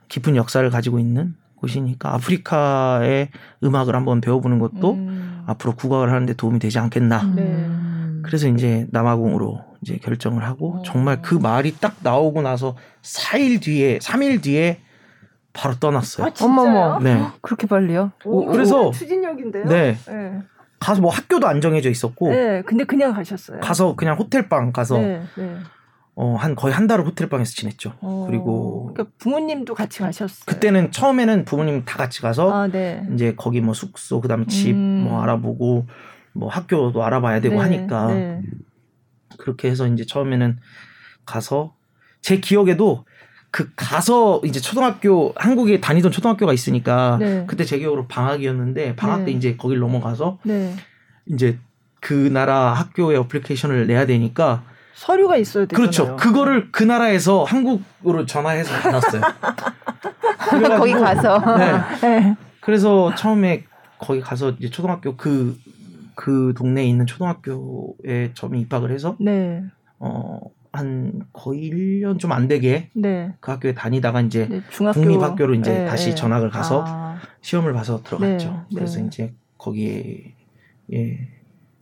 [0.08, 3.28] 깊은 역사를 가지고 있는 곳이니까 아프리카의
[3.62, 5.42] 음악을 한번 배워보는 것도 음.
[5.46, 7.32] 앞으로 국악을 하는데 도움이 되지 않겠나.
[7.34, 7.68] 네.
[8.22, 8.24] 음.
[8.24, 10.82] 그래서 이제 남아공으로 이제 결정을 하고 어.
[10.84, 14.80] 정말 그 말이 딱 나오고 나서 4일 뒤에 3일 뒤에
[15.52, 16.28] 바로 떠났어요.
[16.28, 16.44] 아?
[16.44, 16.98] 어머머.
[17.00, 17.20] 네.
[17.42, 18.12] 그렇게 빨리요?
[18.24, 19.64] 오, 그래서- 추진력인데요.
[19.66, 19.96] 네.
[20.06, 20.38] 네.
[20.80, 22.62] 가서 뭐 학교도 안 정해져 있었고 네.
[22.62, 23.60] 근데 그냥 가셨어요.
[23.60, 25.22] 가서 그냥 호텔방 가서 네.
[25.36, 25.56] 네.
[26.14, 27.94] 어, 한 거의 한 달을 호텔방에서 지냈죠.
[28.00, 28.24] 어.
[28.28, 30.44] 그리고 그러니까 부모님도 같이 가셨어요.
[30.46, 33.06] 그때는 처음에는 부모님 다 같이 가서 아, 네.
[33.14, 35.04] 이제 거기 뭐 숙소 그다음에 집 음.
[35.08, 35.86] 뭐 알아보고
[36.32, 38.42] 뭐 학교도 알아봐야 되고 네, 하니까 네.
[39.38, 40.58] 그렇게 해서 이제 처음에는
[41.26, 41.74] 가서
[42.20, 43.04] 제 기억에도
[43.50, 47.44] 그 가서 이제 초등학교 한국에 다니던 초등학교가 있으니까 네.
[47.46, 49.24] 그때 제 기억으로 방학이었는데 방학 네.
[49.26, 50.74] 때 이제 거길 넘어가서 네.
[51.26, 51.58] 이제
[52.00, 54.64] 그 나라 학교에 어플리케이션을 내야 되니까
[54.94, 55.90] 서류가 있어야 되잖아요.
[55.90, 56.16] 그렇죠.
[56.16, 59.22] 그거를 그 나라에서 한국으로 전화해서 받았어요.
[60.78, 61.38] 거기 가서.
[61.56, 61.72] 네.
[62.00, 62.36] 네.
[62.60, 63.64] 그래서 처음에
[63.98, 65.56] 거기 가서 이제 초등학교 그,
[66.14, 69.62] 그 동네에 있는 초등학교에 처음 입학을 해서, 네.
[69.98, 70.40] 어,
[70.72, 73.34] 한 거의 1년 좀 안 되게 네.
[73.40, 74.62] 그 학교에 다니다가 이제 네.
[74.70, 76.14] 중학교 국립학교로 이제 네, 다시 네.
[76.14, 78.50] 전학을 가서 아, 시험을 봐서 들어갔죠.
[78.50, 79.06] 네, 그래서 네.
[79.06, 80.32] 이제 거기에,
[80.94, 81.28] 예,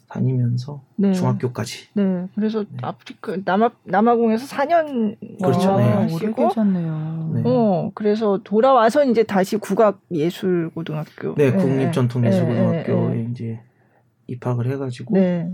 [0.09, 1.13] 다니면서 네.
[1.13, 1.91] 중학교까지.
[1.95, 2.27] 네.
[2.35, 2.79] 그래서 네.
[2.83, 5.77] 아프리카 남아 남아공에서 4년 그렇죠.
[5.77, 5.85] 네.
[5.85, 7.31] 오래 하시고 계셨네요.
[7.35, 7.43] 네.
[7.45, 11.37] 어, 그래서 돌아와서 이제 다시 국악 예술 고등학교.
[11.37, 13.61] 네, 국립 전통 예술 고등학교에 네, 이제
[14.31, 15.51] 입학을 해가지고, 네,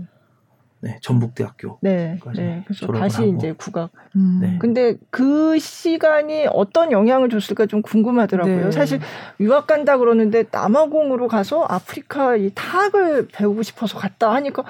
[0.79, 0.97] 네.
[1.01, 1.79] 전북대학교.
[1.81, 2.19] 네.
[2.23, 2.61] 까지 네.
[2.65, 3.35] 그래서 졸업을 다시 하고.
[3.35, 3.89] 이제 국악.
[4.15, 4.39] 음.
[4.41, 4.57] 네.
[4.59, 8.65] 근데 그 시간이 어떤 영향을 줬을까 좀 궁금하더라고요.
[8.65, 8.71] 네.
[8.71, 8.99] 사실
[9.39, 14.63] 유학 간다 그러는데 남아공으로 가서 아프리카 이 타악을 배우고 싶어서 갔다 하니까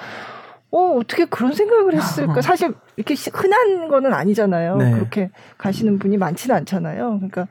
[0.70, 2.40] 어 어떻게 그런 생각을 했을까?
[2.42, 4.76] 사실 이렇게 시- 흔한 거는 아니잖아요.
[4.76, 4.92] 네.
[4.92, 7.16] 그렇게 가시는 분이 많지는 않잖아요.
[7.18, 7.48] 그러니까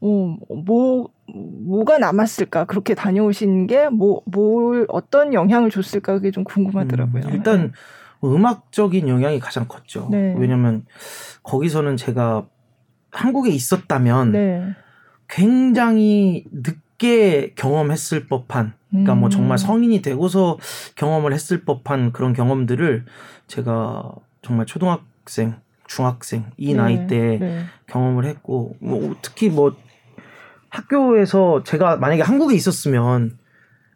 [0.00, 2.64] 어 뭐 뭐가 남았을까?
[2.64, 6.14] 그렇게 다녀오신 게 뭐 뭘 어떤 영향을 줬을까?
[6.14, 7.24] 그게 좀 궁금하더라고요.
[7.26, 7.72] 음, 일단
[8.24, 10.08] 음악적인 영향이 가장 컸죠.
[10.10, 10.34] 네.
[10.38, 10.84] 왜냐면
[11.42, 12.46] 거기서는 제가
[13.10, 14.62] 한국에 있었다면 네.
[15.28, 19.30] 굉장히 늦게 경험했을 법한 그러니까 뭐 음.
[19.30, 20.58] 정말 성인이 되고서
[20.96, 23.04] 경험을 했을 법한 그런 경험들을
[23.46, 25.56] 제가 정말 초등학생,
[25.86, 27.60] 중학생 이 네, 나이 때 네.
[27.86, 29.76] 경험을 했고 뭐 특히 뭐
[30.70, 33.38] 학교에서 제가 만약에 한국에 있었으면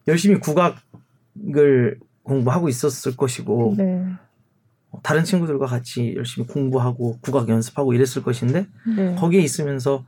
[0.09, 4.05] 열심히 국악을 공부하고 있었을 것이고 네.
[5.03, 8.67] 다른 친구들과 같이 열심히 공부하고 국악 연습하고 이랬을 것인데
[8.97, 9.15] 네.
[9.17, 10.05] 거기에 있으면서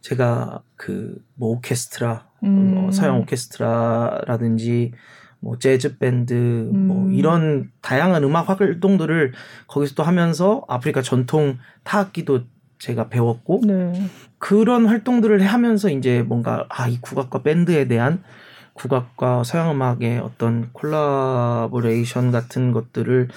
[0.00, 2.74] 제가 그 뭐 오케스트라 음.
[2.74, 4.92] 뭐 서양 오케스트라라든지
[5.40, 6.34] 뭐 재즈 밴드
[6.72, 7.12] 뭐 음.
[7.12, 9.32] 이런 다양한 음악 활동들을
[9.68, 12.44] 거기서 또 하면서 아프리카 전통 타악기도
[12.78, 14.08] 제가 배웠고 네.
[14.38, 18.22] 그런 활동들을 하면서 이제 뭔가 아 이 국악과 밴드에 대한
[18.74, 23.28] 국악과 서양 음악의 어떤 콜라보레이션 같은 것들을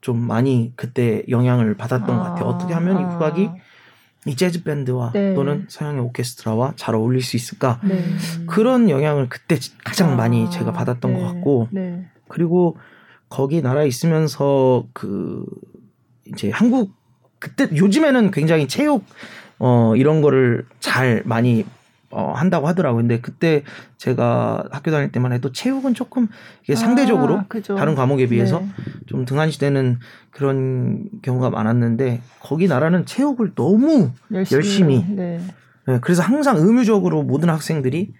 [0.00, 2.46] 좀 많이 그때 영향을 받았던 것 같아요.
[2.46, 3.50] 어떻게 하면 이 국악이
[4.26, 5.34] 이 재즈 밴드와 네.
[5.34, 7.78] 또는 서양의 오케스트라와 잘 어울릴 수 있을까?
[7.84, 8.02] 네.
[8.46, 11.20] 그런 영향을 그때 가장 많이 아, 제가 받았던 네.
[11.20, 12.06] 것 같고 네.
[12.28, 12.78] 그리고
[13.28, 15.44] 거기 나라에 있으면서 그
[16.26, 16.92] 이제 한국
[17.38, 19.04] 그때 요즘에는 굉장히 체육
[19.66, 21.64] 어 이런 거를 잘 많이
[22.10, 23.00] 어 한다고 하더라고요.
[23.00, 23.62] 근데 그때
[23.96, 26.28] 제가 학교 다닐 때만 해도 체육은 조금
[26.64, 27.46] 이게 상대적으로 아.
[27.74, 28.66] 다른 과목에 비해서 네.
[29.06, 29.98] 좀 등한시 되는
[30.30, 35.02] 그런 경우가 많았는데 거기 나라는 체육을 너무 열심히.
[35.08, 35.40] 네.
[35.86, 38.12] 네, 그래서 항상 의무적으로 모든 학생들이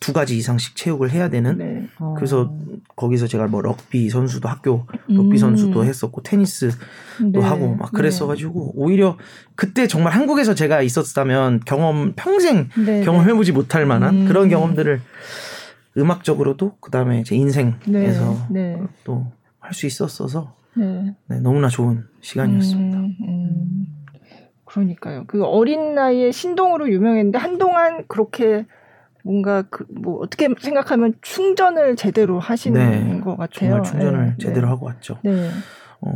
[0.00, 2.06] 두 가지 이상씩 체육을 해야 되는 네.
[2.16, 2.52] 그래서
[2.96, 5.36] 거기서 제가 뭐 럭비 선수도 학교 럭비 음.
[5.36, 6.76] 선수도 했었고 테니스도
[7.32, 7.40] 네.
[7.40, 9.16] 하고 막 그랬어가지고 오히려
[9.54, 13.02] 그때 정말 한국에서 제가 있었다면 경험 평생 네.
[13.02, 14.26] 경험해보지 못할 만한 음.
[14.26, 15.00] 그런 경험들을
[15.96, 18.76] 음악적으로도 그 다음에 제 인생에서 네.
[18.76, 18.82] 네.
[19.04, 21.14] 또할 수 있었어서 네.
[21.28, 22.98] 네, 너무나 좋은 시간이었습니다.
[22.98, 23.86] 음, 음.
[24.64, 25.24] 그러니까요.
[25.28, 28.66] 그 어린 나이에 신동으로 유명했는데 한동안 그렇게
[29.24, 33.70] 뭔가 그 뭐 어떻게 생각하면 충전을 제대로 하시는 네, 것 같아요.
[33.70, 34.70] 정말 충전을 네, 제대로 네.
[34.70, 35.18] 하고 왔죠.
[35.22, 35.48] 네.
[36.00, 36.12] 어,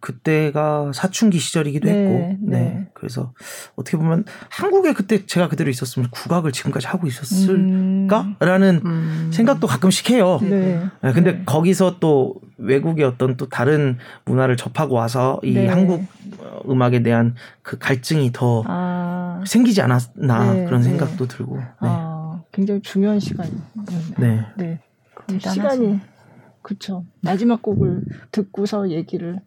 [0.00, 2.58] 그때가 사춘기 시절이기도 네, 했고, 네.
[2.58, 2.88] 네.
[2.94, 3.32] 그래서
[3.76, 7.08] 어떻게 보면 한국에 그때 제가 그대로 있었으면 국악을 지금까지 하고 음.
[7.08, 9.30] 있었을까라는 음.
[9.32, 10.38] 생각도 가끔씩 해요.
[10.42, 10.86] 네.
[11.02, 11.42] 네, 근데 네.
[11.44, 15.68] 거기서 또 외국의 어떤 또 다른 문화를 접하고 와서 이 네.
[15.68, 16.04] 한국
[16.38, 20.88] 어, 음악에 대한 그 갈증이 더 아, 생기지 않았나 네, 그런 네.
[20.88, 21.64] 생각도 들고, 네.
[21.80, 23.62] 아, 굉장히 중요한 시간이네요.
[24.18, 24.46] 네.
[24.56, 24.80] 네.
[25.26, 25.52] 대단하시네.
[25.52, 26.00] 시간이
[26.62, 27.04] 그쵸.
[27.20, 29.40] 마지막 곡을 듣고서 얘기를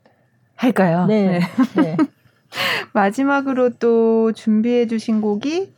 [0.64, 1.06] 할까요?
[1.07, 1.41] 네.
[1.76, 1.98] 네.
[2.94, 5.73] 마지막으로 또 준비해 주신 곡이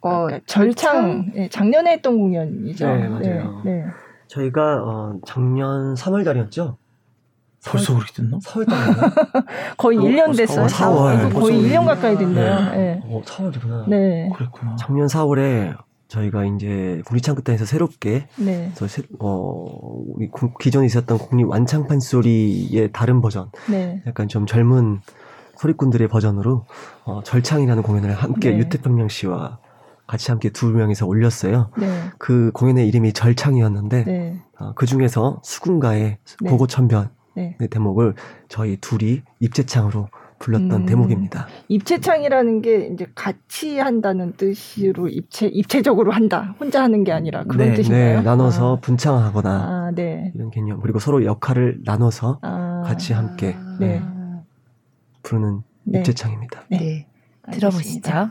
[0.00, 2.86] 어, 그러니까 절창 네, 작년에 했던 공연이죠.
[2.86, 3.62] 네, 맞아요.
[3.64, 3.72] 네.
[3.72, 3.84] 네.
[4.28, 6.78] 저희가 어, 작년 3월 달이었죠?
[7.66, 8.38] 벌써 그렇게 됐나?
[8.38, 9.12] 4월 달인가?
[9.76, 10.66] 거의 어, 1년 어, 됐어요.
[10.68, 11.16] 사월.
[11.18, 12.60] 사- 거의 벌써 1년 가까이 됐네요.
[12.70, 12.76] 네.
[12.76, 13.00] 네.
[13.04, 13.88] 어, 4월이구나.
[13.88, 14.30] 네.
[14.34, 14.76] 그랬구나.
[14.76, 15.76] 작년 4월에
[16.10, 18.72] 저희가 이제 국립창극단에서 새롭게 네.
[18.74, 24.02] 저 새- 어, 우리 구- 기존에 있었던 국립 완창판 소리의 다른 버전, 네.
[24.06, 25.00] 약간 좀 젊은
[25.56, 26.66] 소리꾼들의 버전으로
[27.04, 28.58] 어, 절창이라는 공연을 함께 네.
[28.58, 29.58] 유태평양 씨와
[30.06, 31.70] 같이 함께 두 명이서 올렸어요.
[31.78, 31.86] 네.
[32.18, 34.42] 그 공연의 이름이 절창이었는데 네.
[34.58, 36.50] 어, 그 중에서 수군가의 네.
[36.50, 37.56] 고고천변의 네.
[37.70, 38.14] 대목을
[38.48, 40.08] 저희 둘이 입체창으로
[40.40, 40.86] 불렀던 음.
[40.86, 41.46] 대목입니다.
[41.68, 46.56] 입체창이라는 게 이제 같이 한다는 뜻으로 입체 입체적으로 한다.
[46.58, 48.16] 혼자 하는 게 아니라 그런 네, 뜻인가요?
[48.18, 50.32] 네, 나눠서 아, 분창하거나 아, 네.
[50.34, 54.02] 이런 개념 그리고 서로 역할을 나눠서 아, 같이 함께 네.
[55.22, 55.98] 부르는 네.
[55.98, 56.64] 입체창입니다.
[56.70, 57.06] 네.
[57.52, 58.30] 들어보시죠.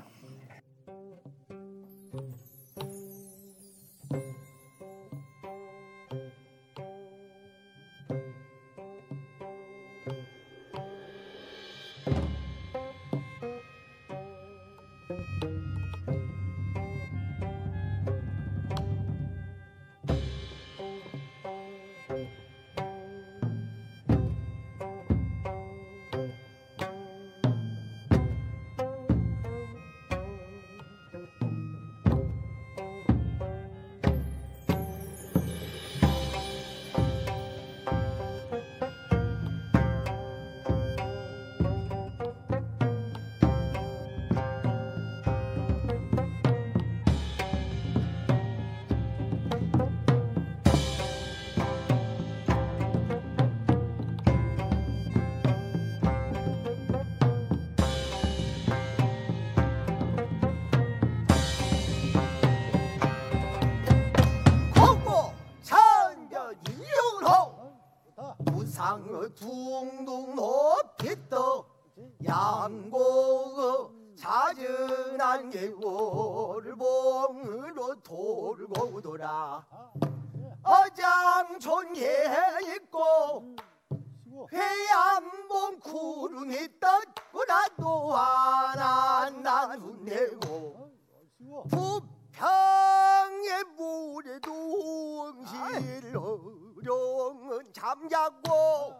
[97.89, 98.93] 응실어령은 잠자고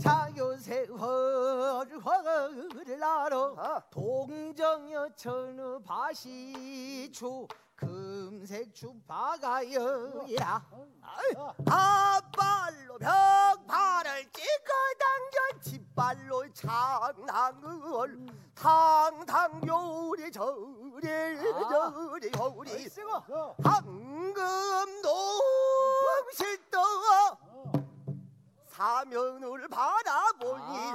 [0.00, 2.00] 자요새 허를
[2.98, 10.64] 날어 동정여천의 바시추 금색 주파가여야.
[11.68, 22.88] 앞발로 벽발을 찍어 당겨 뒷발로 장낭을 탕탕 요리 저리 저리 요리.
[23.64, 24.36] 황금
[26.32, 26.78] 농실도
[28.72, 30.94] 사면을 바라보니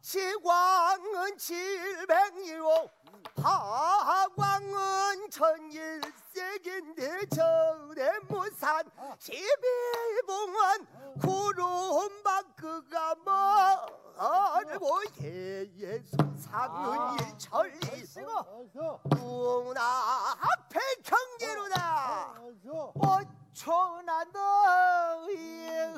[0.00, 2.88] 시광은 칠백리오
[3.36, 10.86] 파광은 천일색인데 전에 무산 십일봉은
[11.20, 17.78] 구름박 그가 멀고 예예 소상은 일천리.
[19.10, 19.80] 누나
[20.40, 22.34] 앞에 경계로다
[23.58, 25.94] 어초나 너의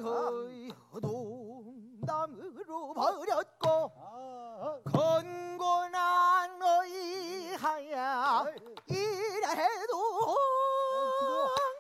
[1.03, 3.93] 동담으로 버렸고
[4.91, 8.47] 건곤한 너희 하야
[8.87, 9.95] 이래도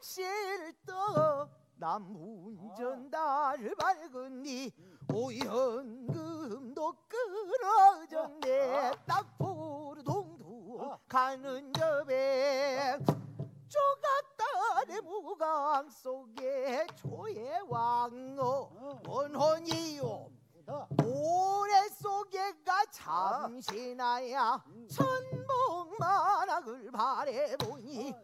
[0.02, 4.70] 실떡 남운전다를 밝으니
[5.14, 8.92] 오연금도 끌어졌네.
[9.06, 13.00] 딱포르 동두 가는 여백
[13.70, 20.28] 조각달의 무강 속에 조의 왕노 원혼이요.
[20.98, 28.14] 모래 속에가 잠시나야 천복만학을 바래보니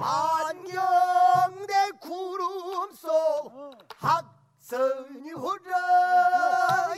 [0.00, 4.37] 안경대 구름 속 학
[4.68, 6.94] 선이 흘러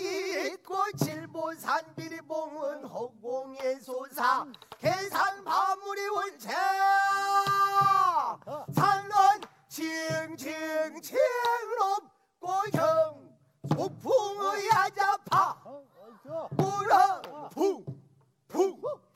[0.55, 4.45] 있고 칠보산 비리봉은 허공의 소사
[4.77, 6.49] 계산 바물이 원체
[8.75, 9.13] 산은
[9.69, 11.17] 칭칭칭
[11.79, 13.39] 높고 형
[13.69, 15.63] 소풍의 야자파.
[16.51, 17.23] 물어
[18.49, 19.10] 푹푹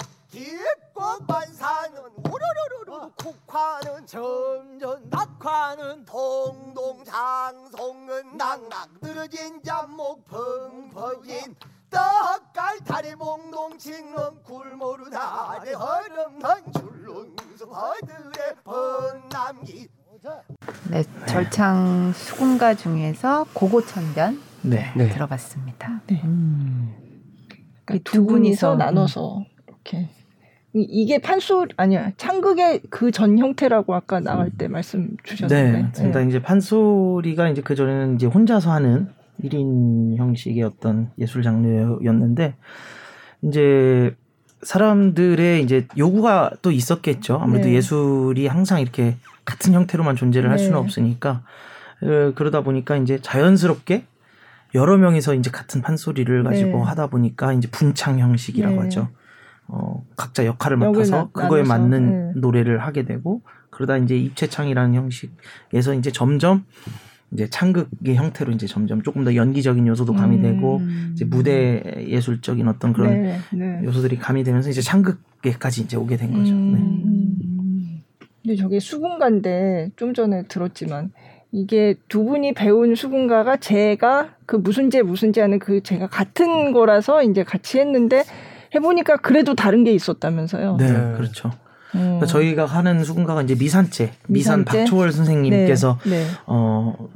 [1.27, 11.55] 반사는 우르르르르 국화는 점점 낙화는 동동장송은 낙낙 늘어진 잠목 펑퍼진
[11.89, 19.87] 떡갈 다리 몽동칭릉 굴모르다리 허름한 줄릉수 허들의 번남기
[20.91, 24.93] 네, 절창 수군가 중에서 고고천변 네.
[24.97, 25.09] 네.
[25.11, 26.01] 들어봤습니다.
[26.09, 26.21] 네.
[26.25, 26.97] 음.
[27.85, 30.09] 그러니까 두두 분이서 분이서, 나눠서 이렇게
[30.75, 35.89] 이- 이게 판소 아니야 창극의 그 전 형태라고 아까 나갈 때 말씀 주셨는데 네.
[35.95, 39.09] 그러니까 이제 판소리가 이제 그 전에는 이제 혼자서 하는
[39.43, 42.55] 1인 형식의 어떤 예술 장르였는데
[43.43, 44.15] 이제
[44.63, 47.39] 사람들의 이제 요구가 또 있었겠죠.
[47.41, 47.75] 아무래도 네.
[47.75, 50.65] 예술이 항상 이렇게 같은 형태로만 존재를 할 네.
[50.65, 51.43] 수는 없으니까
[52.03, 54.05] 어, 그러다 보니까 이제 자연스럽게
[54.75, 56.83] 여러 명이서 이제 같은 판소리를 가지고 네.
[56.85, 58.81] 하다 보니까 이제 분창 형식이라고 네.
[58.83, 59.09] 하죠.
[59.69, 62.41] 어, 각자 역할을 맡아서 나- 그거에 나눠서, 맞는 네.
[62.41, 66.65] 노래를 하게 되고 그러다 이제 입체창이라는 형식에서 이제 점점
[67.33, 71.11] 이제 창극의 형태로 이제 점점 조금 더 연기적인 요소도 가미되고 음.
[71.15, 73.81] 이제 무대 예술적인 어떤 그런 네, 네.
[73.85, 76.53] 요소들이 가미되면서 이제 창극에까지 이제 오게 된 거죠.
[76.55, 76.79] 네.
[76.79, 78.03] 음.
[78.43, 81.11] 근데 저게 수군가인데 좀 전에 들었지만
[81.51, 86.73] 이게 두 분이 배운 수군가가 제가 그 무슨 제 무슨 제 하는 그 제가 같은
[86.73, 88.23] 거라서 이제 같이 했는데
[88.75, 90.77] 해보니까 그래도 다른 게 있었다면서요.
[90.77, 91.17] 네, 네.
[91.17, 91.51] 그렇죠.
[91.95, 92.01] 음.
[92.01, 94.79] 그러니까 저희가 하는 수군가가 이제 미산제, 미산 미산제?
[94.81, 97.09] 박초월 선생님께서 네, 어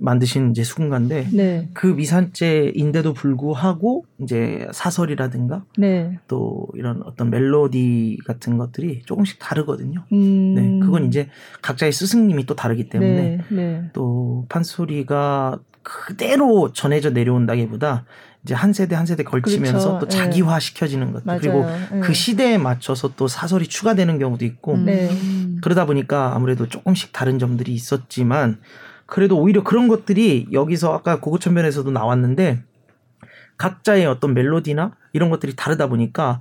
[0.00, 6.18] 만드신 이제 수군가인데 네, 그 미산제인데도 불구하고 이제 사설이라든가 네.
[6.28, 10.04] 또 이런 어떤 멜로디 같은 것들이 조금씩 다르거든요.
[10.12, 10.54] 음.
[10.54, 11.28] 네, 그건 이제
[11.60, 13.90] 각자의 스승님이 또 다르기 때문에 네, 네.
[13.92, 18.04] 또 판소리가 그대로 전해져 내려온다기보다
[18.44, 19.98] 이제 한 세대 한 세대 걸치면서 그렇죠.
[20.00, 20.08] 또 예.
[20.08, 21.38] 자기화 시켜지는 것들.
[21.38, 21.64] 그리고
[21.94, 22.00] 예.
[22.00, 25.10] 그 시대에 맞춰서 또 사설이 추가되는 경우도 있고 네.
[25.62, 28.58] 그러다 보니까 아무래도 조금씩 다른 점들이 있었지만
[29.06, 32.62] 그래도 오히려 그런 것들이 여기서 아까 고고천변에서도 나왔는데
[33.58, 36.40] 각자의 어떤 멜로디나 이런 것들이 다르다 보니까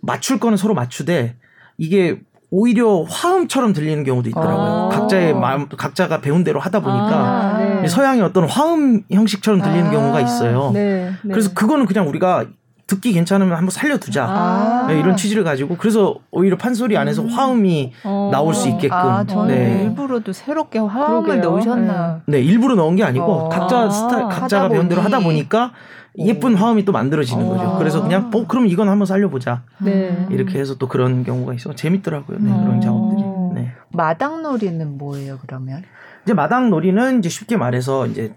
[0.00, 1.36] 맞출 거는 서로 맞추되
[1.76, 4.56] 이게 오히려 화음처럼 들리는 경우도 있더라고요.
[4.56, 4.88] 아.
[4.90, 7.86] 각자의 마음, 각자가 배운 대로 하다 보니까 아, 네.
[7.88, 10.70] 서양의 어떤 화음 형식처럼 들리는 아, 경우가 있어요.
[10.72, 11.30] 네, 네.
[11.32, 12.46] 그래서 그거는 그냥 우리가
[12.86, 14.24] 듣기 괜찮으면 한번 살려두자.
[14.24, 14.86] 아.
[14.88, 18.30] 네, 이런 취지를 가지고 그래서 오히려 판소리 안에서 화음이 어.
[18.32, 18.96] 나올 수 있게끔.
[18.96, 19.82] 아, 저는 네.
[19.82, 21.50] 일부러도 새롭게 화음을 그러게요.
[21.50, 22.22] 넣으셨나.
[22.26, 23.48] 네, 일부러 넣은 게 아니고 어.
[23.50, 25.02] 각자 아, 스타일, 각자가 배운 대로.
[25.02, 25.72] 하다 보니까
[26.16, 27.48] 예쁜 화음이 또 만들어지는 어.
[27.50, 27.76] 거죠.
[27.78, 30.26] 그래서 그냥 어 그럼 이건 한번 살려보자 네.
[30.30, 32.38] 이렇게 해서 또 그런 경우가 있어 재밌더라고요.
[32.38, 32.80] 네, 그런 어.
[32.80, 33.22] 작업들이.
[33.54, 33.72] 네.
[33.92, 35.82] 마당놀이는 뭐예요, 그러면?
[36.24, 38.34] 이제 마당 놀이는 이제 쉽게 말해서 이제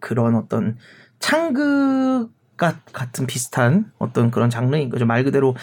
[0.00, 0.76] 그런 어떤
[1.18, 5.06] 창극 같- 같은 비슷한 어떤 그런 장르인 거죠.
[5.06, 5.56] 말 그대로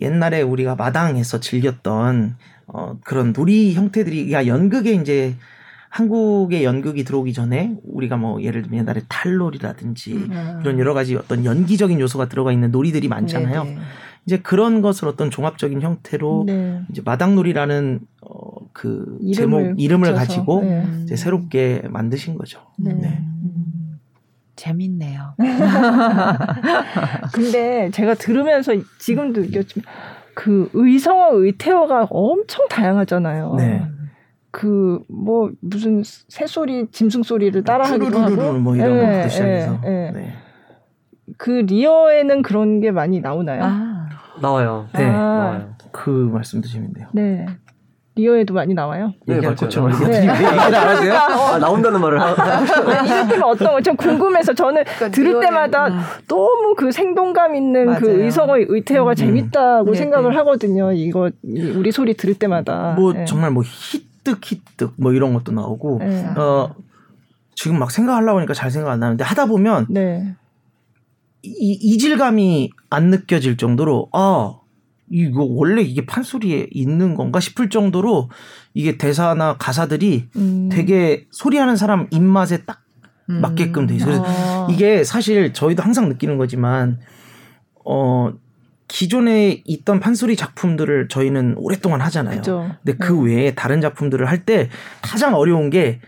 [0.00, 2.36] 옛날에 우리가 마당에서 즐겼던
[2.66, 5.34] 어 그런 놀이 형태들이 야 연극에 이제
[5.94, 10.58] 한국의 연극이 들어오기 전에 우리가 뭐 예를 들면 옛날에 탈놀이라든지 음.
[10.60, 13.62] 이런 여러 가지 어떤 연기적인 요소가 들어가 있는 놀이들이 많잖아요.
[13.62, 13.78] 네네.
[14.26, 16.80] 이제 그런 것을 어떤 종합적인 형태로 네.
[16.90, 20.84] 이제 마당놀이라는 어, 그 이름을 제목 이름을 붙여서, 가지고 네.
[21.04, 22.58] 이제 새롭게 만드신 거죠.
[22.76, 22.92] 네.
[22.92, 23.18] 네.
[23.20, 24.00] 음,
[24.56, 25.36] 재밌네요.
[27.32, 29.84] 근데 제가 들으면서 지금도 느꼈지만
[30.34, 33.54] 그 의성어 의태어가 엄청 다양하잖아요.
[33.58, 33.86] 네.
[34.54, 39.80] 그 뭐 무슨 새 소리, 짐승 소리를 따라하기도 하고 뭐 이런 예, 것부터 시작해서.
[39.84, 40.10] 예, 예.
[40.14, 40.32] 네.
[41.38, 43.60] 그 리어에는 그런 게 많이 나오나요?
[43.64, 44.08] 아,
[44.40, 44.86] 나와요.
[44.94, 45.06] 네.
[45.06, 45.74] 아, 나와요.
[45.90, 47.08] 그 말씀도 재밌네요.
[47.12, 47.46] 네.
[48.16, 49.12] 리어에도 많이 나와요.
[49.26, 49.52] 네, 맞아요.
[49.54, 51.14] 얘기하더니 왜 얘기를 안 하세요?
[51.14, 52.96] 아, 나온다는 말을 하- 하고 싶어요.
[52.96, 55.98] 아니, 이렇게는 어떤 거좀 궁금해서 저는 그러니까 들을 리어에, 때마다 음.
[56.28, 58.20] 너무 그 생동감 있는 그 맞아요.
[58.22, 59.14] 의성어의 의태어가 음.
[59.16, 60.36] 재밌다고 네, 생각을 네.
[60.36, 60.92] 하거든요.
[60.92, 62.94] 이거 이- 우리 소리 들을 때마다.
[62.96, 63.24] 뭐 네.
[63.24, 66.26] 정말 뭐 히 뜩 히뜩 뭐 이런 것도 나오고 네.
[66.36, 66.74] 어
[67.54, 70.34] 지금 막 생각하려고 하니까 잘 생각 안 나는데 하다 보면 네.
[71.42, 74.54] 이, 이질감이 안 느껴질 정도로 아
[75.10, 78.30] 이거 원래 이게 판소리에 있는 건가 싶을 정도로
[78.72, 80.68] 이게 대사나 가사들이 음.
[80.72, 82.80] 되게 소리하는 사람 입맛에 딱
[83.30, 83.40] 음.
[83.40, 84.22] 맞게끔 돼 있어요.
[84.22, 84.68] 그래서 아.
[84.70, 87.00] 이게 사실 저희도 항상 느끼는 거지만
[87.84, 88.32] 어
[88.88, 92.36] 기존에 있던 판소리 작품들을 저희는 오랫동안 하잖아요.
[92.36, 92.70] 그죠.
[92.84, 93.34] 근데 그 네.
[93.34, 94.68] 외에 다른 작품들을 할 때
[95.02, 96.00] 가장 어려운 게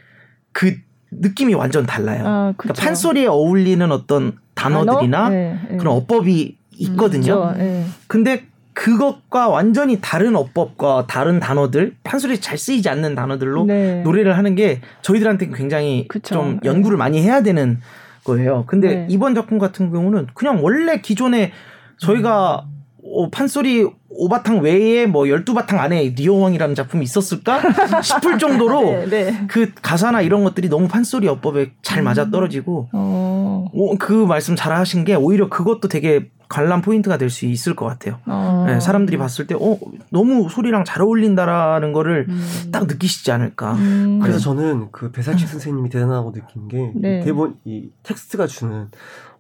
[0.57, 0.75] 그
[1.11, 2.23] 느낌이 완전 달라요.
[2.25, 2.55] 아.
[2.57, 5.29] 그러니까 판소리에 어울리는 어떤 단어들이나 단어?
[5.29, 5.77] 네, 네.
[5.77, 7.53] 그런 어법이 있거든요.
[7.53, 7.85] 네.
[8.07, 14.01] 근데 그것과 완전히 다른 어법과 다른 단어들, 판소리에 잘 쓰이지 않는 단어들로 네.
[14.03, 16.35] 노래를 하는 게 저희들한테 굉장히 그쵸.
[16.35, 16.71] 좀 네.
[16.71, 17.79] 연구를 많이 해야 되는
[18.25, 18.65] 거예요.
[18.67, 19.07] 근데 네.
[19.11, 21.53] 이번 작품 같은 경우는 그냥 원래 기존에
[21.99, 22.77] 저희가 음.
[23.09, 27.61] 어, 판소리 오바탕 외에 뭐 12바탕 안에 리어왕이라는 작품이 있었을까
[28.03, 29.47] 싶을 정도로 네, 네.
[29.49, 33.67] 그 가사나 이런 것들이 너무 판소리 어법에 잘 맞아 떨어지고 어.
[33.73, 37.87] 어, 그 말씀 잘 하신 게 오히려 그것도 되게 관람 포인트가 될 수 있을 것
[37.87, 38.19] 같아요.
[38.27, 38.65] 어.
[38.69, 39.79] 네, 사람들이 봤을 때 어,
[40.11, 42.71] 너무 소리랑 잘 어울린다라는 거를 음.
[42.73, 43.75] 딱 느끼시지 않을까.
[43.75, 44.21] 음.
[44.21, 47.21] 그래서 저는 그 배삼식 선생님이 대단하고 느낀 게 네.
[47.21, 48.89] 이 대본 이 텍스트가 주는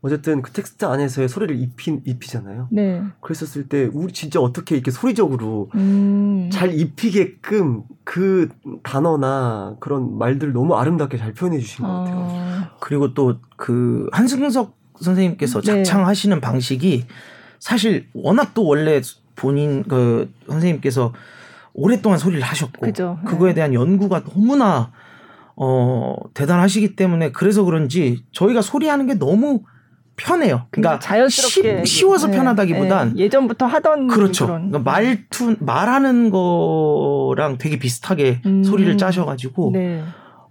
[0.02, 2.68] 어쨌든 그 텍스트 안에서의 소리를 입히, 입히잖아요.
[2.70, 3.02] 네.
[3.20, 6.48] 그랬었을 때 우리 진짜 어떻게 이렇게 소리적으로 음.
[6.52, 8.48] 잘 입히게끔 그
[8.82, 12.16] 단어나 그런 말들 너무 아름답게 잘 표현해 주신 것 같아요.
[12.18, 12.76] 어.
[12.80, 15.82] 그리고 또 그 한승석 선생님께서 네.
[15.82, 17.06] 작창하시는 방식이
[17.58, 19.00] 사실 워낙 또 원래
[19.34, 21.12] 본인 그 선생님께서
[21.72, 23.18] 오랫동안 소리를 하셨고 그죠.
[23.26, 24.92] 그거에 대한 연구가 너무나
[25.56, 29.62] 어 대단하시기 때문에 그래서 그런지 저희가 소리하는 게 너무
[30.16, 30.66] 편해요.
[30.70, 33.24] 그러니까 자연스럽게 쉬, 쉬워서 네, 편하다기보단 네.
[33.24, 34.46] 예전부터 하던 그렇죠.
[34.46, 38.64] 그런 그러니까 말투 말하는 거랑 되게 비슷하게 음.
[38.64, 40.02] 소리를 짜셔가지고 네.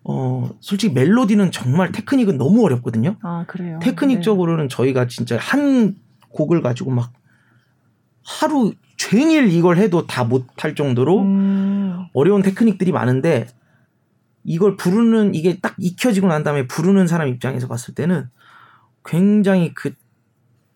[0.04, 3.16] 어 솔직히 멜로디는 정말 테크닉은 너무 어렵거든요.
[3.24, 3.80] 아 그래요.
[3.82, 5.96] 테크닉적으로는 저희가 진짜 한
[6.30, 7.12] 곡을 가지고 막
[8.24, 11.28] 하루 종일 이걸 해도 다 못할 정도로 네.
[11.28, 12.06] 음.
[12.14, 13.48] 어려운 테크닉들이 많은데
[14.44, 18.30] 이걸 부르는 이게 딱 익혀지고 난 다음에 부르는 사람 입장에서 봤을 때는
[19.06, 19.94] 굉장히 그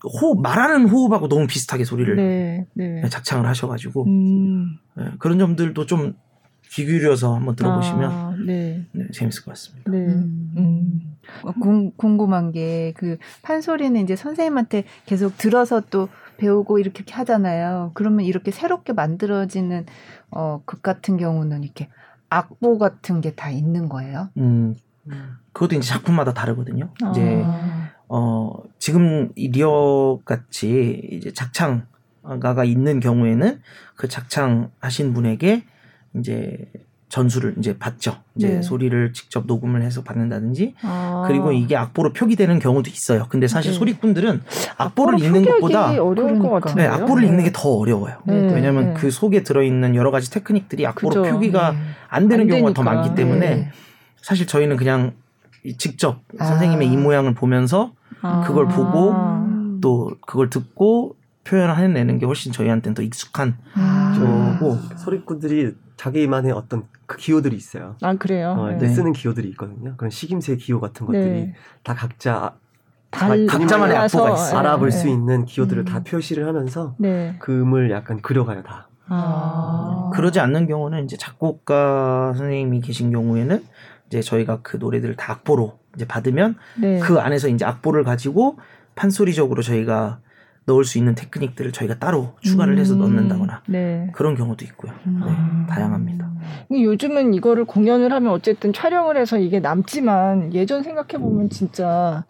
[0.04, 2.66] 호흡 말하는 호흡하고 너무 비슷하게 소리를 네.
[2.74, 3.10] 네.
[3.10, 4.78] 작창을 하셔가지고 음.
[5.00, 6.16] 예, 그런 점들도 좀
[6.72, 8.86] 귀 기울여서 한번 들어보시면 아, 네.
[8.92, 9.90] 네, 재밌을 것 같습니다.
[9.92, 9.98] 네.
[10.06, 10.54] 음.
[10.56, 11.18] 음.
[11.44, 17.92] 어, 궁, 궁금한 게 그 판소리는 이제 선생님한테 계속 들어서 또 배우고 이렇게 하잖아요.
[17.96, 19.88] 그러면 이렇게 새롭게 만들어지는
[20.30, 21.90] 어, 극 같은 경우는 이렇게
[22.30, 24.30] 악보 같은 게 다 있는 거예요.
[24.38, 24.76] 음,
[25.54, 26.94] 그것도 이제 작품마다 다르거든요.
[27.12, 27.90] 이제 아.
[28.10, 33.62] 어 지금 이 리어 같이 이제 작창가가 있는 경우에는
[33.96, 35.64] 그 작창 하신 분에게
[36.18, 36.58] 이제
[37.10, 38.18] 전수를 이제 받죠.
[38.36, 38.62] 이제 네.
[38.62, 41.24] 소리를 직접 녹음을 해서 받는다든지 아.
[41.28, 43.26] 그리고 이게 악보로 표기되는 경우도 있어요.
[43.30, 43.78] 근데 사실 네.
[43.80, 44.42] 소리꾼들은
[44.78, 46.50] 악보를 읽는 것보다 어려울 것.
[46.50, 46.90] 같은데요.
[46.92, 48.18] 네, 악보를 읽는 게 더 어려워요.
[48.26, 48.54] 네.
[48.54, 48.94] 왜냐하면 네.
[48.94, 51.34] 그 속에 들어있는 여러 가지 테크닉들이 악보로 그죠.
[51.34, 51.78] 표기가 네.
[52.10, 52.94] 안 되는 안 경우가 더 되니까.
[52.96, 53.72] 많기 때문에 네.
[54.22, 55.14] 사실 저희는 그냥
[55.64, 56.46] 이 직접 아.
[56.46, 58.42] 선생님의 입 모양을 보면서 아.
[58.46, 59.14] 그걸 보고
[59.82, 61.16] 또 그걸 듣고
[61.46, 64.58] 표현을 해내는 게 훨씬 저희한테는 더 익숙한 아.
[64.60, 67.96] 거고 소리꾼들이 자기만의 어떤 그 기호들이 있어요.
[68.02, 68.56] 아 그래요.
[68.58, 68.88] 어, 네.
[68.88, 69.96] 쓰는 기호들이 있거든요.
[69.98, 71.54] 그런 식임새 기호 같은 것들이 네.
[71.84, 72.54] 다 각자
[73.12, 74.56] 달- 각자만의 악보가 있어요.
[74.56, 74.92] 예, 알아볼 예.
[74.92, 75.86] 수 있는 기호들을 음.
[75.86, 77.36] 다 표시를 하면서 네.
[77.40, 78.88] 그음을 약간 그려가요 다.
[79.08, 80.12] 아.
[80.14, 83.64] 그러지 않는 경우는 이제 작곡가 선생님이 계신 경우에는
[84.08, 87.00] 이제 저희가 그 노래들을 다 악보로 이제 받으면 네.
[87.00, 88.58] 그 안에서 이제 악보를 가지고
[88.96, 90.20] 판소리적으로 저희가
[90.66, 93.00] 넣을 수 있는 테크닉들을 저희가 따로 추가를 해서 음.
[93.00, 94.10] 넣는다거나 네.
[94.14, 94.92] 그런 경우도 있고요.
[95.04, 95.66] 네, 음.
[95.68, 96.30] 다양합니다.
[96.72, 102.24] 요즘은 이거를 공연을 하면 어쨌든 촬영을 해서 이게 남지만 예전 생각해 보면 진짜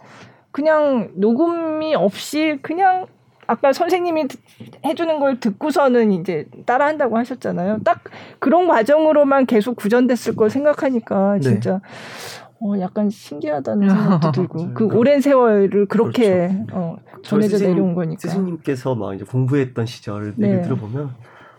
[0.51, 3.07] 그냥 녹음이 없이 그냥
[3.45, 4.39] 아까 선생님이 듣-
[4.85, 7.79] 해주는 걸 듣고서는 이제 따라한다고 하셨잖아요.
[7.83, 8.03] 딱
[8.37, 11.39] 그런 과정으로만 계속 구전됐을 걸 생각하니까 네.
[11.41, 11.81] 진짜
[12.61, 14.73] 어 약간 신기하다는 생각도 들고 맞아요.
[14.75, 16.65] 그 오랜 세월을 그렇게 그렇죠.
[16.73, 18.19] 어, 전해져 스승님- 내려온 거니까.
[18.21, 20.47] 스승님께서 막 이제 공부했던 시절 네.
[20.47, 21.09] 얘기를 들어보면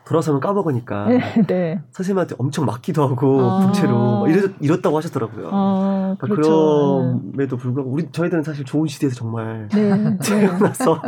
[0.07, 1.07] 돌아서면 까먹으니까
[1.47, 1.81] 네.
[1.93, 3.67] 선생님한테 엄청 맞기도 하고 아.
[3.67, 5.49] 부채로 막 이랬, 이렇다고 하셨더라고요.
[5.53, 7.21] 아, 그러니까 그렇죠.
[7.31, 9.95] 그럼에도 불구하고 우리 저희들은 사실 좋은 시대에서 정말 네.
[9.97, 10.19] 네.
[10.23, 11.01] 태어나서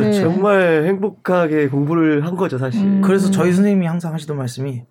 [0.00, 0.12] 네.
[0.12, 2.82] 정말 행복하게 공부를 한 거죠 사실.
[2.84, 3.02] 음.
[3.02, 4.82] 그래서 저희 선생님이 항상 하시던 말씀이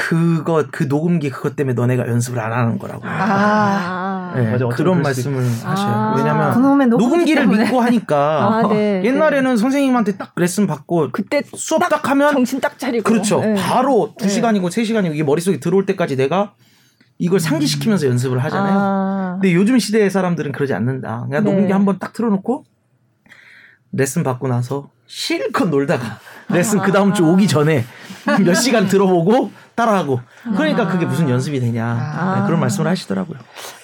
[0.00, 3.02] 그거 그 녹음기 그것 때문에 너네가 연습을 안 하는 거라고.
[3.04, 4.32] 아.
[4.34, 5.92] 네, 맞아, 그런 말씀을 하셔요.
[5.92, 6.14] 아.
[6.16, 7.64] 왜냐면 그놈의 녹음기를 때문에.
[7.64, 8.16] 믿고 하니까
[8.64, 9.02] 아, 네.
[9.04, 13.40] 옛날에는 선생님한테 딱 레슨 받고 그때 수업 딱 하면 정신 딱 차리고 그렇죠.
[13.40, 13.54] 네.
[13.56, 14.30] 바로 두 네.
[14.30, 16.54] 시간이고 세 시간이고 이게 머릿속에 들어올 때까지 내가
[17.18, 18.78] 이걸 상기시키면서 연습을 하잖아요.
[18.78, 21.26] 아, 근데 요즘 시대의 사람들은 그러지 않는다.
[21.28, 21.50] 그냥 네.
[21.50, 22.64] 녹음기 한번 딱 틀어 놓고
[23.92, 24.88] 레슨 받고 나서
[25.20, 26.20] 실컷 놀다가
[26.50, 27.84] 레슨 그 다음 주 오기 전에
[28.46, 30.20] 몇 시간 들어보고 따라하고
[30.56, 32.36] 그러니까 그게 무슨 연습이 되냐 아.
[32.40, 33.38] 네, 그런 말씀을 하시더라고요.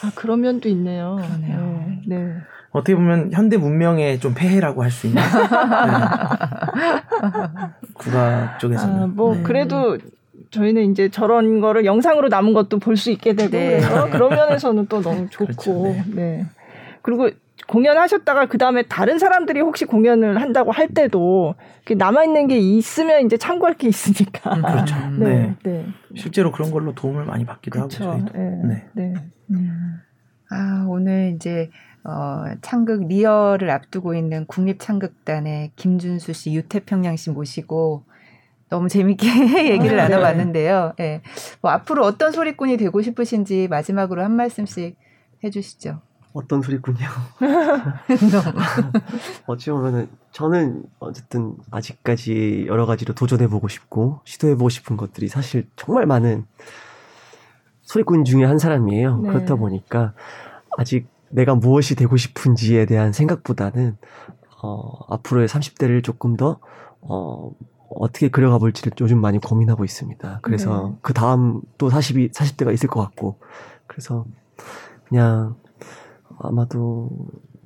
[0.04, 1.16] 아, 그런 면도 있네요.
[1.20, 1.84] 그러네요.
[2.06, 2.16] 네.
[2.16, 2.32] 네.
[2.70, 5.28] 어떻게 보면 현대 문명의 좀 폐해라고 할 수 있는 네.
[7.94, 9.42] 국악 쪽에서는 아, 뭐 네.
[9.42, 9.98] 그래도
[10.50, 13.80] 저희는 이제 저런 거를 영상으로 남은 것도 볼 수 있게 되고 네.
[13.80, 16.04] 그래서 그런 면에서는 또 너무 좋고 그렇죠, 네.
[16.14, 16.46] 네.
[17.02, 17.30] 그리고
[17.66, 21.54] 공연하셨다가 그 다음에 다른 사람들이 혹시 공연을 한다고 할 때도
[21.96, 24.60] 남아 있는 게 있으면 이제 참고할 게 있으니까.
[24.60, 24.94] 그렇죠.
[24.96, 25.18] 음.
[25.22, 25.56] 네.
[25.64, 25.86] 네.
[26.10, 26.16] 네.
[26.16, 28.04] 실제로 그런 걸로 도움을 많이 받기도 하고 그렇죠.
[28.04, 28.32] 저희도.
[28.38, 28.60] 네.
[28.64, 28.84] 네.
[28.94, 29.14] 네.
[29.50, 30.00] 음.
[30.50, 31.70] 아, 오늘 이제
[32.04, 38.04] 어, 창극 리얼을 앞두고 있는 국립창극단의 김준수 씨, 유태평양 씨 모시고
[38.68, 39.26] 너무 재밌게
[39.72, 40.08] 얘기를 아, 네.
[40.08, 40.94] 나눠봤는데요.
[41.00, 41.22] 예.
[41.60, 44.96] 뭐 앞으로 어떤 소리꾼이 되고 싶으신지 마지막으로 한 말씀씩
[45.42, 46.00] 해주시죠.
[46.36, 46.98] 어떤 소리군요.
[49.46, 55.66] 어찌 보면은 저는 어쨌든 아직까지 여러 가지로 도전해 보고 싶고 시도해 보고 싶은 것들이 사실
[55.76, 56.44] 정말 많은
[57.80, 59.20] 소리꾼 중에 한 사람이에요.
[59.20, 59.28] 네.
[59.30, 60.12] 그렇다 보니까
[60.76, 63.96] 아직 내가 무엇이 되고 싶은지에 대한 생각보다는
[64.62, 66.60] 어, 앞으로의 30대를 조금 더
[67.00, 67.50] 어,
[67.88, 70.40] 어떻게 그려가 볼지를 요즘 많이 고민하고 있습니다.
[70.42, 70.98] 그래서 네.
[71.00, 73.38] 그 다음 또 40이 40대가 있을 것 같고
[73.86, 74.26] 그래서
[75.08, 75.56] 그냥
[76.38, 77.10] 아마도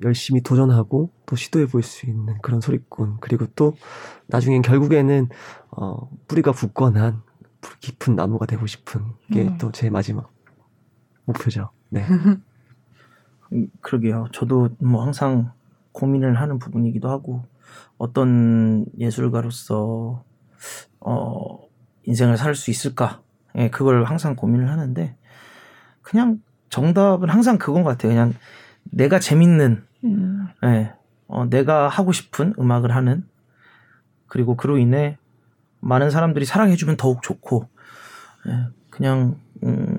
[0.03, 3.73] 열심히 도전하고 또 시도해 볼 수 있는 그런 소리꾼 그리고 또
[4.27, 5.29] 나중엔 결국에는
[5.71, 7.21] 어 뿌리가 굳건한
[7.61, 9.57] 불 깊은 나무가 되고 싶은 게 음.
[9.57, 10.31] 또제 마지막
[11.25, 11.69] 목표죠.
[11.89, 12.05] 네.
[13.53, 14.27] 음, 그러게요.
[14.33, 15.51] 저도 뭐 항상
[15.91, 17.43] 고민을 하는 부분이기도 하고
[17.97, 20.23] 어떤 예술가로서
[20.99, 21.59] 어
[22.03, 23.21] 인생을 살 수 있을까?
[23.55, 25.15] 예, 그걸 항상 고민을 하는데
[26.01, 28.13] 그냥 정답은 항상 그건 것 같아요.
[28.13, 28.33] 그냥
[28.83, 30.47] 내가 재밌는 음.
[30.63, 30.93] 예,
[31.27, 33.25] 어, 내가 하고 싶은 음악을 하는
[34.27, 35.17] 그리고 그로 인해
[35.79, 37.67] 많은 사람들이 사랑해주면 더욱 좋고
[38.47, 39.97] 예, 그냥 음,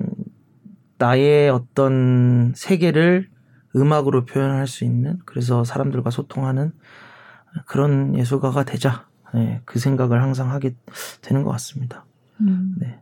[0.97, 3.29] 나의 어떤 세계를
[3.75, 6.71] 음악으로 표현할 수 있는 그래서 사람들과 소통하는
[7.65, 10.75] 그런 예술가가 되자 예, 그 생각을 항상 하게
[11.21, 12.05] 되는 것 같습니다.
[12.41, 12.75] 음.
[12.77, 12.99] 네.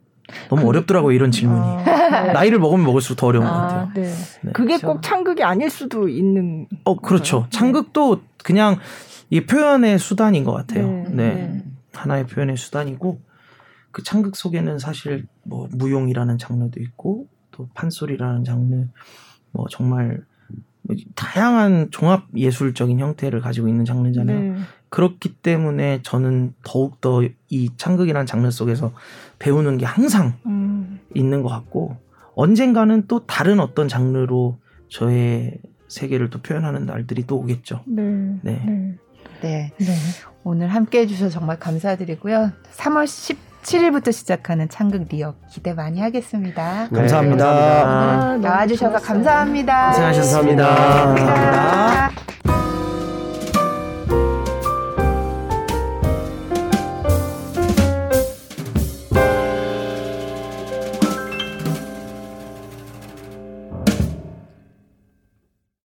[0.50, 1.84] 너무 어렵더라고요 이런 질문이 아,
[2.22, 2.34] 네.
[2.34, 3.90] 나이를 먹으면 먹을수록 더 어려운 것 아, 같아요.
[3.94, 4.14] 네.
[4.42, 4.52] 네.
[4.54, 4.88] 그게 그렇죠.
[4.88, 6.68] 꼭 창극이 아닐 수도 있는.
[6.84, 7.42] 어, 그렇죠.
[7.44, 7.58] 네.
[7.58, 8.78] 창극도 그냥
[9.30, 10.88] 이 표현의 수단인 것 같아요.
[10.88, 11.34] 네, 네.
[11.34, 11.64] 네.
[11.94, 13.20] 하나의 표현의 수단이고
[13.92, 18.86] 그 창극 속에는 사실 뭐 무용이라는 장르도 있고 또 판소리라는 장르
[19.52, 20.22] 뭐 정말
[20.84, 24.40] 뭐 다양한 종합 예술적인 형태를 가지고 있는 장르잖아요.
[24.40, 24.60] 네.
[24.92, 28.94] 그렇기 때문에 저는 더욱 더 이 창극이라는 장르 속에서
[29.38, 31.00] 배우는 게 항상 음.
[31.14, 31.98] 있는 것 같고
[32.34, 34.58] 언젠가는 또 다른 어떤 장르로
[34.90, 35.58] 저의
[35.90, 37.82] 세계를 또 표현하는 날들이 또 오겠죠.
[37.86, 38.02] 네.
[38.42, 38.62] 네.
[38.66, 38.98] 네.
[39.42, 39.74] 네.
[39.78, 39.96] 네.
[40.46, 42.52] 오늘 함께 해주셔서 정말 감사드리고요.
[42.78, 43.04] 3월
[43.64, 46.88] 17일부터 시작하는 창극 리어 기대 많이 하겠습니다.
[46.90, 47.46] 네, 감사합니다.
[47.46, 47.88] 감사합니다.
[47.90, 49.08] 아, 너무 나와주셔서 좋았어요.
[49.08, 49.90] 감사합니다.
[49.90, 50.76] 고생하셨습니다.
[50.76, 52.12] 감사합니다.